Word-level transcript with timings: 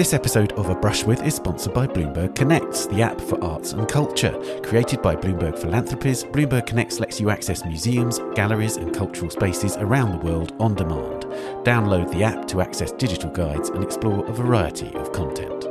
This 0.00 0.14
episode 0.14 0.52
of 0.52 0.70
A 0.70 0.74
Brush 0.74 1.04
With 1.04 1.22
is 1.26 1.34
sponsored 1.34 1.74
by 1.74 1.86
Bloomberg 1.86 2.34
Connects, 2.34 2.86
the 2.86 3.02
app 3.02 3.20
for 3.20 3.38
arts 3.44 3.74
and 3.74 3.86
culture. 3.86 4.32
Created 4.62 5.02
by 5.02 5.14
Bloomberg 5.14 5.58
Philanthropies, 5.58 6.24
Bloomberg 6.24 6.66
Connects 6.66 7.00
lets 7.00 7.20
you 7.20 7.28
access 7.28 7.66
museums, 7.66 8.18
galleries, 8.34 8.78
and 8.78 8.94
cultural 8.94 9.30
spaces 9.30 9.76
around 9.76 10.12
the 10.12 10.26
world 10.26 10.54
on 10.58 10.74
demand. 10.74 11.24
Download 11.66 12.10
the 12.10 12.22
app 12.22 12.48
to 12.48 12.62
access 12.62 12.92
digital 12.92 13.28
guides 13.28 13.68
and 13.68 13.84
explore 13.84 14.24
a 14.24 14.32
variety 14.32 14.90
of 14.94 15.12
content. 15.12 15.69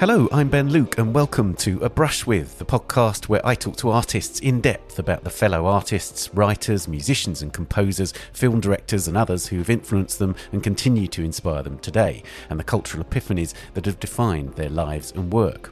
Hello, 0.00 0.30
I'm 0.32 0.48
Ben 0.48 0.70
Luke, 0.70 0.96
and 0.96 1.14
welcome 1.14 1.52
to 1.56 1.78
A 1.80 1.90
Brush 1.90 2.26
With, 2.26 2.58
the 2.58 2.64
podcast 2.64 3.28
where 3.28 3.46
I 3.46 3.54
talk 3.54 3.76
to 3.76 3.90
artists 3.90 4.40
in 4.40 4.62
depth 4.62 4.98
about 4.98 5.24
the 5.24 5.28
fellow 5.28 5.66
artists, 5.66 6.32
writers, 6.32 6.88
musicians, 6.88 7.42
and 7.42 7.52
composers, 7.52 8.14
film 8.32 8.60
directors, 8.60 9.06
and 9.06 9.14
others 9.14 9.48
who 9.48 9.58
have 9.58 9.68
influenced 9.68 10.18
them 10.18 10.36
and 10.52 10.62
continue 10.62 11.06
to 11.08 11.22
inspire 11.22 11.62
them 11.62 11.78
today, 11.80 12.22
and 12.48 12.58
the 12.58 12.64
cultural 12.64 13.04
epiphanies 13.04 13.52
that 13.74 13.84
have 13.84 14.00
defined 14.00 14.54
their 14.54 14.70
lives 14.70 15.12
and 15.12 15.34
work. 15.34 15.70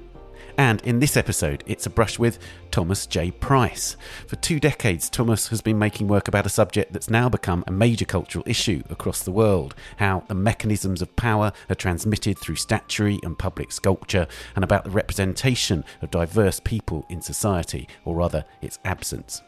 And 0.58 0.82
in 0.82 0.98
this 0.98 1.16
episode, 1.16 1.62
it's 1.68 1.86
a 1.86 1.90
brush 1.90 2.18
with 2.18 2.40
Thomas 2.72 3.06
J. 3.06 3.30
Price. 3.30 3.96
For 4.26 4.34
two 4.34 4.58
decades, 4.58 5.08
Thomas 5.08 5.46
has 5.48 5.60
been 5.60 5.78
making 5.78 6.08
work 6.08 6.26
about 6.26 6.46
a 6.46 6.50
subject 6.50 6.92
that's 6.92 7.08
now 7.08 7.28
become 7.28 7.62
a 7.68 7.70
major 7.70 8.04
cultural 8.04 8.42
issue 8.44 8.82
across 8.90 9.22
the 9.22 9.30
world 9.30 9.76
how 9.98 10.24
the 10.26 10.34
mechanisms 10.34 11.00
of 11.00 11.14
power 11.14 11.52
are 11.70 11.76
transmitted 11.76 12.38
through 12.38 12.56
statuary 12.56 13.20
and 13.22 13.38
public 13.38 13.70
sculpture, 13.70 14.26
and 14.56 14.64
about 14.64 14.82
the 14.82 14.90
representation 14.90 15.84
of 16.02 16.10
diverse 16.10 16.58
people 16.58 17.06
in 17.08 17.22
society, 17.22 17.86
or 18.04 18.16
rather, 18.16 18.44
its 18.60 18.80
absence. 18.84 19.42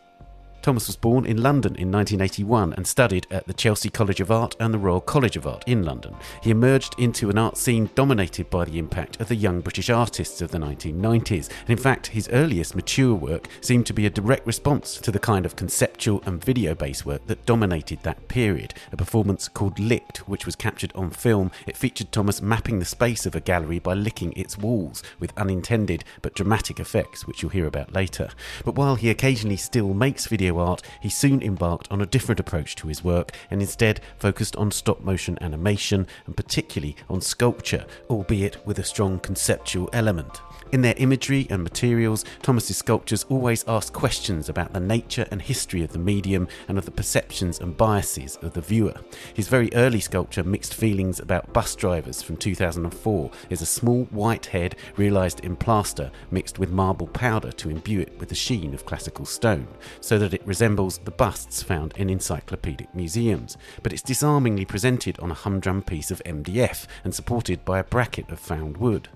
Thomas 0.62 0.88
was 0.88 0.96
born 0.96 1.24
in 1.24 1.42
London 1.42 1.74
in 1.76 1.90
1981 1.90 2.74
and 2.74 2.86
studied 2.86 3.26
at 3.30 3.46
the 3.46 3.54
Chelsea 3.54 3.88
College 3.88 4.20
of 4.20 4.30
Art 4.30 4.56
and 4.60 4.74
the 4.74 4.78
Royal 4.78 5.00
College 5.00 5.36
of 5.36 5.46
Art 5.46 5.64
in 5.66 5.84
London. 5.84 6.14
He 6.42 6.50
emerged 6.50 6.94
into 6.98 7.30
an 7.30 7.38
art 7.38 7.56
scene 7.56 7.88
dominated 7.94 8.50
by 8.50 8.66
the 8.66 8.78
impact 8.78 9.20
of 9.20 9.28
the 9.28 9.36
young 9.36 9.62
British 9.62 9.88
artists 9.88 10.42
of 10.42 10.50
the 10.50 10.58
1990s, 10.58 11.48
and 11.62 11.70
in 11.70 11.78
fact, 11.78 12.08
his 12.08 12.28
earliest 12.30 12.76
mature 12.76 13.14
work 13.14 13.48
seemed 13.62 13.86
to 13.86 13.94
be 13.94 14.04
a 14.04 14.10
direct 14.10 14.46
response 14.46 14.98
to 14.98 15.10
the 15.10 15.18
kind 15.18 15.46
of 15.46 15.56
conceptual 15.56 16.22
and 16.26 16.44
video 16.44 16.74
based 16.74 17.06
work 17.06 17.26
that 17.26 17.46
dominated 17.46 18.02
that 18.02 18.28
period. 18.28 18.74
A 18.92 18.96
performance 18.96 19.48
called 19.48 19.78
Licked, 19.78 20.28
which 20.28 20.44
was 20.44 20.56
captured 20.56 20.92
on 20.94 21.10
film, 21.10 21.50
it 21.66 21.76
featured 21.76 22.12
Thomas 22.12 22.42
mapping 22.42 22.78
the 22.78 22.84
space 22.84 23.24
of 23.24 23.34
a 23.34 23.40
gallery 23.40 23.78
by 23.78 23.94
licking 23.94 24.34
its 24.36 24.58
walls 24.58 25.02
with 25.18 25.36
unintended 25.38 26.04
but 26.20 26.34
dramatic 26.34 26.78
effects, 26.78 27.26
which 27.26 27.42
you'll 27.42 27.50
hear 27.50 27.66
about 27.66 27.94
later. 27.94 28.28
But 28.64 28.74
while 28.74 28.96
he 28.96 29.08
occasionally 29.08 29.56
still 29.56 29.94
makes 29.94 30.26
video 30.26 30.49
art, 30.58 30.82
he 31.00 31.08
soon 31.08 31.42
embarked 31.42 31.90
on 31.90 32.00
a 32.00 32.06
different 32.06 32.40
approach 32.40 32.74
to 32.76 32.88
his 32.88 33.04
work 33.04 33.32
and 33.50 33.60
instead 33.60 34.00
focused 34.18 34.56
on 34.56 34.70
stop 34.70 35.00
motion 35.00 35.38
animation 35.40 36.06
and 36.26 36.36
particularly 36.36 36.96
on 37.08 37.20
sculpture, 37.20 37.86
albeit 38.08 38.64
with 38.66 38.78
a 38.78 38.84
strong 38.84 39.18
conceptual 39.18 39.88
element. 39.92 40.40
In 40.72 40.82
their 40.82 40.94
imagery 40.98 41.48
and 41.50 41.64
materials, 41.64 42.24
Thomas's 42.42 42.76
sculptures 42.76 43.26
always 43.28 43.64
ask 43.66 43.92
questions 43.92 44.48
about 44.48 44.72
the 44.72 44.78
nature 44.78 45.26
and 45.32 45.42
history 45.42 45.82
of 45.82 45.92
the 45.92 45.98
medium 45.98 46.46
and 46.68 46.78
of 46.78 46.84
the 46.84 46.92
perceptions 46.92 47.58
and 47.58 47.76
biases 47.76 48.36
of 48.36 48.52
the 48.52 48.60
viewer. 48.60 48.94
His 49.34 49.48
very 49.48 49.68
early 49.74 49.98
sculpture, 49.98 50.44
Mixed 50.44 50.74
Feelings 50.74 51.18
About 51.18 51.52
Bus 51.52 51.74
Drivers 51.74 52.22
from 52.22 52.36
2004, 52.36 53.30
is 53.50 53.60
a 53.60 53.66
small 53.66 54.04
white 54.10 54.46
head 54.46 54.76
realised 54.96 55.40
in 55.40 55.56
plaster 55.56 56.12
mixed 56.30 56.60
with 56.60 56.70
marble 56.70 57.08
powder 57.08 57.50
to 57.50 57.70
imbue 57.70 58.00
it 58.00 58.16
with 58.20 58.28
the 58.28 58.34
sheen 58.36 58.72
of 58.72 58.86
classical 58.86 59.24
stone, 59.24 59.66
so 60.00 60.20
that 60.20 60.34
it 60.34 60.46
resembles 60.46 60.98
the 60.98 61.10
busts 61.10 61.64
found 61.64 61.94
in 61.96 62.08
encyclopedic 62.08 62.94
museums. 62.94 63.56
But 63.82 63.92
it's 63.92 64.02
disarmingly 64.02 64.66
presented 64.66 65.18
on 65.18 65.32
a 65.32 65.34
humdrum 65.34 65.82
piece 65.82 66.12
of 66.12 66.22
MDF 66.24 66.86
and 67.02 67.12
supported 67.12 67.64
by 67.64 67.80
a 67.80 67.84
bracket 67.84 68.30
of 68.30 68.38
found 68.38 68.76
wood. 68.76 69.08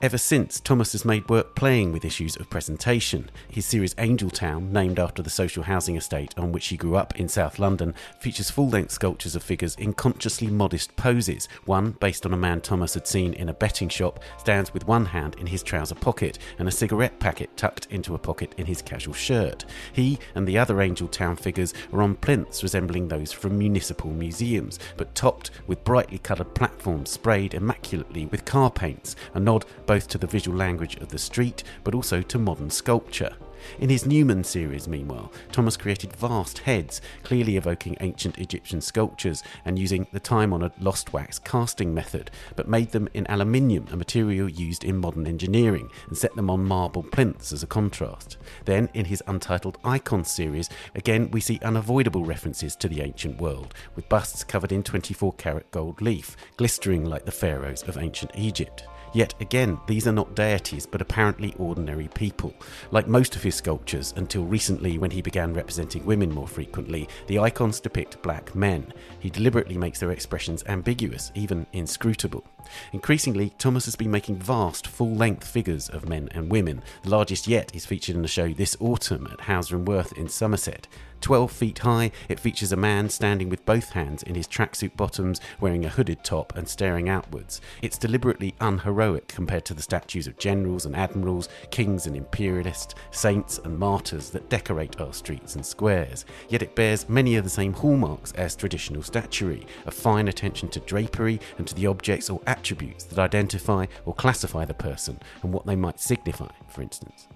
Ever 0.00 0.18
since, 0.18 0.60
Thomas 0.60 0.92
has 0.92 1.04
made 1.04 1.28
work 1.28 1.56
playing 1.56 1.90
with 1.90 2.04
issues 2.04 2.36
of 2.36 2.48
presentation. 2.48 3.30
His 3.50 3.66
series 3.66 3.96
Angel 3.98 4.30
Town, 4.30 4.72
named 4.72 5.00
after 5.00 5.22
the 5.22 5.30
social 5.30 5.64
housing 5.64 5.96
estate 5.96 6.32
on 6.36 6.52
which 6.52 6.68
he 6.68 6.76
grew 6.76 6.94
up 6.94 7.18
in 7.18 7.28
South 7.28 7.58
London, 7.58 7.94
features 8.20 8.48
full 8.48 8.68
length 8.68 8.92
sculptures 8.92 9.34
of 9.34 9.42
figures 9.42 9.74
in 9.74 9.92
consciously 9.92 10.46
modest 10.46 10.94
poses. 10.94 11.48
One, 11.64 11.96
based 11.98 12.24
on 12.24 12.32
a 12.32 12.36
man 12.36 12.60
Thomas 12.60 12.94
had 12.94 13.08
seen 13.08 13.34
in 13.34 13.48
a 13.48 13.54
betting 13.54 13.88
shop, 13.88 14.20
stands 14.36 14.72
with 14.72 14.86
one 14.86 15.06
hand 15.06 15.34
in 15.34 15.48
his 15.48 15.64
trouser 15.64 15.96
pocket 15.96 16.38
and 16.60 16.68
a 16.68 16.72
cigarette 16.72 17.18
packet 17.18 17.56
tucked 17.56 17.86
into 17.86 18.14
a 18.14 18.18
pocket 18.18 18.54
in 18.56 18.66
his 18.66 18.82
casual 18.82 19.14
shirt. 19.14 19.64
He 19.92 20.20
and 20.36 20.46
the 20.46 20.58
other 20.58 20.80
Angel 20.80 21.08
Town 21.08 21.34
figures 21.34 21.74
are 21.92 22.02
on 22.02 22.14
plinths 22.14 22.62
resembling 22.62 23.08
those 23.08 23.32
from 23.32 23.58
municipal 23.58 24.12
museums, 24.12 24.78
but 24.96 25.16
topped 25.16 25.50
with 25.66 25.82
brightly 25.82 26.18
coloured 26.18 26.54
platforms 26.54 27.10
sprayed 27.10 27.54
immaculately 27.54 28.26
with 28.26 28.44
car 28.44 28.70
paints, 28.70 29.16
a 29.34 29.40
nod 29.40 29.64
both 29.88 30.06
to 30.06 30.18
the 30.18 30.26
visual 30.26 30.56
language 30.56 30.96
of 30.96 31.08
the 31.08 31.18
street 31.18 31.64
but 31.82 31.94
also 31.94 32.20
to 32.20 32.38
modern 32.38 32.68
sculpture. 32.68 33.34
In 33.80 33.88
his 33.88 34.04
Numen 34.04 34.44
series, 34.44 34.86
meanwhile, 34.86 35.32
Thomas 35.50 35.76
created 35.76 36.12
vast 36.12 36.58
heads, 36.58 37.00
clearly 37.22 37.56
evoking 37.56 37.96
ancient 38.00 38.38
Egyptian 38.38 38.80
sculptures 38.80 39.42
and 39.64 39.78
using 39.78 40.06
the 40.12 40.20
time 40.20 40.52
honoured 40.52 40.72
lost 40.80 41.12
wax 41.12 41.38
casting 41.38 41.92
method, 41.92 42.30
but 42.54 42.68
made 42.68 42.92
them 42.92 43.08
in 43.14 43.26
aluminium, 43.28 43.86
a 43.90 43.96
material 43.96 44.48
used 44.48 44.84
in 44.84 44.98
modern 44.98 45.26
engineering, 45.26 45.90
and 46.06 46.16
set 46.16 46.36
them 46.36 46.50
on 46.50 46.64
marble 46.64 47.02
plinths 47.02 47.52
as 47.52 47.62
a 47.62 47.66
contrast. 47.66 48.36
Then, 48.64 48.88
in 48.94 49.06
his 49.06 49.22
untitled 49.26 49.78
Icon 49.84 50.24
series, 50.24 50.68
again 50.94 51.30
we 51.30 51.40
see 51.40 51.58
unavoidable 51.62 52.24
references 52.24 52.76
to 52.76 52.88
the 52.88 53.00
ancient 53.00 53.40
world, 53.40 53.74
with 53.96 54.08
busts 54.08 54.44
covered 54.44 54.72
in 54.72 54.82
24 54.82 55.32
karat 55.32 55.70
gold 55.70 56.00
leaf, 56.02 56.36
glistering 56.56 57.04
like 57.04 57.24
the 57.24 57.32
pharaohs 57.32 57.82
of 57.82 57.98
ancient 57.98 58.30
Egypt. 58.34 58.84
Yet 59.12 59.34
again, 59.40 59.78
these 59.86 60.06
are 60.06 60.12
not 60.12 60.34
deities, 60.34 60.86
but 60.86 61.00
apparently 61.00 61.54
ordinary 61.58 62.08
people. 62.08 62.54
Like 62.90 63.08
most 63.08 63.36
of 63.36 63.42
his 63.42 63.54
sculptures, 63.54 64.12
until 64.16 64.44
recently 64.44 64.98
when 64.98 65.10
he 65.10 65.22
began 65.22 65.54
representing 65.54 66.04
women 66.04 66.32
more 66.32 66.48
frequently, 66.48 67.08
the 67.26 67.38
icons 67.38 67.80
depict 67.80 68.22
black 68.22 68.54
men. 68.54 68.92
He 69.20 69.30
deliberately 69.30 69.78
makes 69.78 70.00
their 70.00 70.12
expressions 70.12 70.64
ambiguous, 70.66 71.32
even 71.34 71.66
inscrutable. 71.72 72.44
Increasingly, 72.92 73.54
Thomas 73.58 73.86
has 73.86 73.96
been 73.96 74.10
making 74.10 74.36
vast, 74.36 74.86
full 74.86 75.14
length 75.14 75.46
figures 75.46 75.88
of 75.88 76.08
men 76.08 76.28
and 76.32 76.50
women. 76.50 76.82
The 77.02 77.10
largest 77.10 77.46
yet 77.46 77.74
is 77.74 77.86
featured 77.86 78.16
in 78.16 78.24
a 78.24 78.28
show 78.28 78.52
this 78.52 78.76
autumn 78.80 79.28
at 79.32 79.40
Hauser 79.42 79.76
and 79.76 79.86
Wirth 79.86 80.12
in 80.12 80.28
Somerset. 80.28 80.86
12 81.20 81.50
feet 81.50 81.78
high, 81.80 82.10
it 82.28 82.40
features 82.40 82.72
a 82.72 82.76
man 82.76 83.08
standing 83.08 83.48
with 83.48 83.64
both 83.64 83.90
hands 83.90 84.22
in 84.22 84.34
his 84.34 84.48
tracksuit 84.48 84.96
bottoms, 84.96 85.40
wearing 85.60 85.84
a 85.84 85.88
hooded 85.88 86.24
top 86.24 86.56
and 86.56 86.68
staring 86.68 87.08
outwards. 87.08 87.60
It's 87.82 87.98
deliberately 87.98 88.54
unheroic 88.60 89.28
compared 89.28 89.64
to 89.66 89.74
the 89.74 89.82
statues 89.82 90.26
of 90.26 90.38
generals 90.38 90.86
and 90.86 90.96
admirals, 90.96 91.48
kings 91.70 92.06
and 92.06 92.16
imperialists, 92.16 92.94
saints 93.10 93.58
and 93.64 93.78
martyrs 93.78 94.30
that 94.30 94.48
decorate 94.48 95.00
our 95.00 95.12
streets 95.12 95.54
and 95.54 95.64
squares. 95.64 96.24
Yet 96.48 96.62
it 96.62 96.74
bears 96.74 97.08
many 97.08 97.36
of 97.36 97.44
the 97.44 97.50
same 97.50 97.72
hallmarks 97.72 98.32
as 98.32 98.56
traditional 98.56 99.02
statuary 99.02 99.66
a 99.86 99.90
fine 99.90 100.28
attention 100.28 100.68
to 100.70 100.80
drapery 100.80 101.40
and 101.58 101.66
to 101.66 101.74
the 101.74 101.86
objects 101.86 102.30
or 102.30 102.40
attributes 102.46 103.04
that 103.04 103.18
identify 103.18 103.86
or 104.04 104.14
classify 104.14 104.64
the 104.64 104.74
person 104.74 105.18
and 105.42 105.52
what 105.52 105.66
they 105.66 105.76
might 105.76 106.00
signify, 106.00 106.50
for 106.68 106.82
instance. 106.82 107.28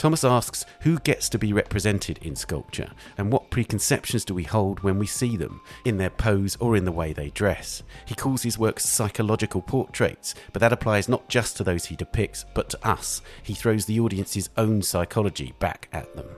Thomas 0.00 0.24
asks 0.24 0.64
who 0.80 0.98
gets 1.00 1.28
to 1.28 1.38
be 1.38 1.52
represented 1.52 2.16
in 2.22 2.34
sculpture 2.34 2.90
and 3.18 3.30
what 3.30 3.50
preconceptions 3.50 4.24
do 4.24 4.32
we 4.32 4.44
hold 4.44 4.80
when 4.80 4.98
we 4.98 5.06
see 5.06 5.36
them, 5.36 5.60
in 5.84 5.98
their 5.98 6.08
pose 6.08 6.56
or 6.58 6.74
in 6.74 6.86
the 6.86 6.90
way 6.90 7.12
they 7.12 7.28
dress. 7.28 7.82
He 8.06 8.14
calls 8.14 8.42
his 8.42 8.58
works 8.58 8.88
psychological 8.88 9.60
portraits, 9.60 10.34
but 10.54 10.60
that 10.60 10.72
applies 10.72 11.06
not 11.06 11.28
just 11.28 11.58
to 11.58 11.64
those 11.64 11.84
he 11.84 11.96
depicts, 11.96 12.46
but 12.54 12.70
to 12.70 12.88
us. 12.88 13.20
He 13.42 13.52
throws 13.52 13.84
the 13.84 14.00
audience's 14.00 14.48
own 14.56 14.80
psychology 14.80 15.52
back 15.58 15.90
at 15.92 16.16
them. 16.16 16.30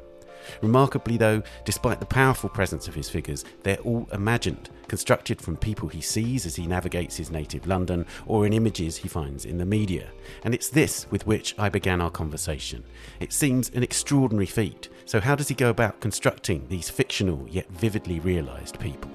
Remarkably, 0.61 1.17
though, 1.17 1.43
despite 1.65 2.01
the 2.01 2.07
powerful 2.07 2.51
presence 2.51 2.89
of 2.89 2.95
his 2.95 3.09
figures, 3.09 3.45
they're 3.63 3.79
all 3.79 4.09
imagined, 4.13 4.71
constructed 4.89 5.41
from 5.41 5.57
people 5.57 5.89
he 5.89 6.01
sees 6.01 6.45
as 6.47 6.57
he 6.57 6.67
navigates 6.67 7.17
his 7.17 7.31
native 7.31 7.67
London 7.67 8.05
or 8.27 8.47
in 8.47 8.53
images 8.53 8.97
he 8.97 9.09
finds 9.09 9.45
in 9.45 9.59
the 9.59 9.67
media. 9.67 10.11
And 10.45 10.55
it's 10.55 10.69
this 10.69 11.07
with 11.11 11.27
which 11.27 11.55
I 11.59 11.69
began 11.69 12.01
our 12.01 12.11
conversation. 12.11 12.85
It 13.21 13.33
seems 13.33 13.71
an 13.71 13.83
extraordinary 13.83 14.47
feat, 14.47 14.89
so 15.07 15.21
how 15.21 15.35
does 15.35 15.49
he 15.49 15.55
go 15.55 15.71
about 15.71 16.01
constructing 16.01 16.67
these 16.69 16.91
fictional 16.91 17.47
yet 17.49 17.71
vividly 17.71 18.21
realised 18.21 18.79
people? 18.79 19.11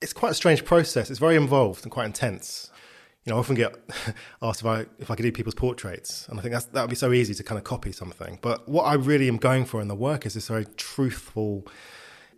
It's 0.00 0.12
quite 0.12 0.32
a 0.32 0.34
strange 0.34 0.64
process. 0.64 1.10
It's 1.10 1.18
very 1.18 1.36
involved 1.36 1.84
and 1.84 1.92
quite 1.92 2.06
intense. 2.06 2.70
You 3.24 3.30
know, 3.30 3.36
I 3.36 3.40
often 3.40 3.54
get 3.54 3.74
asked 4.42 4.60
if 4.60 4.66
I 4.66 4.86
if 4.98 5.10
I 5.10 5.14
could 5.14 5.22
do 5.22 5.32
people's 5.32 5.54
portraits, 5.54 6.26
and 6.28 6.38
I 6.38 6.42
think 6.42 6.54
that 6.54 6.80
would 6.80 6.90
be 6.90 6.96
so 6.96 7.12
easy 7.12 7.34
to 7.34 7.42
kind 7.42 7.58
of 7.58 7.64
copy 7.64 7.92
something. 7.92 8.38
But 8.40 8.68
what 8.68 8.84
I 8.84 8.94
really 8.94 9.28
am 9.28 9.36
going 9.36 9.66
for 9.66 9.80
in 9.80 9.88
the 9.88 9.94
work 9.94 10.24
is 10.24 10.34
this 10.34 10.48
very 10.48 10.64
truthful, 10.76 11.66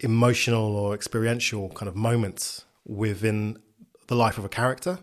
emotional 0.01 0.77
or 0.77 0.95
experiential 0.95 1.69
kind 1.71 1.89
of 1.89 1.95
moments 1.95 2.65
within 2.85 3.59
the 4.09 4.17
life 4.17 4.39
of 4.39 4.45
a 4.45 4.49
character. 4.49 4.99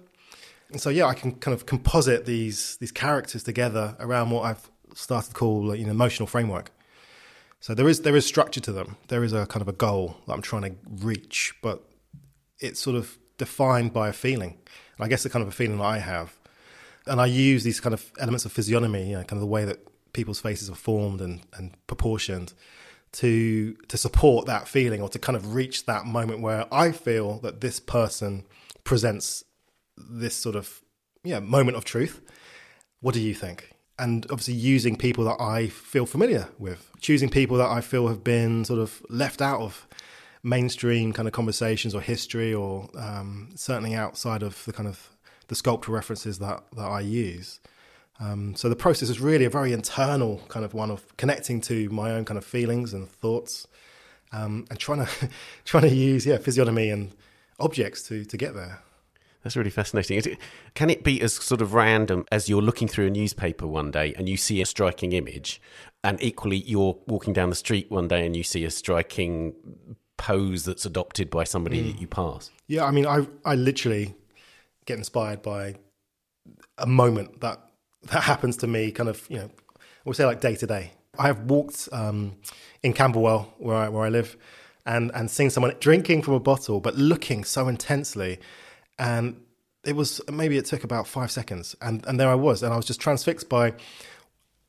And 0.69 0.81
so 0.81 0.89
yeah, 0.89 1.05
I 1.05 1.13
can 1.13 1.31
kind 1.33 1.55
of 1.55 1.65
composite 1.65 2.25
these 2.25 2.75
these 2.77 2.91
characters 2.91 3.43
together 3.43 3.95
around 3.99 4.31
what 4.31 4.43
I've 4.43 4.69
started 4.93 5.29
to 5.29 5.33
call 5.33 5.71
know 5.71 5.89
emotional 5.89 6.27
framework. 6.27 6.71
So 7.61 7.73
there 7.73 7.87
is 7.87 8.01
there 8.01 8.17
is 8.17 8.25
structure 8.25 8.59
to 8.59 8.71
them. 8.73 8.97
There 9.07 9.23
is 9.23 9.31
a 9.31 9.45
kind 9.45 9.61
of 9.61 9.69
a 9.69 9.73
goal 9.73 10.17
that 10.27 10.33
I'm 10.33 10.41
trying 10.41 10.63
to 10.63 10.75
reach, 11.05 11.53
but 11.61 11.88
it's 12.59 12.79
sort 12.79 12.95
of 12.95 13.17
defined 13.37 13.93
by 13.93 14.09
a 14.09 14.13
feeling. 14.13 14.57
And 14.97 15.05
I 15.05 15.07
guess 15.07 15.23
the 15.23 15.29
kind 15.29 15.43
of 15.43 15.49
a 15.49 15.53
feeling 15.53 15.77
that 15.77 15.83
I 15.85 15.99
have. 15.99 16.37
And 17.07 17.19
I 17.19 17.25
use 17.25 17.63
these 17.63 17.79
kind 17.79 17.93
of 17.93 18.11
elements 18.19 18.45
of 18.45 18.51
physiognomy, 18.51 19.09
you 19.09 19.15
know, 19.15 19.23
kind 19.23 19.33
of 19.33 19.41
the 19.41 19.47
way 19.47 19.65
that 19.65 19.79
people's 20.13 20.41
faces 20.41 20.69
are 20.69 20.75
formed 20.75 21.21
and, 21.21 21.41
and 21.53 21.75
proportioned 21.87 22.53
to 23.11 23.73
to 23.87 23.97
support 23.97 24.45
that 24.45 24.67
feeling 24.67 25.01
or 25.01 25.09
to 25.09 25.17
kind 25.17 25.35
of 25.35 25.55
reach 25.55 25.85
that 25.85 26.05
moment 26.05 26.41
where 26.41 26.71
I 26.71 26.91
feel 26.91 27.39
that 27.39 27.61
this 27.61 27.79
person 27.79 28.45
presents 28.83 29.43
this 29.97 30.35
sort 30.35 30.55
of 30.55 30.81
yeah 31.23 31.39
moment 31.39 31.77
of 31.77 31.85
truth. 31.85 32.21
What 33.01 33.13
do 33.13 33.21
you 33.21 33.33
think? 33.33 33.71
And 33.97 34.25
obviously 34.29 34.53
using 34.53 34.95
people 34.95 35.25
that 35.25 35.41
I 35.41 35.67
feel 35.67 36.05
familiar 36.05 36.47
with, 36.57 36.89
choosing 37.01 37.29
people 37.29 37.57
that 37.57 37.69
I 37.69 37.81
feel 37.81 38.07
have 38.07 38.23
been 38.23 38.63
sort 38.63 38.79
of 38.79 39.01
left 39.09 39.41
out 39.41 39.59
of 39.59 39.87
mainstream 40.43 41.13
kind 41.13 41.27
of 41.27 41.33
conversations 41.33 41.93
or 41.93 42.01
history, 42.01 42.53
or 42.53 42.89
um, 42.97 43.49
certainly 43.55 43.95
outside 43.95 44.43
of 44.43 44.63
the 44.65 44.73
kind 44.73 44.87
of 44.87 45.09
the 45.47 45.55
sculptural 45.55 45.95
references 45.95 46.39
that 46.39 46.63
that 46.75 46.85
I 46.85 47.01
use. 47.01 47.59
Um, 48.19 48.53
so 48.55 48.67
the 48.67 48.75
process 48.75 49.09
is 49.09 49.21
really 49.21 49.45
a 49.45 49.49
very 49.49 49.71
internal 49.71 50.41
kind 50.49 50.65
of 50.65 50.73
one 50.73 50.91
of 50.91 51.15
connecting 51.17 51.61
to 51.61 51.89
my 51.89 52.11
own 52.11 52.25
kind 52.25 52.37
of 52.37 52.43
feelings 52.43 52.93
and 52.93 53.09
thoughts, 53.09 53.67
um, 54.31 54.65
and 54.69 54.79
trying 54.79 55.05
to 55.05 55.29
trying 55.65 55.83
to 55.83 55.95
use 55.95 56.25
yeah 56.25 56.37
physiognomy 56.37 56.89
and 56.89 57.11
objects 57.59 58.03
to 58.03 58.25
to 58.25 58.37
get 58.37 58.53
there. 58.53 58.81
That's 59.43 59.55
really 59.55 59.69
fascinating. 59.69 60.17
It, 60.17 60.37
Can 60.73 60.89
it 60.89 61.03
be 61.03 61.21
as 61.21 61.33
sort 61.33 61.61
of 61.61 61.73
random 61.73 62.25
as 62.29 62.49
you're 62.49 62.61
looking 62.61 62.89
through 62.89 63.07
a 63.07 63.09
newspaper 63.09 63.65
one 63.67 63.89
day 63.89 64.13
and 64.17 64.27
you 64.27 64.35
see 64.35 64.61
a 64.61 64.65
striking 64.65 65.13
image, 65.13 65.61
and 66.03 66.21
equally 66.21 66.57
you're 66.57 66.97
walking 67.07 67.33
down 67.33 67.49
the 67.49 67.55
street 67.55 67.89
one 67.89 68.09
day 68.09 68.25
and 68.25 68.35
you 68.35 68.43
see 68.43 68.65
a 68.65 68.71
striking 68.71 69.55
pose 70.19 70.65
that's 70.65 70.85
adopted 70.85 71.31
by 71.31 71.43
somebody 71.43 71.81
mm. 71.81 71.91
that 71.91 72.01
you 72.01 72.05
pass? 72.05 72.51
Yeah, 72.67 72.85
I 72.85 72.91
mean, 72.91 73.07
I 73.07 73.25
I 73.43 73.55
literally 73.55 74.13
get 74.85 74.97
inspired 74.99 75.41
by 75.41 75.75
a 76.77 76.85
moment 76.85 77.41
that 77.41 77.59
that 78.03 78.23
happens 78.23 78.57
to 78.57 78.67
me, 78.67 78.91
kind 78.91 79.09
of, 79.09 79.25
you 79.29 79.37
know, 79.37 79.49
we'll 80.05 80.13
say 80.13 80.25
like 80.25 80.41
day 80.41 80.55
to 80.55 80.67
day. 80.67 80.91
I 81.17 81.27
have 81.27 81.41
walked 81.41 81.89
um, 81.91 82.37
in 82.83 82.93
Camberwell, 82.93 83.53
where 83.57 83.75
I, 83.75 83.89
where 83.89 84.05
I 84.05 84.09
live, 84.09 84.37
and 84.85 85.11
and 85.13 85.29
seen 85.29 85.49
someone 85.49 85.75
drinking 85.79 86.21
from 86.21 86.33
a 86.35 86.39
bottle, 86.39 86.79
but 86.79 86.95
looking 86.95 87.43
so 87.43 87.67
intensely, 87.67 88.39
and 88.97 89.41
it 89.83 89.95
was 89.95 90.21
maybe 90.31 90.57
it 90.57 90.65
took 90.65 90.83
about 90.83 91.07
five 91.07 91.31
seconds, 91.31 91.75
and 91.81 92.05
and 92.05 92.19
there 92.19 92.29
I 92.29 92.35
was, 92.35 92.63
and 92.63 92.73
I 92.73 92.77
was 92.77 92.85
just 92.85 93.01
transfixed 93.01 93.49
by 93.49 93.73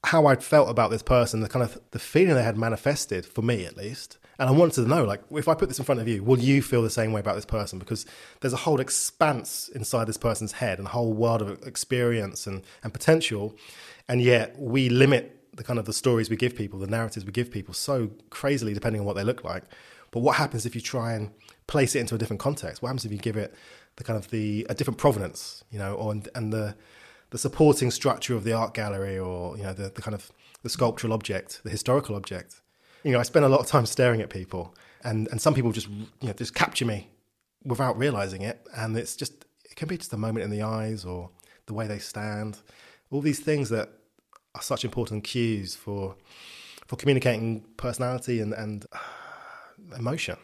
how 0.05 0.27
I'd 0.27 0.43
felt 0.43 0.71
about 0.71 0.91
this 0.91 1.03
person, 1.03 1.41
the 1.41 1.49
kind 1.49 1.63
of 1.63 1.79
the 1.91 1.99
feeling 1.99 2.35
they 2.35 2.43
had 2.43 2.57
manifested 2.57 3.27
for 3.27 3.43
me 3.43 3.67
at 3.67 3.77
least, 3.77 4.19
and 4.41 4.49
I 4.49 4.53
wanted 4.53 4.83
to 4.83 4.89
know, 4.89 5.05
like, 5.05 5.21
if 5.33 5.49
I 5.49 5.55
put 5.55 5.69
this 5.69 5.79
in 5.79 5.85
front 5.85 6.01
of 6.01 6.09
you, 6.09 6.25
will 6.25 6.39
you 6.39 6.63
feel 6.63 6.81
the 6.81 6.89
same 6.89 7.13
way 7.13 7.21
about 7.21 7.35
this 7.35 7.45
person? 7.45 7.79
Because 7.79 8.07
there's 8.41 8.55
a 8.55 8.57
whole 8.65 8.81
expanse 8.81 9.69
inside 9.69 10.07
this 10.07 10.17
person's 10.17 10.53
head 10.53 10.79
and 10.79 10.87
a 10.87 10.91
whole 10.91 11.13
world 11.13 11.43
of 11.43 11.63
experience 11.67 12.47
and, 12.47 12.63
and 12.83 12.91
potential. 12.91 13.55
And 14.09 14.23
yet 14.23 14.59
we 14.59 14.89
limit 14.89 15.37
the 15.55 15.63
kind 15.63 15.79
of 15.79 15.85
the 15.85 15.93
stories 15.93 16.31
we 16.31 16.37
give 16.37 16.57
people, 16.57 16.79
the 16.79 16.87
narratives 16.87 17.27
we 17.27 17.33
give 17.33 17.51
people 17.51 17.75
so 17.75 18.13
crazily 18.31 18.73
depending 18.73 19.01
on 19.01 19.07
what 19.07 19.15
they 19.15 19.25
look 19.25 19.45
like. 19.45 19.65
But 20.11 20.21
what 20.21 20.37
happens 20.37 20.65
if 20.65 20.75
you 20.75 20.81
try 20.81 21.13
and 21.13 21.33
place 21.67 21.95
it 21.95 22.01
into 22.01 22.15
a 22.15 22.19
different 22.19 22.41
context? 22.41 22.81
What 22.81 22.89
happens 22.89 23.05
if 23.05 23.13
you 23.13 23.19
give 23.19 23.37
it 23.37 23.55
the 23.97 24.05
kind 24.05 24.19
of 24.19 24.31
the 24.31 24.67
a 24.71 24.75
different 24.75 24.97
provenance, 24.97 25.65
you 25.71 25.79
know, 25.79 25.97
or 25.97 26.13
and 26.35 26.51
the 26.51 26.75
the 27.29 27.39
supporting 27.39 27.91
structure 27.91 28.35
of 28.35 28.45
the 28.45 28.55
art 28.55 28.73
gallery 28.73 29.19
or 29.19 29.59
you 29.59 29.65
know 29.65 29.75
the, 29.75 29.91
the 29.91 30.01
kind 30.01 30.15
of 30.15 30.33
the 30.63 30.71
sculptural 30.71 31.13
object, 31.13 31.61
the 31.63 31.71
historical 31.71 32.17
object 32.17 32.63
you 33.05 33.13
know, 33.13 33.21
I 33.21 33.23
spend 33.23 33.45
a 33.45 33.49
lot 33.49 33.61
of 33.61 33.67
time 33.67 33.87
staring 33.87 34.21
at 34.21 34.31
people, 34.31 34.75
and 35.05 35.29
and 35.29 35.41
some 35.41 35.55
people 35.55 35.73
just 35.73 35.89
you 35.89 36.29
know 36.29 36.33
just 36.33 36.55
capture 36.55 36.85
me 36.85 37.09
without 37.65 37.99
realizing 37.99 38.43
it, 38.43 38.67
and 38.77 38.97
it's 38.97 39.17
just 39.17 39.45
it 39.65 39.77
can 39.77 39.89
be 39.89 39.97
just 39.97 40.13
a 40.13 40.17
moment 40.17 40.45
in 40.45 40.51
the 40.51 40.63
eyes 40.63 41.05
or 41.05 41.31
the 41.67 41.75
way 41.75 41.87
they 41.87 41.99
stand, 41.99 42.59
all 43.11 43.21
these 43.21 43.41
things 43.41 43.69
that 43.71 43.91
are 44.55 44.63
such 44.63 44.85
important 44.85 45.25
cues 45.25 45.75
for 45.75 46.17
for 46.87 46.97
communicating 46.97 47.65
personality 47.77 48.41
and 48.41 48.53
and 48.53 48.87
uh, 48.93 48.99
emotion. 49.97 50.37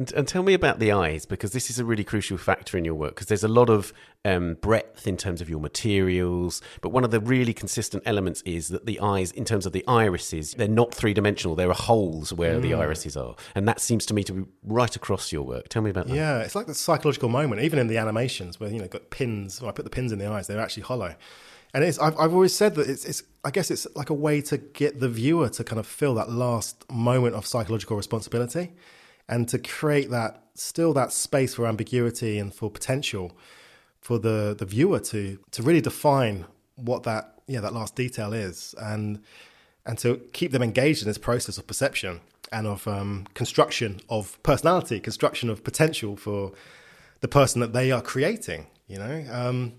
And, 0.00 0.10
and, 0.14 0.26
tell 0.26 0.42
me 0.42 0.54
about 0.54 0.78
the 0.78 0.92
eyes, 0.92 1.26
because 1.26 1.52
this 1.52 1.68
is 1.68 1.78
a 1.78 1.84
really 1.84 2.04
crucial 2.04 2.38
factor 2.38 2.78
in 2.78 2.86
your 2.86 2.94
work, 2.94 3.16
because 3.16 3.26
there's 3.26 3.44
a 3.44 3.48
lot 3.48 3.68
of 3.68 3.92
um, 4.24 4.54
breadth 4.54 5.06
in 5.06 5.18
terms 5.18 5.42
of 5.42 5.50
your 5.50 5.60
materials. 5.60 6.62
But 6.80 6.88
one 6.88 7.04
of 7.04 7.10
the 7.10 7.20
really 7.20 7.52
consistent 7.52 8.04
elements 8.06 8.40
is 8.46 8.68
that 8.68 8.86
the 8.86 8.98
eyes, 9.00 9.30
in 9.30 9.44
terms 9.44 9.66
of 9.66 9.72
the 9.72 9.86
irises, 9.86 10.54
they're 10.54 10.68
not 10.68 10.94
three 10.94 11.12
dimensional. 11.12 11.54
There 11.54 11.68
are 11.68 11.74
holes 11.74 12.32
where 12.32 12.54
mm. 12.54 12.62
the 12.62 12.72
irises 12.72 13.14
are. 13.14 13.36
And 13.54 13.68
that 13.68 13.78
seems 13.78 14.06
to 14.06 14.14
me 14.14 14.24
to 14.24 14.32
be 14.32 14.44
right 14.64 14.96
across 14.96 15.32
your 15.32 15.42
work. 15.42 15.68
Tell 15.68 15.82
me 15.82 15.90
about 15.90 16.06
that. 16.06 16.14
Yeah, 16.14 16.38
it's 16.38 16.54
like 16.54 16.66
the 16.66 16.74
psychological 16.74 17.28
moment, 17.28 17.60
even 17.60 17.78
in 17.78 17.86
the 17.86 17.98
animations 17.98 18.58
where, 18.58 18.70
you 18.70 18.78
know, 18.78 18.88
got 18.88 19.10
pins, 19.10 19.60
when 19.60 19.68
I 19.68 19.72
put 19.72 19.84
the 19.84 19.90
pins 19.90 20.12
in 20.12 20.18
the 20.18 20.28
eyes, 20.28 20.46
they're 20.46 20.60
actually 20.60 20.84
hollow. 20.84 21.14
And 21.74 21.84
it's, 21.84 21.98
I've, 21.98 22.18
I've 22.18 22.32
always 22.32 22.54
said 22.54 22.74
that 22.76 22.88
it's, 22.88 23.04
it's, 23.04 23.22
I 23.44 23.50
guess 23.50 23.70
it's 23.70 23.86
like 23.94 24.08
a 24.08 24.14
way 24.14 24.40
to 24.40 24.56
get 24.56 24.98
the 24.98 25.10
viewer 25.10 25.50
to 25.50 25.62
kind 25.62 25.78
of 25.78 25.86
feel 25.86 26.14
that 26.14 26.30
last 26.30 26.90
moment 26.90 27.34
of 27.34 27.46
psychological 27.46 27.98
responsibility 27.98 28.72
and 29.30 29.48
to 29.48 29.58
create 29.58 30.10
that 30.10 30.42
still 30.54 30.92
that 30.92 31.12
space 31.12 31.54
for 31.54 31.66
ambiguity 31.66 32.38
and 32.38 32.54
for 32.54 32.70
potential 32.70 33.32
for 33.98 34.18
the 34.18 34.54
the 34.58 34.66
viewer 34.66 35.00
to 35.00 35.38
to 35.52 35.62
really 35.62 35.80
define 35.80 36.44
what 36.76 37.04
that 37.04 37.40
yeah 37.46 37.60
that 37.60 37.72
last 37.72 37.96
detail 37.96 38.34
is 38.34 38.74
and 38.78 39.22
and 39.86 39.96
to 39.98 40.16
keep 40.32 40.52
them 40.52 40.62
engaged 40.62 41.02
in 41.02 41.08
this 41.08 41.18
process 41.18 41.56
of 41.56 41.66
perception 41.66 42.20
and 42.52 42.66
of 42.66 42.86
um, 42.88 43.26
construction 43.34 44.00
of 44.08 44.40
personality, 44.42 45.00
construction 45.00 45.48
of 45.48 45.62
potential 45.64 46.16
for 46.16 46.52
the 47.20 47.28
person 47.28 47.60
that 47.60 47.72
they 47.72 47.90
are 47.90 48.02
creating. 48.02 48.66
You 48.88 48.98
know, 48.98 49.24
um, 49.30 49.74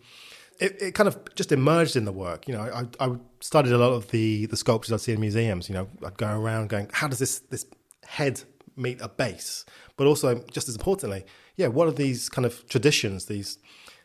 it, 0.59 0.81
it, 0.81 0.95
kind 0.95 1.07
of 1.07 1.19
just 1.35 1.51
emerged 1.51 1.95
in 1.95 2.05
the 2.05 2.11
work. 2.11 2.47
You 2.47 2.53
know, 2.53 2.61
I, 2.61 3.05
I 3.05 3.15
studied 3.41 3.73
a 3.73 3.77
lot 3.77 3.91
of 3.91 4.09
the 4.11 4.45
the 4.45 4.57
sculptures 4.57 4.93
I'd 4.93 5.01
see 5.01 5.11
in 5.11 5.19
museums. 5.19 5.67
You 5.67 5.75
know, 5.75 5.87
I'd 6.05 6.17
go 6.17 6.27
around 6.27 6.69
going, 6.69 6.89
how 6.93 7.07
does 7.07 7.19
this 7.19 7.39
this 7.39 7.65
head 8.05 8.41
meet 8.81 8.99
a 9.01 9.09
base, 9.09 9.65
but 9.97 10.07
also 10.07 10.43
just 10.51 10.67
as 10.67 10.75
importantly, 10.75 11.25
yeah, 11.55 11.67
what 11.67 11.87
are 11.87 11.91
these 11.91 12.29
kind 12.29 12.45
of 12.45 12.67
traditions, 12.67 13.25
these 13.25 13.59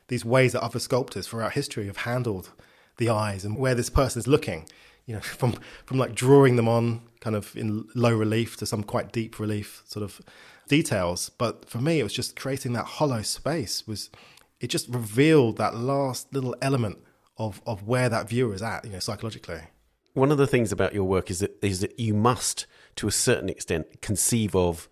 these 0.08 0.24
ways 0.24 0.52
that 0.52 0.62
other 0.62 0.78
sculptors 0.78 1.26
throughout 1.26 1.52
history 1.52 1.86
have 1.86 1.98
handled 1.98 2.50
the 2.98 3.08
eyes 3.08 3.44
and 3.44 3.58
where 3.58 3.74
this 3.74 3.90
person 3.90 4.20
is 4.20 4.26
looking, 4.26 4.66
you 5.04 5.14
know, 5.14 5.20
from 5.40 5.54
from 5.84 5.98
like 5.98 6.14
drawing 6.14 6.56
them 6.56 6.68
on 6.68 7.02
kind 7.20 7.36
of 7.36 7.56
in 7.56 7.88
low 7.94 8.14
relief 8.14 8.56
to 8.58 8.66
some 8.66 8.82
quite 8.82 9.12
deep 9.12 9.38
relief 9.38 9.82
sort 9.86 10.04
of 10.04 10.20
details. 10.68 11.30
But 11.30 11.68
for 11.68 11.78
me, 11.78 12.00
it 12.00 12.02
was 12.02 12.12
just 12.12 12.38
creating 12.38 12.72
that 12.74 12.84
hollow 12.84 13.22
space 13.22 13.86
was 13.86 14.10
it 14.60 14.68
just 14.68 14.88
revealed 14.88 15.58
that 15.58 15.74
last 15.74 16.32
little 16.32 16.56
element 16.62 16.98
of 17.38 17.60
of 17.66 17.86
where 17.86 18.08
that 18.08 18.28
viewer 18.28 18.54
is 18.54 18.62
at, 18.62 18.84
you 18.84 18.92
know, 18.92 18.98
psychologically. 18.98 19.60
One 20.14 20.32
of 20.32 20.38
the 20.38 20.46
things 20.46 20.72
about 20.72 20.94
your 20.94 21.04
work 21.04 21.30
is 21.30 21.40
that 21.40 21.58
is 21.62 21.80
that 21.80 21.98
you 21.98 22.14
must 22.14 22.66
to 22.96 23.08
a 23.08 23.12
certain 23.12 23.48
extent, 23.48 24.00
conceive 24.02 24.54
of 24.56 24.88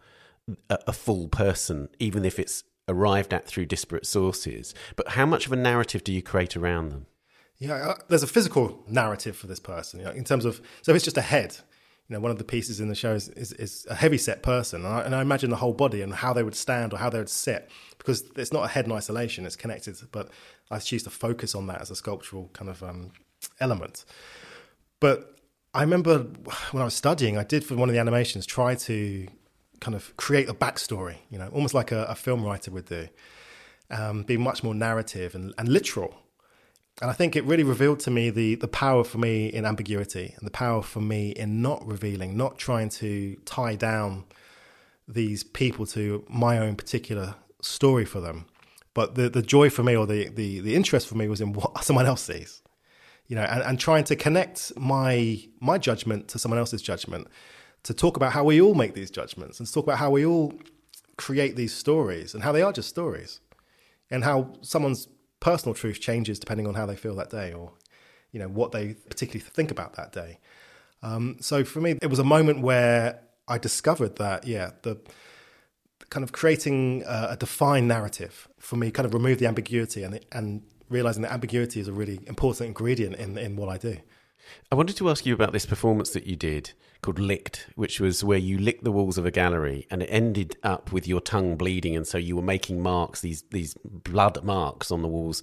a, 0.68 0.78
a 0.86 0.92
full 0.92 1.28
person, 1.28 1.88
even 1.98 2.24
if 2.24 2.38
it's 2.38 2.64
arrived 2.88 3.32
at 3.32 3.46
through 3.46 3.66
disparate 3.66 4.06
sources. 4.06 4.74
But 4.96 5.10
how 5.10 5.26
much 5.26 5.46
of 5.46 5.52
a 5.52 5.56
narrative 5.56 6.04
do 6.04 6.12
you 6.12 6.22
create 6.22 6.56
around 6.56 6.90
them? 6.90 7.06
Yeah, 7.58 7.74
uh, 7.74 7.94
there's 8.08 8.22
a 8.22 8.28
physical 8.28 8.82
narrative 8.88 9.36
for 9.36 9.46
this 9.46 9.60
person, 9.60 10.00
you 10.00 10.06
know, 10.06 10.12
in 10.12 10.24
terms 10.24 10.44
of 10.44 10.60
so 10.82 10.92
if 10.92 10.96
it's 10.96 11.04
just 11.04 11.18
a 11.18 11.22
head. 11.22 11.56
You 12.08 12.14
know, 12.14 12.20
one 12.20 12.30
of 12.30 12.36
the 12.36 12.44
pieces 12.44 12.80
in 12.80 12.88
the 12.88 12.94
show 12.94 13.14
is, 13.14 13.30
is, 13.30 13.52
is 13.52 13.86
a 13.88 13.94
heavy 13.94 14.18
set 14.18 14.42
person, 14.42 14.84
and 14.84 14.94
I, 14.94 15.00
and 15.00 15.14
I, 15.14 15.22
imagine 15.22 15.48
the 15.48 15.56
whole 15.56 15.72
body 15.72 16.02
and 16.02 16.12
how 16.12 16.34
they 16.34 16.42
would 16.42 16.54
stand 16.54 16.92
or 16.92 16.98
how 16.98 17.08
they 17.08 17.16
would 17.16 17.30
sit, 17.30 17.70
because 17.96 18.24
it's 18.36 18.52
not 18.52 18.64
a 18.64 18.68
head 18.68 18.84
in 18.84 18.92
isolation; 18.92 19.46
it's 19.46 19.56
connected. 19.56 19.96
But 20.12 20.28
I 20.70 20.80
choose 20.80 21.02
to 21.04 21.10
focus 21.10 21.54
on 21.54 21.66
that 21.68 21.80
as 21.80 21.90
a 21.90 21.96
sculptural 21.96 22.50
kind 22.52 22.68
of 22.68 22.82
um, 22.82 23.12
element. 23.58 24.04
But 25.00 25.33
I 25.74 25.80
remember 25.80 26.18
when 26.70 26.80
I 26.80 26.84
was 26.84 26.94
studying, 26.94 27.36
I 27.36 27.42
did 27.42 27.64
for 27.64 27.74
one 27.74 27.88
of 27.88 27.92
the 27.94 27.98
animations 27.98 28.46
try 28.46 28.76
to 28.76 29.26
kind 29.80 29.96
of 29.96 30.16
create 30.16 30.48
a 30.48 30.54
backstory, 30.54 31.16
you 31.30 31.38
know, 31.38 31.48
almost 31.48 31.74
like 31.74 31.90
a, 31.90 32.04
a 32.04 32.14
film 32.14 32.44
writer 32.44 32.70
would 32.70 32.86
do, 32.86 33.08
um, 33.90 34.22
be 34.22 34.36
much 34.36 34.62
more 34.62 34.74
narrative 34.74 35.34
and, 35.34 35.52
and 35.58 35.68
literal. 35.68 36.14
And 37.02 37.10
I 37.10 37.12
think 37.12 37.34
it 37.34 37.44
really 37.44 37.64
revealed 37.64 37.98
to 38.00 38.10
me 38.12 38.30
the 38.30 38.54
the 38.54 38.68
power 38.68 39.02
for 39.02 39.18
me 39.18 39.46
in 39.46 39.66
ambiguity 39.66 40.32
and 40.38 40.46
the 40.46 40.52
power 40.52 40.80
for 40.80 41.00
me 41.00 41.30
in 41.30 41.60
not 41.60 41.84
revealing, 41.84 42.36
not 42.36 42.56
trying 42.56 42.88
to 42.90 43.34
tie 43.44 43.74
down 43.74 44.24
these 45.08 45.42
people 45.42 45.86
to 45.86 46.24
my 46.28 46.56
own 46.56 46.76
particular 46.76 47.34
story 47.62 48.04
for 48.04 48.20
them. 48.20 48.46
But 48.94 49.16
the, 49.16 49.28
the 49.28 49.42
joy 49.42 49.70
for 49.70 49.82
me 49.82 49.96
or 49.96 50.06
the, 50.06 50.28
the, 50.28 50.60
the 50.60 50.76
interest 50.76 51.08
for 51.08 51.16
me 51.16 51.26
was 51.26 51.40
in 51.40 51.52
what 51.52 51.82
someone 51.84 52.06
else 52.06 52.22
sees 52.22 52.62
you 53.26 53.36
know, 53.36 53.42
and, 53.42 53.62
and 53.62 53.80
trying 53.80 54.04
to 54.04 54.16
connect 54.16 54.72
my 54.76 55.42
my 55.60 55.78
judgment 55.78 56.28
to 56.28 56.38
someone 56.38 56.58
else's 56.58 56.82
judgment, 56.82 57.28
to 57.82 57.94
talk 57.94 58.16
about 58.16 58.32
how 58.32 58.44
we 58.44 58.60
all 58.60 58.74
make 58.74 58.94
these 58.94 59.10
judgments, 59.10 59.58
and 59.58 59.66
to 59.66 59.72
talk 59.72 59.84
about 59.84 59.98
how 59.98 60.10
we 60.10 60.24
all 60.24 60.52
create 61.16 61.56
these 61.56 61.72
stories 61.72 62.34
and 62.34 62.42
how 62.42 62.52
they 62.52 62.62
are 62.62 62.72
just 62.72 62.88
stories, 62.88 63.40
and 64.10 64.24
how 64.24 64.52
someone's 64.60 65.08
personal 65.40 65.74
truth 65.74 66.00
changes 66.00 66.38
depending 66.38 66.66
on 66.66 66.74
how 66.74 66.86
they 66.86 66.96
feel 66.96 67.14
that 67.14 67.28
day 67.28 67.52
or 67.52 67.70
you 68.32 68.40
know 68.40 68.48
what 68.48 68.72
they 68.72 68.94
particularly 68.94 69.40
think 69.40 69.70
about 69.70 69.94
that 69.94 70.12
day. 70.12 70.38
Um, 71.02 71.36
so 71.40 71.64
for 71.64 71.80
me, 71.80 71.98
it 72.00 72.08
was 72.08 72.18
a 72.18 72.24
moment 72.24 72.62
where 72.62 73.20
I 73.46 73.58
discovered 73.58 74.16
that 74.16 74.46
yeah, 74.46 74.70
the 74.82 74.98
kind 76.10 76.24
of 76.24 76.32
creating 76.32 77.02
a, 77.06 77.28
a 77.30 77.36
defined 77.36 77.88
narrative 77.88 78.48
for 78.58 78.76
me 78.76 78.90
kind 78.90 79.06
of 79.06 79.14
removed 79.14 79.40
the 79.40 79.46
ambiguity 79.46 80.02
and 80.02 80.20
and 80.32 80.62
realizing 80.94 81.22
that 81.22 81.32
ambiguity 81.32 81.80
is 81.80 81.88
a 81.88 81.92
really 81.92 82.20
important 82.26 82.68
ingredient 82.68 83.16
in 83.16 83.36
in 83.36 83.56
what 83.56 83.68
I 83.68 83.76
do. 83.76 83.98
I 84.70 84.74
wanted 84.74 84.96
to 84.98 85.10
ask 85.10 85.26
you 85.26 85.34
about 85.34 85.52
this 85.52 85.66
performance 85.66 86.10
that 86.10 86.26
you 86.26 86.36
did 86.36 86.72
called 87.02 87.18
Licked, 87.18 87.66
which 87.74 88.00
was 88.00 88.24
where 88.24 88.38
you 88.38 88.58
licked 88.58 88.84
the 88.84 88.92
walls 88.92 89.18
of 89.18 89.26
a 89.26 89.30
gallery 89.30 89.86
and 89.90 90.02
it 90.02 90.06
ended 90.06 90.56
up 90.62 90.90
with 90.90 91.06
your 91.06 91.20
tongue 91.20 91.56
bleeding. 91.56 91.94
And 91.94 92.06
so 92.06 92.16
you 92.16 92.34
were 92.36 92.42
making 92.42 92.80
marks, 92.80 93.20
these, 93.20 93.42
these 93.50 93.74
blood 93.84 94.42
marks 94.42 94.90
on 94.90 95.02
the 95.02 95.08
walls 95.08 95.42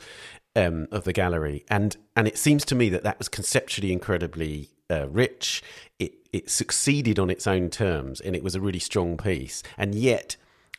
um, 0.56 0.88
of 0.92 1.04
the 1.04 1.14
gallery. 1.14 1.64
And, 1.70 1.96
and 2.16 2.28
it 2.28 2.38
seems 2.38 2.66
to 2.66 2.76
me 2.76 2.90
that 2.90 3.04
that 3.04 3.20
was 3.20 3.30
conceptually 3.30 3.92
incredibly 3.92 4.70
uh, 4.90 5.08
rich. 5.10 5.62
It, 6.00 6.14
it 6.34 6.50
succeeded 6.50 7.20
on 7.20 7.30
its 7.30 7.46
own 7.46 7.70
terms 7.70 8.20
and 8.22 8.36
it 8.36 8.44
was 8.44 8.56
a 8.56 8.62
really 8.62 8.80
strong 8.80 9.18
piece. 9.18 9.62
And 9.78 9.94
yet, 9.94 10.38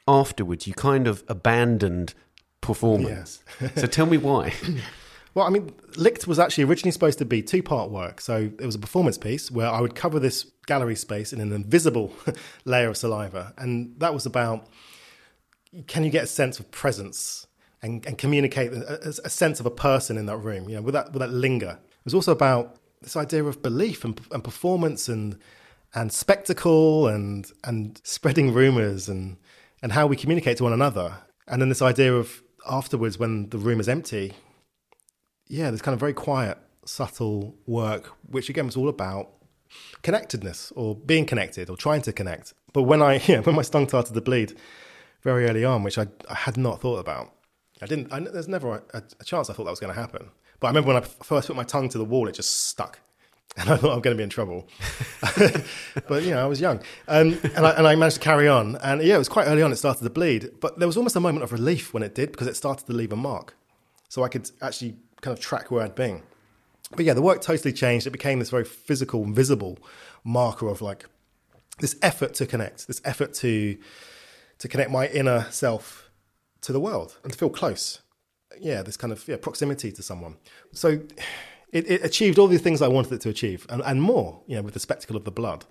afterwards, 0.09 0.67
you 0.67 0.75
kind 0.75 1.07
of 1.07 1.23
abandoned 1.29 2.14
performance. 2.62 3.42
Yes. 3.61 3.73
so 3.76 3.87
tell 3.87 4.07
me 4.07 4.16
why. 4.16 4.54
Well, 5.35 5.47
I 5.47 5.50
mean, 5.50 5.73
Licked 5.97 6.26
was 6.26 6.38
actually 6.38 6.64
originally 6.64 6.90
supposed 6.90 7.19
to 7.19 7.25
be 7.25 7.42
two 7.42 7.62
part 7.62 7.90
work. 7.90 8.21
So 8.21 8.37
it 8.37 8.66
was 8.66 8.75
a 8.75 8.78
performance 8.78 9.16
piece 9.16 9.50
where 9.50 9.69
I 9.69 9.81
would 9.81 9.95
cover 9.95 10.19
this 10.19 10.45
gallery 10.66 10.95
space 10.95 11.33
in 11.33 11.40
an 11.40 11.52
invisible 11.52 12.12
layer 12.66 12.88
of 12.88 12.97
saliva. 12.99 13.54
And 13.57 13.99
that 13.99 14.12
was 14.12 14.26
about 14.26 14.69
can 15.87 16.04
you 16.04 16.11
get 16.11 16.25
a 16.25 16.26
sense 16.26 16.61
of 16.61 16.71
presence 16.71 17.47
and, 17.81 18.04
and 18.07 18.19
communicate 18.19 18.73
a, 18.73 19.09
a, 19.25 19.31
sense 19.31 19.59
of 19.59 19.64
a 19.64 19.71
person 19.71 20.19
in 20.19 20.26
that 20.26 20.37
room, 20.37 20.69
you 20.69 20.76
know, 20.76 20.83
with 20.83 20.92
that, 20.92 21.12
with 21.12 21.21
that 21.21 21.31
linger. 21.31 21.78
It 21.81 22.04
was 22.04 22.14
also 22.14 22.31
about 22.31 22.76
this 23.00 23.16
idea 23.16 23.42
of 23.45 23.62
belief 23.62 24.04
and, 24.04 24.21
and 24.31 24.45
performance 24.45 25.09
and, 25.09 25.38
and 25.95 26.12
spectacle 26.12 27.09
and, 27.09 27.50
and 27.64 27.99
spreading 28.04 28.52
rumors 28.52 29.09
and, 29.09 29.38
and 29.83 29.92
how 29.92 30.07
we 30.07 30.14
communicate 30.14 30.59
to 30.59 30.64
one 30.64 30.75
another. 30.75 31.16
And 31.49 31.61
then 31.61 31.71
this 31.71 31.83
idea 31.83 32.14
of 32.14 32.42
afterwards, 32.69 33.19
when 33.19 33.50
the 33.50 33.59
room 33.59 33.81
is 33.81 33.88
empty, 33.88 34.33
yeah, 35.47 35.71
this 35.71 35.83
kind 35.83 35.95
of 35.95 36.00
very 36.00 36.14
quiet, 36.14 36.59
subtle 36.85 37.54
work, 37.66 38.12
which 38.26 38.49
again 38.49 38.66
was 38.66 38.76
all 38.76 38.88
about 38.88 39.28
connectedness 40.02 40.73
or 40.76 40.95
being 40.95 41.26
connected 41.26 41.71
or 41.71 41.76
trying 41.76 42.02
to 42.02 42.12
connect. 42.12 42.54
But 42.73 42.83
when 42.83 43.02
I, 43.02 43.14
yeah, 43.26 43.40
when 43.40 43.54
my 43.54 43.62
tongue 43.62 43.88
started 43.88 44.14
to 44.14 44.21
bleed 44.21 44.54
very 45.23 45.47
early 45.47 45.64
on, 45.64 45.83
which 45.83 45.99
I, 45.99 46.07
I 46.28 46.35
had 46.35 46.57
not 46.57 46.81
thought 46.81 46.99
about, 46.99 47.33
I 47.81 47.87
didn't. 47.87 48.12
I, 48.12 48.21
there's 48.21 48.49
never 48.49 48.83
a, 48.95 49.02
a, 49.21 49.25
chance 49.25 49.50
I 49.50 49.54
thought 49.54 49.64
that 49.64 49.71
was 49.71 49.81
going 49.81 49.92
to 49.92 50.00
happen. 50.00 50.31
But 50.61 50.69
I 50.69 50.71
remember 50.71 50.95
when 50.95 51.02
I 51.02 51.07
first 51.25 51.49
put 51.49 51.57
my 51.57 51.64
tongue 51.64 51.88
to 51.88 51.99
the 51.99 52.04
wall, 52.04 52.28
it 52.28 52.35
just 52.35 52.69
stuck, 52.69 53.00
and 53.57 53.71
I 53.71 53.77
thought 53.77 53.93
I'm 53.93 54.01
going 54.01 54.17
to 54.17 54.19
be 54.19 54.23
in 54.23 54.31
trouble. 54.31 54.67
but 56.09 56.23
you 56.23 56.31
know, 56.31 56.43
I 56.43 56.47
was 56.47 56.61
young, 56.61 56.79
um, 57.09 57.39
and 57.55 57.67
I, 57.67 57.71
and 57.73 57.87
I 57.87 57.95
managed 57.95 58.17
to 58.17 58.23
carry 58.23 58.49
on. 58.49 58.77
And 58.77 59.03
yeah, 59.03 59.17
it 59.17 59.19
was 59.19 59.29
quite 59.29 59.47
early 59.47 59.63
on. 59.63 59.73
It 59.73 59.77
started 59.77 60.05
to 60.05 60.11
bleed, 60.11 60.51
but 60.61 60.79
there 60.79 60.89
was 60.89 60.97
almost 60.97 61.17
a 61.17 61.21
moment 61.21 61.45
of 61.45 61.53
relief 61.53 61.93
when 61.93 62.03
it 62.03 62.15
did 62.15 62.33
because 62.33 62.47
it 62.47 62.57
started 62.57 62.87
to 62.87 62.93
leave 62.93 63.13
a 63.13 63.17
mark, 63.17 63.55
so 64.09 64.23
I 64.23 64.29
could 64.29 64.51
actually 64.61 64.97
kind 65.21 65.37
of 65.37 65.43
track 65.43 65.71
where 65.71 65.83
I'd 65.83 65.95
been. 65.95 66.23
But 66.95 67.05
yeah, 67.05 67.15
the 67.15 67.23
work 67.23 67.41
totally 67.41 67.73
changed. 67.73 68.07
It 68.07 68.11
became 68.11 68.39
this 68.39 68.51
very 68.51 68.65
physical, 68.65 69.25
visible 69.25 69.79
marker 70.25 70.69
of 70.69 70.83
like 70.83 71.07
this 71.79 71.97
effort 72.03 72.35
to 72.35 72.47
connect, 72.47 72.87
this 72.87 73.01
effort 73.05 73.35
to 73.35 73.79
to 74.59 74.69
connect 74.69 74.91
my 74.91 75.09
inner 75.09 75.47
self 75.51 76.11
to 76.63 76.73
the 76.73 76.81
world 76.81 77.19
and 77.23 77.33
to 77.33 77.39
feel 77.39 77.51
close. 77.51 78.01
Yeah, 78.61 78.83
this 78.83 78.97
kind 78.97 79.13
of 79.13 79.27
yeah, 79.27 79.37
proximity 79.37 79.91
to 79.93 80.03
someone. 80.03 80.37
So 80.73 81.01
it, 81.73 81.91
it 81.91 82.05
achieved 82.05 82.38
all 82.38 82.49
the 82.49 82.59
things 82.59 82.83
I 82.83 82.88
wanted 82.88 83.12
it 83.12 83.21
to 83.23 83.29
achieve 83.29 83.67
and, 83.69 83.83
and 83.83 84.02
more, 84.02 84.41
you 84.47 84.57
know, 84.57 84.62
with 84.62 84.75
the 84.75 84.81
spectacle 84.81 85.17
of 85.17 85.25
the 85.25 85.31
blood. 85.31 85.64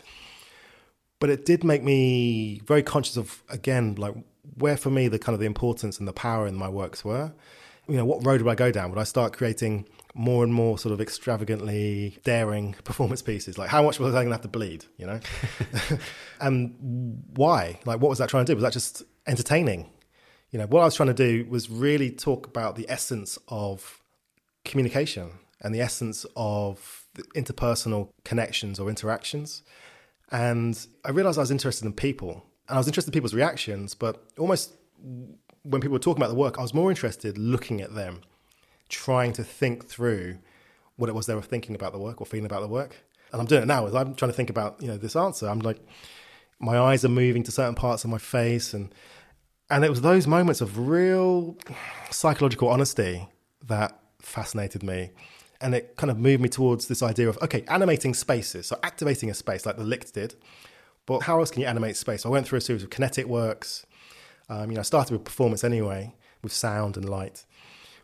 But 1.19 1.29
it 1.29 1.45
did 1.45 1.63
make 1.63 1.83
me 1.83 2.61
very 2.65 2.83
conscious 2.83 3.15
of 3.15 3.43
again, 3.49 3.95
like 3.95 4.15
where 4.57 4.77
for 4.77 4.89
me 4.89 5.07
the 5.07 5.19
kind 5.19 5.33
of 5.33 5.39
the 5.39 5.45
importance 5.45 5.99
and 5.99 6.07
the 6.07 6.13
power 6.13 6.47
in 6.47 6.55
my 6.55 6.67
works 6.67 7.05
were 7.05 7.33
you 7.87 7.97
know, 7.97 8.05
what 8.05 8.25
road 8.25 8.41
would 8.41 8.49
I 8.49 8.55
go 8.55 8.71
down? 8.71 8.89
Would 8.91 8.99
I 8.99 9.03
start 9.03 9.33
creating 9.33 9.85
more 10.13 10.43
and 10.43 10.53
more 10.53 10.77
sort 10.77 10.93
of 10.93 11.01
extravagantly 11.01 12.17
daring 12.23 12.73
performance 12.83 13.21
pieces? 13.21 13.57
Like, 13.57 13.69
how 13.69 13.83
much 13.83 13.99
was 13.99 14.13
I 14.13 14.19
going 14.19 14.27
to 14.27 14.33
have 14.33 14.41
to 14.41 14.47
bleed? 14.47 14.85
You 14.97 15.07
know, 15.07 15.19
and 16.39 17.23
why? 17.35 17.79
Like, 17.85 17.99
what 17.99 18.09
was 18.09 18.19
that 18.19 18.29
trying 18.29 18.45
to 18.45 18.51
do? 18.51 18.55
Was 18.55 18.63
that 18.63 18.73
just 18.73 19.03
entertaining? 19.27 19.89
You 20.51 20.59
know, 20.59 20.67
what 20.67 20.81
I 20.81 20.85
was 20.85 20.95
trying 20.95 21.13
to 21.13 21.13
do 21.13 21.45
was 21.49 21.69
really 21.69 22.11
talk 22.11 22.47
about 22.47 22.75
the 22.75 22.85
essence 22.89 23.37
of 23.47 24.01
communication 24.63 25.31
and 25.61 25.73
the 25.73 25.81
essence 25.81 26.25
of 26.35 27.05
interpersonal 27.35 28.09
connections 28.23 28.79
or 28.79 28.89
interactions. 28.89 29.63
And 30.31 30.79
I 31.05 31.11
realized 31.11 31.37
I 31.37 31.41
was 31.41 31.51
interested 31.51 31.85
in 31.85 31.93
people 31.93 32.45
and 32.67 32.77
I 32.77 32.79
was 32.79 32.87
interested 32.87 33.09
in 33.09 33.13
people's 33.13 33.33
reactions, 33.33 33.93
but 33.93 34.23
almost 34.37 34.75
when 35.63 35.81
people 35.81 35.93
were 35.93 35.99
talking 35.99 36.21
about 36.21 36.29
the 36.29 36.39
work, 36.39 36.57
I 36.57 36.61
was 36.61 36.73
more 36.73 36.89
interested 36.89 37.37
looking 37.37 37.81
at 37.81 37.93
them, 37.93 38.21
trying 38.89 39.33
to 39.33 39.43
think 39.43 39.87
through 39.87 40.37
what 40.95 41.09
it 41.09 41.13
was 41.13 41.25
they 41.25 41.35
were 41.35 41.41
thinking 41.41 41.75
about 41.75 41.91
the 41.91 41.99
work 41.99 42.21
or 42.21 42.25
feeling 42.25 42.45
about 42.45 42.61
the 42.61 42.67
work. 42.67 42.95
And 43.31 43.41
I'm 43.41 43.47
doing 43.47 43.63
it 43.63 43.65
now. 43.65 43.87
As 43.87 43.95
I'm 43.95 44.15
trying 44.15 44.31
to 44.31 44.35
think 44.35 44.49
about 44.49 44.81
you 44.81 44.87
know 44.87 44.97
this 44.97 45.15
answer. 45.15 45.47
I'm 45.47 45.59
like, 45.59 45.79
my 46.59 46.77
eyes 46.77 47.03
are 47.05 47.09
moving 47.09 47.43
to 47.43 47.51
certain 47.51 47.75
parts 47.75 48.03
of 48.03 48.09
my 48.09 48.17
face, 48.17 48.73
and 48.73 48.93
and 49.69 49.85
it 49.85 49.89
was 49.89 50.01
those 50.01 50.27
moments 50.27 50.61
of 50.61 50.77
real 50.77 51.57
psychological 52.09 52.67
honesty 52.67 53.27
that 53.67 53.97
fascinated 54.21 54.83
me. 54.83 55.11
And 55.61 55.75
it 55.75 55.95
kind 55.97 56.09
of 56.09 56.17
moved 56.17 56.41
me 56.41 56.49
towards 56.49 56.87
this 56.87 57.03
idea 57.03 57.29
of 57.29 57.37
okay, 57.41 57.63
animating 57.67 58.13
spaces, 58.13 58.67
so 58.67 58.79
activating 58.83 59.29
a 59.29 59.33
space 59.33 59.65
like 59.65 59.77
the 59.77 59.83
Licked 59.83 60.13
did. 60.13 60.35
But 61.05 61.23
how 61.23 61.39
else 61.39 61.51
can 61.51 61.61
you 61.61 61.67
animate 61.67 61.97
space? 61.97 62.23
So 62.23 62.29
I 62.29 62.31
went 62.31 62.47
through 62.47 62.59
a 62.59 62.61
series 62.61 62.83
of 62.83 62.89
kinetic 62.89 63.25
works, 63.25 63.85
um, 64.51 64.69
you 64.69 64.75
know, 64.75 64.81
I 64.81 64.83
started 64.83 65.13
with 65.13 65.23
performance 65.23 65.63
anyway, 65.63 66.13
with 66.43 66.51
sound 66.51 66.97
and 66.97 67.07
light. 67.07 67.45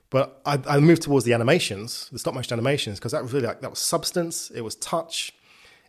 But 0.09 0.41
I, 0.45 0.59
I 0.65 0.79
moved 0.79 1.01
towards 1.01 1.25
the 1.25 1.33
animations, 1.33 2.09
the 2.09 2.19
stop 2.19 2.33
motion 2.33 2.53
animations, 2.53 2.99
because 2.99 3.11
that 3.11 3.21
was 3.21 3.33
really 3.33 3.47
like 3.47 3.59
that 3.59 3.69
was 3.69 3.79
substance. 3.79 4.49
It 4.51 4.61
was 4.61 4.75
touch. 4.75 5.33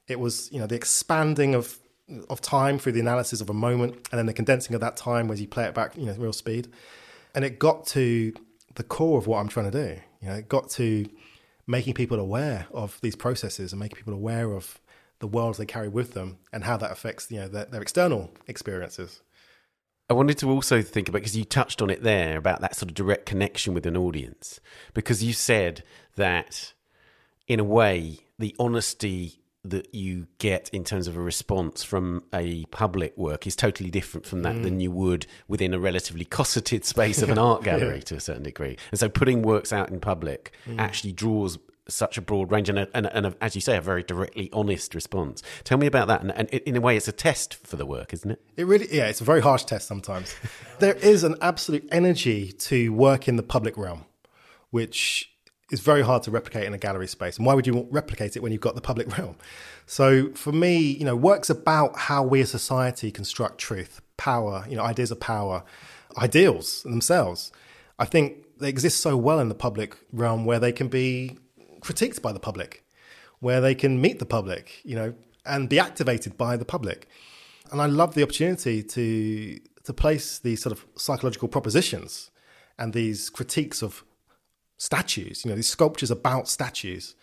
It 0.08 0.18
was 0.18 0.50
you 0.50 0.58
know 0.58 0.66
the 0.66 0.74
expanding 0.74 1.54
of 1.54 1.78
of 2.28 2.40
time 2.40 2.78
through 2.80 2.92
the 2.92 3.00
analysis 3.00 3.40
of 3.40 3.48
a 3.48 3.54
moment, 3.54 3.94
and 4.10 4.18
then 4.18 4.26
the 4.26 4.32
condensing 4.32 4.74
of 4.74 4.80
that 4.80 4.96
time 4.96 5.30
as 5.30 5.40
you 5.40 5.46
play 5.46 5.64
it 5.64 5.74
back, 5.74 5.96
you 5.96 6.06
know, 6.06 6.14
real 6.14 6.32
speed. 6.32 6.66
And 7.36 7.44
it 7.44 7.60
got 7.60 7.86
to 7.88 8.32
the 8.74 8.82
core 8.82 9.18
of 9.18 9.28
what 9.28 9.38
I'm 9.38 9.48
trying 9.48 9.70
to 9.70 9.86
do. 9.86 10.00
You 10.20 10.28
know, 10.28 10.34
it 10.34 10.48
got 10.48 10.70
to 10.70 11.08
making 11.68 11.94
people 11.94 12.18
aware 12.18 12.66
of 12.72 12.98
these 13.02 13.14
processes 13.14 13.72
and 13.72 13.78
making 13.78 13.96
people 13.96 14.14
aware 14.14 14.52
of 14.52 14.80
the 15.20 15.26
worlds 15.28 15.58
they 15.58 15.66
carry 15.66 15.88
with 15.88 16.14
them 16.14 16.38
and 16.52 16.64
how 16.64 16.76
that 16.76 16.90
affects 16.90 17.30
you 17.30 17.38
know 17.38 17.48
their, 17.48 17.66
their 17.66 17.82
external 17.82 18.32
experiences. 18.48 19.20
I 20.10 20.14
wanted 20.14 20.38
to 20.38 20.50
also 20.50 20.80
think 20.80 21.08
about 21.08 21.18
because 21.18 21.36
you 21.36 21.44
touched 21.44 21.82
on 21.82 21.90
it 21.90 22.02
there 22.02 22.38
about 22.38 22.62
that 22.62 22.74
sort 22.74 22.90
of 22.90 22.94
direct 22.94 23.26
connection 23.26 23.74
with 23.74 23.84
an 23.84 23.96
audience. 23.96 24.58
Because 24.94 25.22
you 25.22 25.34
said 25.34 25.84
that, 26.16 26.72
in 27.46 27.60
a 27.60 27.64
way, 27.64 28.20
the 28.38 28.56
honesty 28.58 29.42
that 29.70 29.94
you 29.94 30.26
get 30.38 30.68
in 30.72 30.84
terms 30.84 31.06
of 31.06 31.16
a 31.16 31.20
response 31.20 31.82
from 31.82 32.24
a 32.32 32.64
public 32.66 33.16
work 33.16 33.46
is 33.46 33.56
totally 33.56 33.90
different 33.90 34.26
from 34.26 34.42
that 34.42 34.56
mm. 34.56 34.62
than 34.62 34.80
you 34.80 34.90
would 34.90 35.26
within 35.46 35.74
a 35.74 35.78
relatively 35.78 36.24
cosseted 36.38 36.84
space 36.84 37.22
of 37.22 37.30
an 37.30 37.38
art 37.38 37.62
gallery 37.62 37.96
yeah. 37.96 38.02
to 38.02 38.16
a 38.16 38.20
certain 38.20 38.42
degree. 38.42 38.76
And 38.90 38.98
so 38.98 39.08
putting 39.08 39.42
works 39.42 39.72
out 39.72 39.90
in 39.90 40.00
public 40.00 40.52
mm. 40.66 40.78
actually 40.78 41.12
draws 41.12 41.58
such 41.88 42.18
a 42.18 42.20
broad 42.20 42.52
range 42.52 42.68
and, 42.68 42.78
a, 42.78 42.88
and, 42.94 43.06
a, 43.06 43.16
and 43.16 43.26
a, 43.26 43.34
as 43.40 43.54
you 43.54 43.60
say, 43.60 43.76
a 43.76 43.80
very 43.80 44.02
directly 44.02 44.50
honest 44.52 44.94
response. 44.94 45.42
Tell 45.64 45.78
me 45.78 45.86
about 45.86 46.08
that. 46.08 46.20
And, 46.20 46.32
and, 46.32 46.48
in 46.50 46.76
a 46.76 46.80
way, 46.80 46.96
it's 46.96 47.08
a 47.08 47.12
test 47.12 47.54
for 47.54 47.76
the 47.76 47.86
work, 47.86 48.12
isn't 48.12 48.30
it? 48.30 48.42
It 48.56 48.66
really, 48.66 48.88
yeah, 48.94 49.06
it's 49.06 49.20
a 49.20 49.24
very 49.24 49.40
harsh 49.40 49.64
test 49.64 49.88
sometimes. 49.88 50.34
there 50.78 50.94
is 50.94 51.24
an 51.24 51.36
absolute 51.40 51.88
energy 51.90 52.52
to 52.52 52.92
work 52.92 53.26
in 53.26 53.36
the 53.36 53.42
public 53.42 53.76
realm, 53.76 54.04
which 54.70 55.32
is 55.70 55.80
very 55.80 56.02
hard 56.02 56.22
to 56.22 56.30
replicate 56.30 56.64
in 56.64 56.74
a 56.74 56.78
gallery 56.78 57.06
space. 57.06 57.36
And 57.36 57.46
why 57.46 57.54
would 57.54 57.66
you 57.66 57.86
replicate 57.90 58.36
it 58.36 58.42
when 58.42 58.52
you've 58.52 58.60
got 58.60 58.74
the 58.74 58.80
public 58.80 59.16
realm? 59.18 59.36
So 59.86 60.30
for 60.32 60.52
me, 60.52 60.78
you 60.78 61.04
know, 61.04 61.16
work's 61.16 61.50
about 61.50 61.96
how 61.98 62.22
we 62.22 62.40
as 62.40 62.50
society 62.50 63.10
construct 63.10 63.58
truth, 63.58 64.00
power, 64.16 64.64
you 64.68 64.76
know, 64.76 64.82
ideas 64.82 65.10
of 65.10 65.20
power, 65.20 65.64
ideals 66.16 66.82
themselves. 66.82 67.52
I 67.98 68.04
think 68.04 68.58
they 68.58 68.68
exist 68.68 69.00
so 69.00 69.16
well 69.16 69.40
in 69.40 69.48
the 69.48 69.54
public 69.54 69.96
realm 70.12 70.44
where 70.44 70.58
they 70.58 70.72
can 70.72 70.88
be 70.88 71.38
critiqued 71.80 72.22
by 72.22 72.32
the 72.32 72.40
public, 72.40 72.84
where 73.40 73.60
they 73.60 73.74
can 73.74 74.00
meet 74.00 74.18
the 74.18 74.26
public, 74.26 74.80
you 74.84 74.96
know, 74.96 75.14
and 75.44 75.68
be 75.68 75.78
activated 75.78 76.36
by 76.36 76.56
the 76.56 76.64
public. 76.64 77.08
And 77.70 77.80
I 77.80 77.86
love 77.86 78.14
the 78.14 78.22
opportunity 78.22 78.82
to 78.82 79.60
to 79.84 79.92
place 79.94 80.38
these 80.38 80.60
sort 80.60 80.72
of 80.72 80.84
psychological 80.96 81.48
propositions 81.48 82.30
and 82.78 82.92
these 82.92 83.30
critiques 83.30 83.82
of 83.82 84.04
statues, 84.78 85.44
you 85.44 85.50
know, 85.50 85.56
these 85.56 85.68
sculptures 85.68 86.10
about 86.10 86.48
statues 86.48 87.14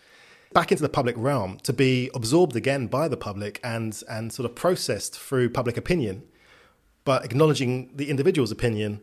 back 0.52 0.70
into 0.70 0.82
the 0.82 0.88
public 0.88 1.16
realm 1.18 1.58
to 1.64 1.72
be 1.72 2.08
absorbed 2.14 2.54
again 2.54 2.86
by 2.86 3.08
the 3.08 3.16
public 3.16 3.58
and 3.64 4.02
and 4.08 4.32
sort 4.32 4.48
of 4.48 4.54
processed 4.54 5.18
through 5.18 5.50
public 5.50 5.76
opinion, 5.76 6.22
but 7.04 7.24
acknowledging 7.24 7.90
the 7.96 8.08
individual's 8.08 8.52
opinion 8.52 9.00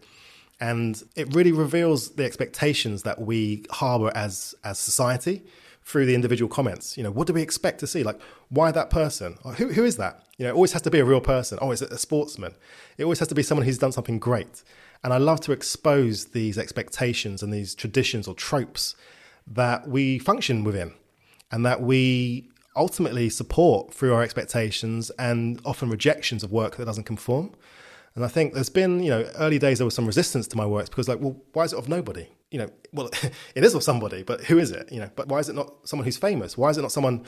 And 0.60 1.04
it 1.16 1.34
really 1.36 1.52
reveals 1.52 2.12
the 2.12 2.24
expectations 2.24 3.04
that 3.04 3.22
we 3.22 3.66
harbor 3.70 4.12
as, 4.16 4.56
as 4.64 4.80
society 4.80 5.44
through 5.84 6.06
the 6.06 6.16
individual 6.16 6.48
comments. 6.50 6.96
You 6.98 7.04
know, 7.04 7.12
what 7.12 7.28
do 7.28 7.34
we 7.34 7.42
expect 7.42 7.80
to 7.82 7.88
see? 7.88 8.04
Like, 8.04 8.20
why 8.50 8.72
that 8.72 8.90
person? 8.90 9.38
Who, 9.58 9.74
who 9.74 9.84
is 9.84 9.98
that? 9.98 10.24
You 10.38 10.46
know, 10.46 10.52
it 10.52 10.56
always 10.56 10.72
has 10.72 10.82
to 10.84 10.92
be 10.92 11.00
a 11.00 11.06
real 11.06 11.20
person. 11.20 11.58
Oh, 11.62 11.72
is 11.72 11.82
it 11.82 11.92
a 11.92 11.98
sportsman? 11.98 12.54
It 12.98 13.04
always 13.04 13.20
has 13.20 13.28
to 13.28 13.36
be 13.36 13.44
someone 13.44 13.66
who's 13.66 13.78
done 13.78 13.92
something 13.92 14.20
great. 14.20 14.64
And 15.04 15.14
I 15.14 15.18
love 15.18 15.42
to 15.42 15.52
expose 15.52 16.26
these 16.26 16.58
expectations 16.58 17.44
and 17.44 17.54
these 17.54 17.76
traditions 17.76 18.28
or 18.28 18.34
tropes 18.34 18.96
that 19.46 19.88
we 19.88 20.20
function 20.20 20.64
within 20.64 20.94
and 21.52 21.66
that 21.66 21.82
we 21.82 22.50
ultimately 22.76 23.30
support 23.30 23.94
through 23.94 24.14
our 24.14 24.24
expectations 24.24 25.12
and 25.20 25.60
often 25.66 25.90
rejections 25.90 26.44
of 26.44 26.52
work 26.52 26.78
that 26.78 26.86
doesn't 26.86 27.04
conform. 27.04 27.52
And 28.16 28.24
I 28.24 28.28
think 28.28 28.54
there's 28.54 28.70
been, 28.70 29.02
you 29.02 29.10
know, 29.10 29.30
early 29.36 29.60
days 29.60 29.80
there 29.80 29.86
was 29.86 29.96
some 29.96 30.06
resistance 30.06 30.48
to 30.50 30.58
my 30.58 30.66
works 30.66 30.90
because, 30.90 31.10
like, 31.10 31.20
well, 31.20 31.36
why 31.54 31.64
is 31.64 31.74
it 31.74 31.80
of 31.80 31.90
nobody? 31.90 32.28
You 32.52 32.60
know, 32.60 32.70
well, 32.92 33.10
it 33.56 33.64
is 33.64 33.74
of 33.74 33.84
somebody, 33.84 34.24
but 34.24 34.44
who 34.46 34.60
is 34.60 34.72
it? 34.72 34.92
You 34.92 35.00
know, 35.00 35.10
but 35.16 35.28
why 35.28 35.40
is 35.40 35.50
it 35.50 35.56
not 35.56 35.88
someone 35.88 36.06
who's 36.06 36.18
famous? 36.18 36.58
Why 36.58 36.70
is 36.70 36.78
it 36.78 36.82
not 36.82 36.92
someone, 36.92 37.26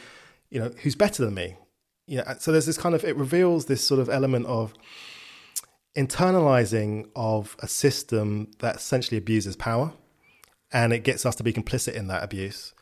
you 0.50 0.60
know, 0.60 0.72
who's 0.82 0.96
better 0.96 1.26
than 1.26 1.34
me? 1.34 1.56
You 2.08 2.18
know, 2.18 2.36
so 2.40 2.52
there's 2.52 2.68
this 2.68 2.78
kind 2.78 2.94
of 2.94 3.04
it 3.04 3.16
reveals 3.18 3.66
this 3.66 3.84
sort 3.84 4.00
of 4.00 4.10
element 4.10 4.46
of 4.46 4.74
internalizing 5.96 7.10
of 7.16 7.56
a 7.60 7.68
system 7.68 8.52
that 8.60 8.78
essentially 8.78 9.18
abuses 9.18 9.56
power, 9.56 9.94
and 10.72 10.92
it 10.92 11.00
gets 11.04 11.26
us 11.26 11.36
to 11.38 11.44
be 11.44 11.54
complicit 11.54 11.94
in 11.94 12.08
that 12.08 12.24
abuse. 12.24 12.74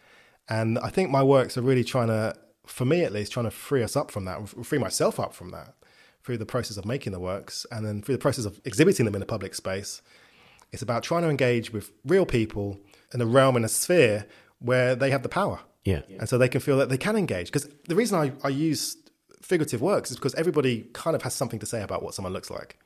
And 0.50 0.80
I 0.80 0.90
think 0.90 1.10
my 1.10 1.24
works 1.24 1.58
are 1.58 1.62
really 1.62 1.84
trying 1.84 2.08
to, 2.08 2.36
for 2.66 2.86
me 2.86 3.04
at 3.04 3.14
least, 3.14 3.32
trying 3.32 3.46
to 3.46 3.52
free 3.52 3.84
us 3.84 3.96
up 3.96 4.12
from 4.12 4.26
that, 4.26 4.50
free 4.66 4.80
myself 4.80 5.20
up 5.20 5.34
from 5.34 5.52
that 5.52 5.76
through 6.24 6.38
the 6.38 6.46
process 6.46 6.78
of 6.78 6.86
making 6.86 7.12
the 7.12 7.20
works 7.20 7.66
and 7.72 7.86
then 7.86 8.02
through 8.02 8.16
the 8.16 8.22
process 8.22 8.46
of 8.46 8.60
exhibiting 8.66 9.06
them 9.06 9.16
in 9.16 9.22
a 9.22 9.26
public 9.26 9.54
space. 9.54 10.02
It's 10.72 10.82
about 10.82 11.04
trying 11.04 11.22
to 11.22 11.30
engage 11.30 11.72
with 11.72 11.92
real 12.06 12.26
people 12.26 12.80
in 13.14 13.22
a 13.22 13.26
realm, 13.26 13.56
in 13.56 13.64
a 13.64 13.70
sphere 13.70 14.26
where 14.60 14.96
they 14.96 15.12
have 15.12 15.22
the 15.22 15.30
power. 15.30 15.60
Yeah. 15.86 16.02
And 16.20 16.28
so 16.28 16.38
they 16.38 16.48
can 16.48 16.62
feel 16.62 16.78
that 16.78 16.90
they 16.90 16.98
can 16.98 17.16
engage. 17.16 17.48
Because 17.48 17.70
the 17.88 17.96
reason 17.96 18.18
I, 18.18 18.32
I 18.44 18.50
use 18.50 18.98
figurative 19.42 19.82
works 19.82 20.10
is 20.10 20.18
because 20.18 20.34
everybody 20.36 20.88
kind 20.94 21.16
of 21.16 21.22
has 21.22 21.34
something 21.36 21.60
to 21.60 21.66
say 21.66 21.84
about 21.84 22.02
what 22.02 22.16
someone 22.16 22.34
looks 22.34 22.50
like 22.50 22.80